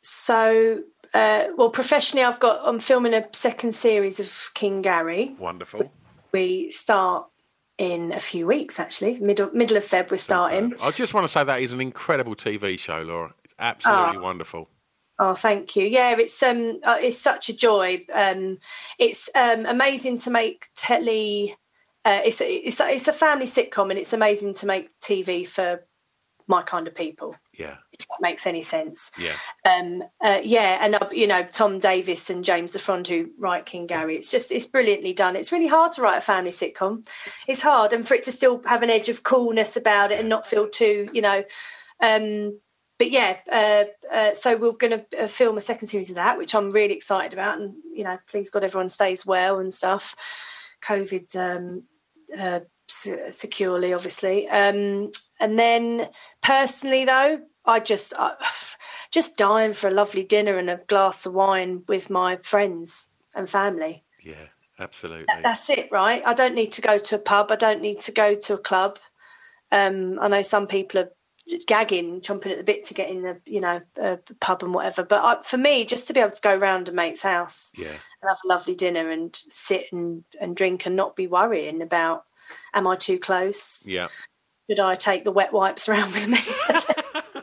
So 0.00 0.82
uh, 1.14 1.44
well, 1.56 1.70
professionally, 1.70 2.24
I've 2.24 2.40
got 2.40 2.62
I'm 2.64 2.80
filming 2.80 3.14
a 3.14 3.28
second 3.32 3.76
series 3.76 4.18
of 4.18 4.50
King 4.54 4.82
Gary. 4.82 5.36
Wonderful. 5.38 5.92
We 6.32 6.72
start 6.72 7.28
in 7.78 8.12
a 8.12 8.20
few 8.20 8.46
weeks, 8.46 8.80
actually. 8.80 9.18
Middle 9.18 9.50
middle 9.52 9.76
of 9.76 9.84
Feb, 9.84 10.10
we're 10.10 10.16
starting. 10.16 10.74
I 10.82 10.90
just 10.90 11.14
want 11.14 11.26
to 11.26 11.32
say 11.32 11.44
that 11.44 11.60
is 11.60 11.72
an 11.72 11.80
incredible 11.80 12.34
TV 12.34 12.78
show, 12.78 13.00
Laura. 13.02 13.34
It's 13.44 13.54
absolutely 13.58 14.18
oh. 14.18 14.22
wonderful. 14.22 14.68
Oh, 15.18 15.34
thank 15.34 15.76
you. 15.76 15.86
Yeah, 15.86 16.16
it's 16.18 16.42
um, 16.42 16.80
uh, 16.84 16.98
it's 17.00 17.18
such 17.18 17.48
a 17.48 17.54
joy. 17.54 18.04
Um, 18.12 18.58
it's 18.98 19.30
um, 19.34 19.64
amazing 19.66 20.18
to 20.18 20.30
make 20.30 20.66
telly. 20.74 21.56
Uh, 22.04 22.20
it's 22.24 22.40
it's 22.40 22.80
it's 22.80 23.08
a 23.08 23.12
family 23.12 23.46
sitcom, 23.46 23.90
and 23.90 23.98
it's 23.98 24.12
amazing 24.12 24.54
to 24.54 24.66
make 24.66 24.98
TV 25.00 25.46
for 25.46 25.84
my 26.46 26.62
kind 26.62 26.86
of 26.86 26.94
people. 26.94 27.34
Yeah. 27.56 27.76
If 27.92 28.06
that 28.08 28.20
makes 28.20 28.46
any 28.46 28.62
sense. 28.62 29.10
Yeah. 29.18 29.34
Um, 29.64 30.02
uh, 30.20 30.40
yeah, 30.42 30.78
and 30.84 30.94
uh, 30.94 31.08
you 31.10 31.26
know 31.26 31.44
Tom 31.44 31.78
Davis 31.78 32.28
and 32.30 32.44
James 32.44 32.72
the 32.72 33.04
who 33.08 33.30
write 33.38 33.66
King 33.66 33.86
Gary. 33.86 34.16
It's 34.16 34.30
just 34.30 34.52
it's 34.52 34.66
brilliantly 34.66 35.12
done. 35.12 35.36
It's 35.36 35.52
really 35.52 35.66
hard 35.66 35.92
to 35.92 36.02
write 36.02 36.18
a 36.18 36.22
family 36.22 36.50
sitcom. 36.50 37.08
It's 37.46 37.62
hard, 37.62 37.92
and 37.92 38.06
for 38.06 38.14
it 38.14 38.22
to 38.24 38.32
still 38.32 38.62
have 38.66 38.82
an 38.82 38.90
edge 38.90 39.08
of 39.08 39.22
coolness 39.22 39.76
about 39.76 40.12
it 40.12 40.20
and 40.20 40.28
not 40.28 40.46
feel 40.46 40.68
too, 40.68 41.08
you 41.12 41.22
know. 41.22 41.44
Um, 42.00 42.60
but 42.98 43.10
yeah, 43.10 43.38
uh, 43.50 43.84
uh, 44.12 44.34
so 44.34 44.56
we're 44.56 44.72
going 44.72 44.98
to 44.98 45.24
uh, 45.24 45.26
film 45.26 45.58
a 45.58 45.60
second 45.60 45.88
series 45.88 46.10
of 46.10 46.16
that, 46.16 46.38
which 46.38 46.54
I'm 46.54 46.70
really 46.70 46.94
excited 46.94 47.32
about. 47.32 47.58
And 47.58 47.74
you 47.92 48.04
know, 48.04 48.18
please 48.28 48.50
God, 48.50 48.64
everyone 48.64 48.88
stays 48.88 49.26
well 49.26 49.58
and 49.58 49.72
stuff. 49.72 50.14
COVID 50.82 51.36
um, 51.36 51.82
uh, 52.38 52.60
securely, 52.88 53.92
obviously. 53.92 54.48
Um, 54.48 55.10
and 55.40 55.58
then 55.58 56.08
personally, 56.42 57.04
though, 57.04 57.40
I 57.64 57.80
just 57.80 58.14
uh, 58.16 58.34
just 59.10 59.36
dying 59.36 59.72
for 59.72 59.88
a 59.88 59.92
lovely 59.92 60.24
dinner 60.24 60.58
and 60.58 60.70
a 60.70 60.80
glass 60.88 61.26
of 61.26 61.34
wine 61.34 61.82
with 61.88 62.10
my 62.10 62.36
friends 62.36 63.08
and 63.34 63.48
family. 63.48 64.04
Yeah, 64.22 64.46
absolutely. 64.78 65.26
That, 65.28 65.42
that's 65.42 65.68
it, 65.70 65.88
right? 65.90 66.22
I 66.24 66.34
don't 66.34 66.54
need 66.54 66.72
to 66.72 66.82
go 66.82 66.98
to 66.98 67.16
a 67.16 67.18
pub. 67.18 67.52
I 67.52 67.56
don't 67.56 67.82
need 67.82 68.00
to 68.02 68.12
go 68.12 68.34
to 68.34 68.54
a 68.54 68.58
club. 68.58 68.98
Um, 69.72 70.18
I 70.20 70.28
know 70.28 70.42
some 70.42 70.66
people 70.66 71.00
are 71.00 71.10
gagging, 71.66 72.20
chomping 72.22 72.50
at 72.50 72.58
the 72.58 72.64
bit 72.64 72.84
to 72.84 72.94
get 72.94 73.10
in 73.10 73.22
the 73.22 73.40
you 73.46 73.60
know 73.60 73.80
a 74.00 74.18
pub 74.40 74.62
and 74.62 74.72
whatever. 74.72 75.02
But 75.02 75.24
I, 75.24 75.42
for 75.42 75.58
me, 75.58 75.84
just 75.84 76.06
to 76.08 76.14
be 76.14 76.20
able 76.20 76.30
to 76.30 76.40
go 76.40 76.56
round 76.56 76.88
a 76.88 76.92
mate's 76.92 77.22
house 77.22 77.72
yeah. 77.76 77.88
and 77.88 78.28
have 78.28 78.38
a 78.44 78.48
lovely 78.48 78.74
dinner 78.74 79.10
and 79.10 79.34
sit 79.34 79.86
and, 79.92 80.24
and 80.40 80.56
drink 80.56 80.86
and 80.86 80.96
not 80.96 81.16
be 81.16 81.26
worrying 81.26 81.82
about 81.82 82.24
am 82.74 82.86
I 82.86 82.94
too 82.94 83.18
close? 83.18 83.86
Yeah 83.88 84.08
should 84.68 84.80
I 84.80 84.94
take 84.94 85.24
the 85.24 85.32
wet 85.32 85.52
wipes 85.52 85.88
around 85.88 86.12
with 86.12 86.28
me? 86.28 86.38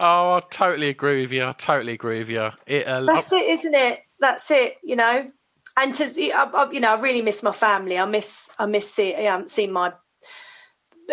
oh, 0.00 0.34
I 0.34 0.42
totally 0.50 0.88
agree 0.88 1.22
with 1.22 1.32
you. 1.32 1.44
I 1.44 1.52
totally 1.52 1.92
agree 1.92 2.18
with 2.18 2.30
you. 2.30 2.50
It, 2.66 2.86
uh, 2.86 3.04
That's 3.04 3.32
it, 3.32 3.46
isn't 3.46 3.74
it? 3.74 4.00
That's 4.20 4.50
it. 4.50 4.76
You 4.82 4.96
know, 4.96 5.30
and 5.76 5.94
to 5.94 6.04
I, 6.04 6.50
I, 6.54 6.70
you 6.70 6.80
know, 6.80 6.94
I 6.94 7.00
really 7.00 7.22
miss 7.22 7.42
my 7.42 7.52
family. 7.52 7.98
I 7.98 8.04
miss 8.04 8.50
I 8.58 8.66
miss 8.66 8.92
see, 8.92 9.14
I 9.14 9.22
haven't 9.22 9.50
seen 9.50 9.72
my 9.72 9.88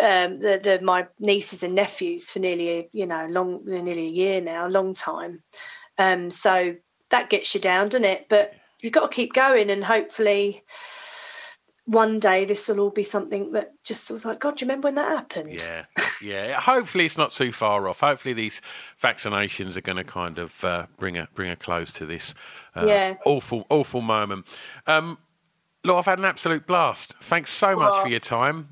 um, 0.00 0.38
the, 0.40 0.60
the 0.62 0.80
my 0.82 1.06
nieces 1.18 1.62
and 1.62 1.74
nephews 1.74 2.30
for 2.30 2.38
nearly 2.38 2.88
you 2.92 3.06
know 3.06 3.26
long 3.28 3.64
nearly 3.64 4.06
a 4.06 4.10
year 4.10 4.40
now, 4.40 4.66
a 4.66 4.68
long 4.68 4.94
time. 4.94 5.42
Um, 5.98 6.30
so 6.30 6.76
that 7.10 7.30
gets 7.30 7.54
you 7.54 7.60
down, 7.60 7.88
doesn't 7.88 8.04
it? 8.04 8.26
But 8.28 8.54
you've 8.80 8.92
got 8.92 9.10
to 9.10 9.14
keep 9.14 9.32
going, 9.32 9.70
and 9.70 9.84
hopefully 9.84 10.62
one 11.90 12.20
day 12.20 12.44
this 12.44 12.68
will 12.68 12.78
all 12.78 12.90
be 12.90 13.02
something 13.02 13.50
that 13.50 13.72
just 13.82 14.12
was 14.12 14.24
like, 14.24 14.38
God, 14.38 14.56
do 14.56 14.64
you 14.64 14.68
remember 14.68 14.86
when 14.86 14.94
that 14.94 15.08
happened? 15.08 15.60
Yeah, 15.60 15.84
yeah. 16.22 16.60
Hopefully 16.60 17.04
it's 17.04 17.18
not 17.18 17.32
too 17.32 17.50
far 17.50 17.88
off. 17.88 17.98
Hopefully 17.98 18.32
these 18.32 18.62
vaccinations 19.02 19.76
are 19.76 19.80
going 19.80 19.96
to 19.96 20.04
kind 20.04 20.38
of 20.38 20.64
uh, 20.64 20.86
bring 20.98 21.16
a 21.16 21.26
bring 21.34 21.50
a 21.50 21.56
close 21.56 21.92
to 21.94 22.06
this 22.06 22.32
uh, 22.76 22.84
yeah. 22.86 23.14
awful 23.26 23.66
awful 23.70 24.02
moment. 24.02 24.46
Um, 24.86 25.18
look, 25.82 25.96
I've 25.96 26.04
had 26.04 26.20
an 26.20 26.26
absolute 26.26 26.64
blast. 26.64 27.16
Thanks 27.22 27.50
so 27.50 27.74
much 27.74 28.00
for 28.02 28.08
your 28.08 28.20
time. 28.20 28.68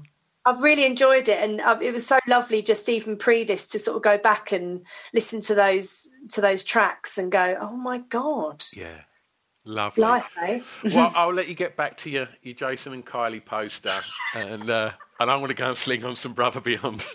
I've 0.46 0.62
really 0.62 0.86
enjoyed 0.86 1.28
it, 1.28 1.40
and 1.42 1.60
it 1.82 1.92
was 1.92 2.06
so 2.06 2.20
lovely 2.28 2.62
just 2.62 2.88
even 2.88 3.16
pre 3.16 3.42
this 3.42 3.66
to 3.68 3.80
sort 3.80 3.96
of 3.96 4.02
go 4.04 4.16
back 4.16 4.52
and 4.52 4.86
listen 5.12 5.40
to 5.42 5.56
those 5.56 6.08
to 6.30 6.40
those 6.40 6.62
tracks 6.62 7.18
and 7.18 7.32
go, 7.32 7.58
oh 7.60 7.76
my 7.76 7.98
god, 7.98 8.62
yeah, 8.76 9.00
Lovely. 9.68 10.00
Life, 10.00 10.30
eh? 10.40 10.60
well, 10.94 11.12
I'll 11.14 11.34
let 11.34 11.46
you 11.46 11.54
get 11.54 11.76
back 11.76 11.98
to 11.98 12.10
your, 12.10 12.26
your 12.42 12.54
Jason 12.54 12.94
and 12.94 13.04
Kylie 13.04 13.44
poster, 13.44 13.92
and 14.34 14.70
uh, 14.70 14.92
and 15.20 15.30
I'm 15.30 15.40
going 15.40 15.48
to 15.48 15.54
go 15.54 15.68
and 15.68 15.76
sling 15.76 16.04
on 16.06 16.16
some 16.16 16.32
Brother 16.32 16.62
Beyond. 16.62 17.06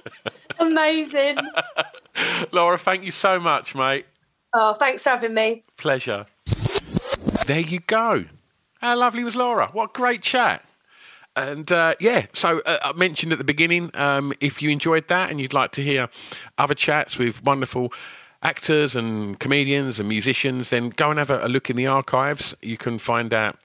Amazing. 0.58 1.38
Laura, 2.52 2.76
thank 2.76 3.04
you 3.04 3.12
so 3.12 3.40
much, 3.40 3.74
mate. 3.74 4.04
Oh, 4.52 4.74
thanks 4.74 5.04
for 5.04 5.08
having 5.10 5.32
me. 5.32 5.62
Pleasure. 5.78 6.26
There 7.46 7.60
you 7.60 7.80
go. 7.80 8.26
How 8.82 8.94
lovely 8.94 9.24
was 9.24 9.34
Laura? 9.34 9.70
What 9.72 9.84
a 9.84 9.92
great 9.94 10.20
chat. 10.20 10.62
And 11.34 11.72
uh, 11.72 11.94
yeah, 11.98 12.26
so 12.34 12.60
uh, 12.66 12.76
I 12.82 12.92
mentioned 12.92 13.32
at 13.32 13.38
the 13.38 13.44
beginning, 13.44 13.90
um, 13.94 14.34
if 14.38 14.60
you 14.60 14.68
enjoyed 14.68 15.08
that 15.08 15.30
and 15.30 15.40
you'd 15.40 15.54
like 15.54 15.72
to 15.72 15.82
hear 15.82 16.10
other 16.58 16.74
chats 16.74 17.16
with 17.16 17.42
wonderful 17.42 17.90
actors 18.42 18.96
and 18.96 19.38
comedians 19.38 20.00
and 20.00 20.08
musicians, 20.08 20.70
then 20.70 20.90
go 20.90 21.10
and 21.10 21.18
have 21.18 21.30
a, 21.30 21.46
a 21.46 21.48
look 21.48 21.70
in 21.70 21.76
the 21.76 21.86
archives. 21.86 22.54
You 22.60 22.76
can 22.76 22.98
find 22.98 23.32
out 23.32 23.56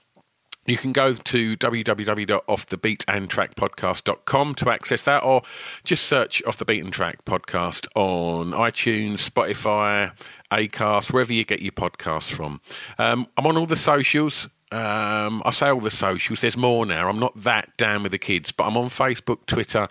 you 0.67 0.78
can 0.78 0.91
go 0.91 1.13
to 1.13 1.57
www.offthebeatentrackpodcast.com 1.57 4.55
to 4.55 4.69
access 4.69 5.01
that, 5.03 5.23
or 5.23 5.43
just 5.86 6.05
search 6.05 6.43
Off 6.45 6.57
the 6.57 6.65
Beaten 6.65 6.91
Track 6.91 7.23
podcast 7.23 7.88
on 7.95 8.51
iTunes, 8.51 9.30
Spotify, 9.30 10.11
Acast, 10.51 11.13
wherever 11.13 11.32
you 11.32 11.45
get 11.45 11.61
your 11.61 11.71
podcasts 11.71 12.30
from. 12.30 12.59
Um, 12.97 13.28
I'm 13.38 13.47
on 13.47 13.55
all 13.55 13.65
the 13.65 13.78
socials. 13.78 14.49
Um, 14.69 15.41
I 15.45 15.51
say 15.51 15.69
all 15.69 15.80
the 15.80 15.89
socials. 15.89 16.41
There's 16.41 16.57
more 16.57 16.86
now. 16.86 17.07
I'm 17.07 17.19
not 17.19 17.41
that 17.43 17.69
down 17.78 18.03
with 18.03 18.11
the 18.11 18.19
kids, 18.19 18.51
but 18.51 18.65
I'm 18.65 18.75
on 18.75 18.89
Facebook, 18.89 19.45
Twitter, 19.47 19.88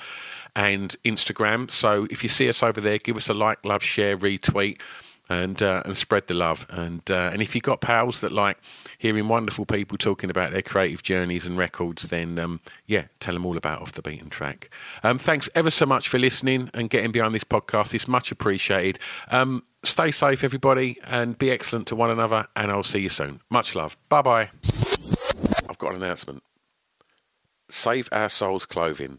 and 0.57 0.97
Instagram. 1.05 1.71
So 1.71 2.09
if 2.11 2.23
you 2.23 2.29
see 2.29 2.49
us 2.49 2.63
over 2.63 2.81
there, 2.81 2.99
give 2.99 3.17
us 3.17 3.29
a 3.29 3.35
like, 3.35 3.65
love, 3.65 3.83
share, 3.83 4.17
retweet, 4.17 4.81
and 5.29 5.63
uh, 5.63 5.83
and 5.85 5.97
spread 5.97 6.27
the 6.29 6.35
love. 6.35 6.67
And 6.71 7.09
uh, 7.11 7.31
and 7.33 7.43
if 7.43 7.55
you've 7.55 7.63
got 7.63 7.81
pals 7.81 8.21
that 8.23 8.33
like 8.33 8.59
hearing 8.99 9.29
wonderful 9.29 9.67
people 9.67 9.99
talking 9.99 10.31
about 10.31 10.53
their 10.53 10.63
creative 10.63 11.03
journeys 11.03 11.47
and 11.47 11.59
records, 11.59 12.05
then 12.05 12.39
um, 12.39 12.61
yeah, 12.87 13.05
tell 13.21 13.35
them 13.35 13.45
all 13.45 13.57
about 13.57 13.83
Off 13.83 13.93
the 13.93 14.03
Beaten 14.03 14.31
Track. 14.31 14.71
Um, 15.03 15.19
thanks 15.19 15.49
ever 15.55 15.71
so 15.71 15.85
much 15.85 16.09
for 16.09 16.19
listening 16.19 16.71
and 16.73 16.89
getting 16.89 17.13
behind 17.13 17.35
this 17.35 17.45
podcast. 17.45 17.93
It's 17.93 18.09
much 18.09 18.33
appreciated. 18.33 18.99
Um, 19.31 19.63
stay 19.83 20.11
safe, 20.11 20.43
everybody, 20.43 20.99
and 21.05 21.37
be 21.37 21.51
excellent 21.51 21.87
to 21.89 21.97
one 21.97 22.11
another. 22.11 22.47
And 22.57 22.71
I'll 22.71 22.83
see 22.83 23.01
you 23.01 23.11
soon. 23.11 23.41
Much 23.51 23.75
love. 23.75 23.97
Bye 24.09 24.23
bye. 24.23 24.51
I've 25.69 25.79
got 25.79 25.91
an 25.91 26.03
announcement. 26.03 26.43
Save 27.69 28.09
Our 28.13 28.29
Souls 28.29 28.65
Clothing 28.65 29.19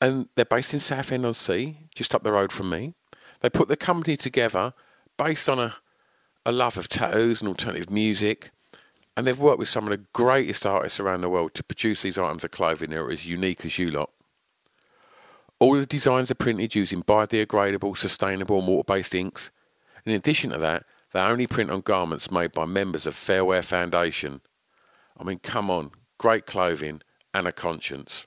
and 0.00 0.28
they're 0.34 0.44
based 0.44 0.74
in 0.74 0.80
Southend 0.80 1.24
on 1.24 1.34
Sea, 1.34 1.78
just 1.94 2.14
up 2.14 2.22
the 2.22 2.32
road 2.32 2.52
from 2.52 2.70
me. 2.70 2.94
They 3.40 3.50
put 3.50 3.68
the 3.68 3.76
company 3.76 4.16
together 4.16 4.74
based 5.16 5.48
on 5.48 5.58
a, 5.58 5.76
a 6.44 6.52
love 6.52 6.76
of 6.76 6.88
tattoos 6.88 7.40
and 7.40 7.48
alternative 7.48 7.90
music, 7.90 8.50
and 9.16 9.26
they've 9.26 9.38
worked 9.38 9.58
with 9.58 9.68
some 9.68 9.84
of 9.84 9.90
the 9.90 10.04
greatest 10.12 10.66
artists 10.66 11.00
around 11.00 11.22
the 11.22 11.28
world 11.28 11.54
to 11.54 11.64
produce 11.64 12.02
these 12.02 12.18
items 12.18 12.44
of 12.44 12.50
clothing 12.50 12.90
that 12.90 12.98
are 12.98 13.10
as 13.10 13.26
unique 13.26 13.64
as 13.64 13.78
you 13.78 13.90
lot. 13.90 14.10
All 15.58 15.78
the 15.78 15.86
designs 15.86 16.30
are 16.30 16.34
printed 16.34 16.74
using 16.74 17.02
biodegradable, 17.02 17.96
sustainable, 17.96 18.58
and 18.58 18.68
water-based 18.68 19.14
inks. 19.14 19.50
In 20.04 20.12
addition 20.12 20.50
to 20.50 20.58
that, 20.58 20.84
they 21.12 21.20
only 21.20 21.46
print 21.46 21.70
on 21.70 21.80
garments 21.80 22.30
made 22.30 22.52
by 22.52 22.66
members 22.66 23.06
of 23.06 23.14
Fairwear 23.14 23.64
Foundation. 23.64 24.42
I 25.18 25.24
mean, 25.24 25.38
come 25.38 25.70
on, 25.70 25.92
great 26.18 26.44
clothing 26.44 27.00
and 27.32 27.48
a 27.48 27.52
conscience. 27.52 28.26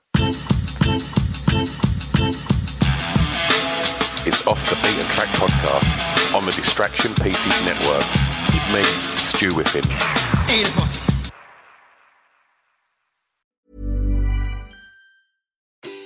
It's 4.25 4.47
Off 4.47 4.69
the 4.71 4.77
Beaten 4.77 5.07
Track 5.11 5.29
podcast 5.31 6.35
on 6.35 6.47
the 6.47 6.53
Distraction 6.53 7.15
Pieces 7.15 7.61
Network 7.65 8.05
with 8.53 8.73
me, 8.73 9.17
Stu 9.17 9.51
Whiffen. 9.55 9.83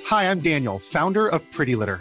Hi, 0.09 0.31
I'm 0.31 0.41
Daniel, 0.41 0.79
founder 0.79 1.27
of 1.29 1.49
Pretty 1.51 1.75
Litter. 1.75 2.01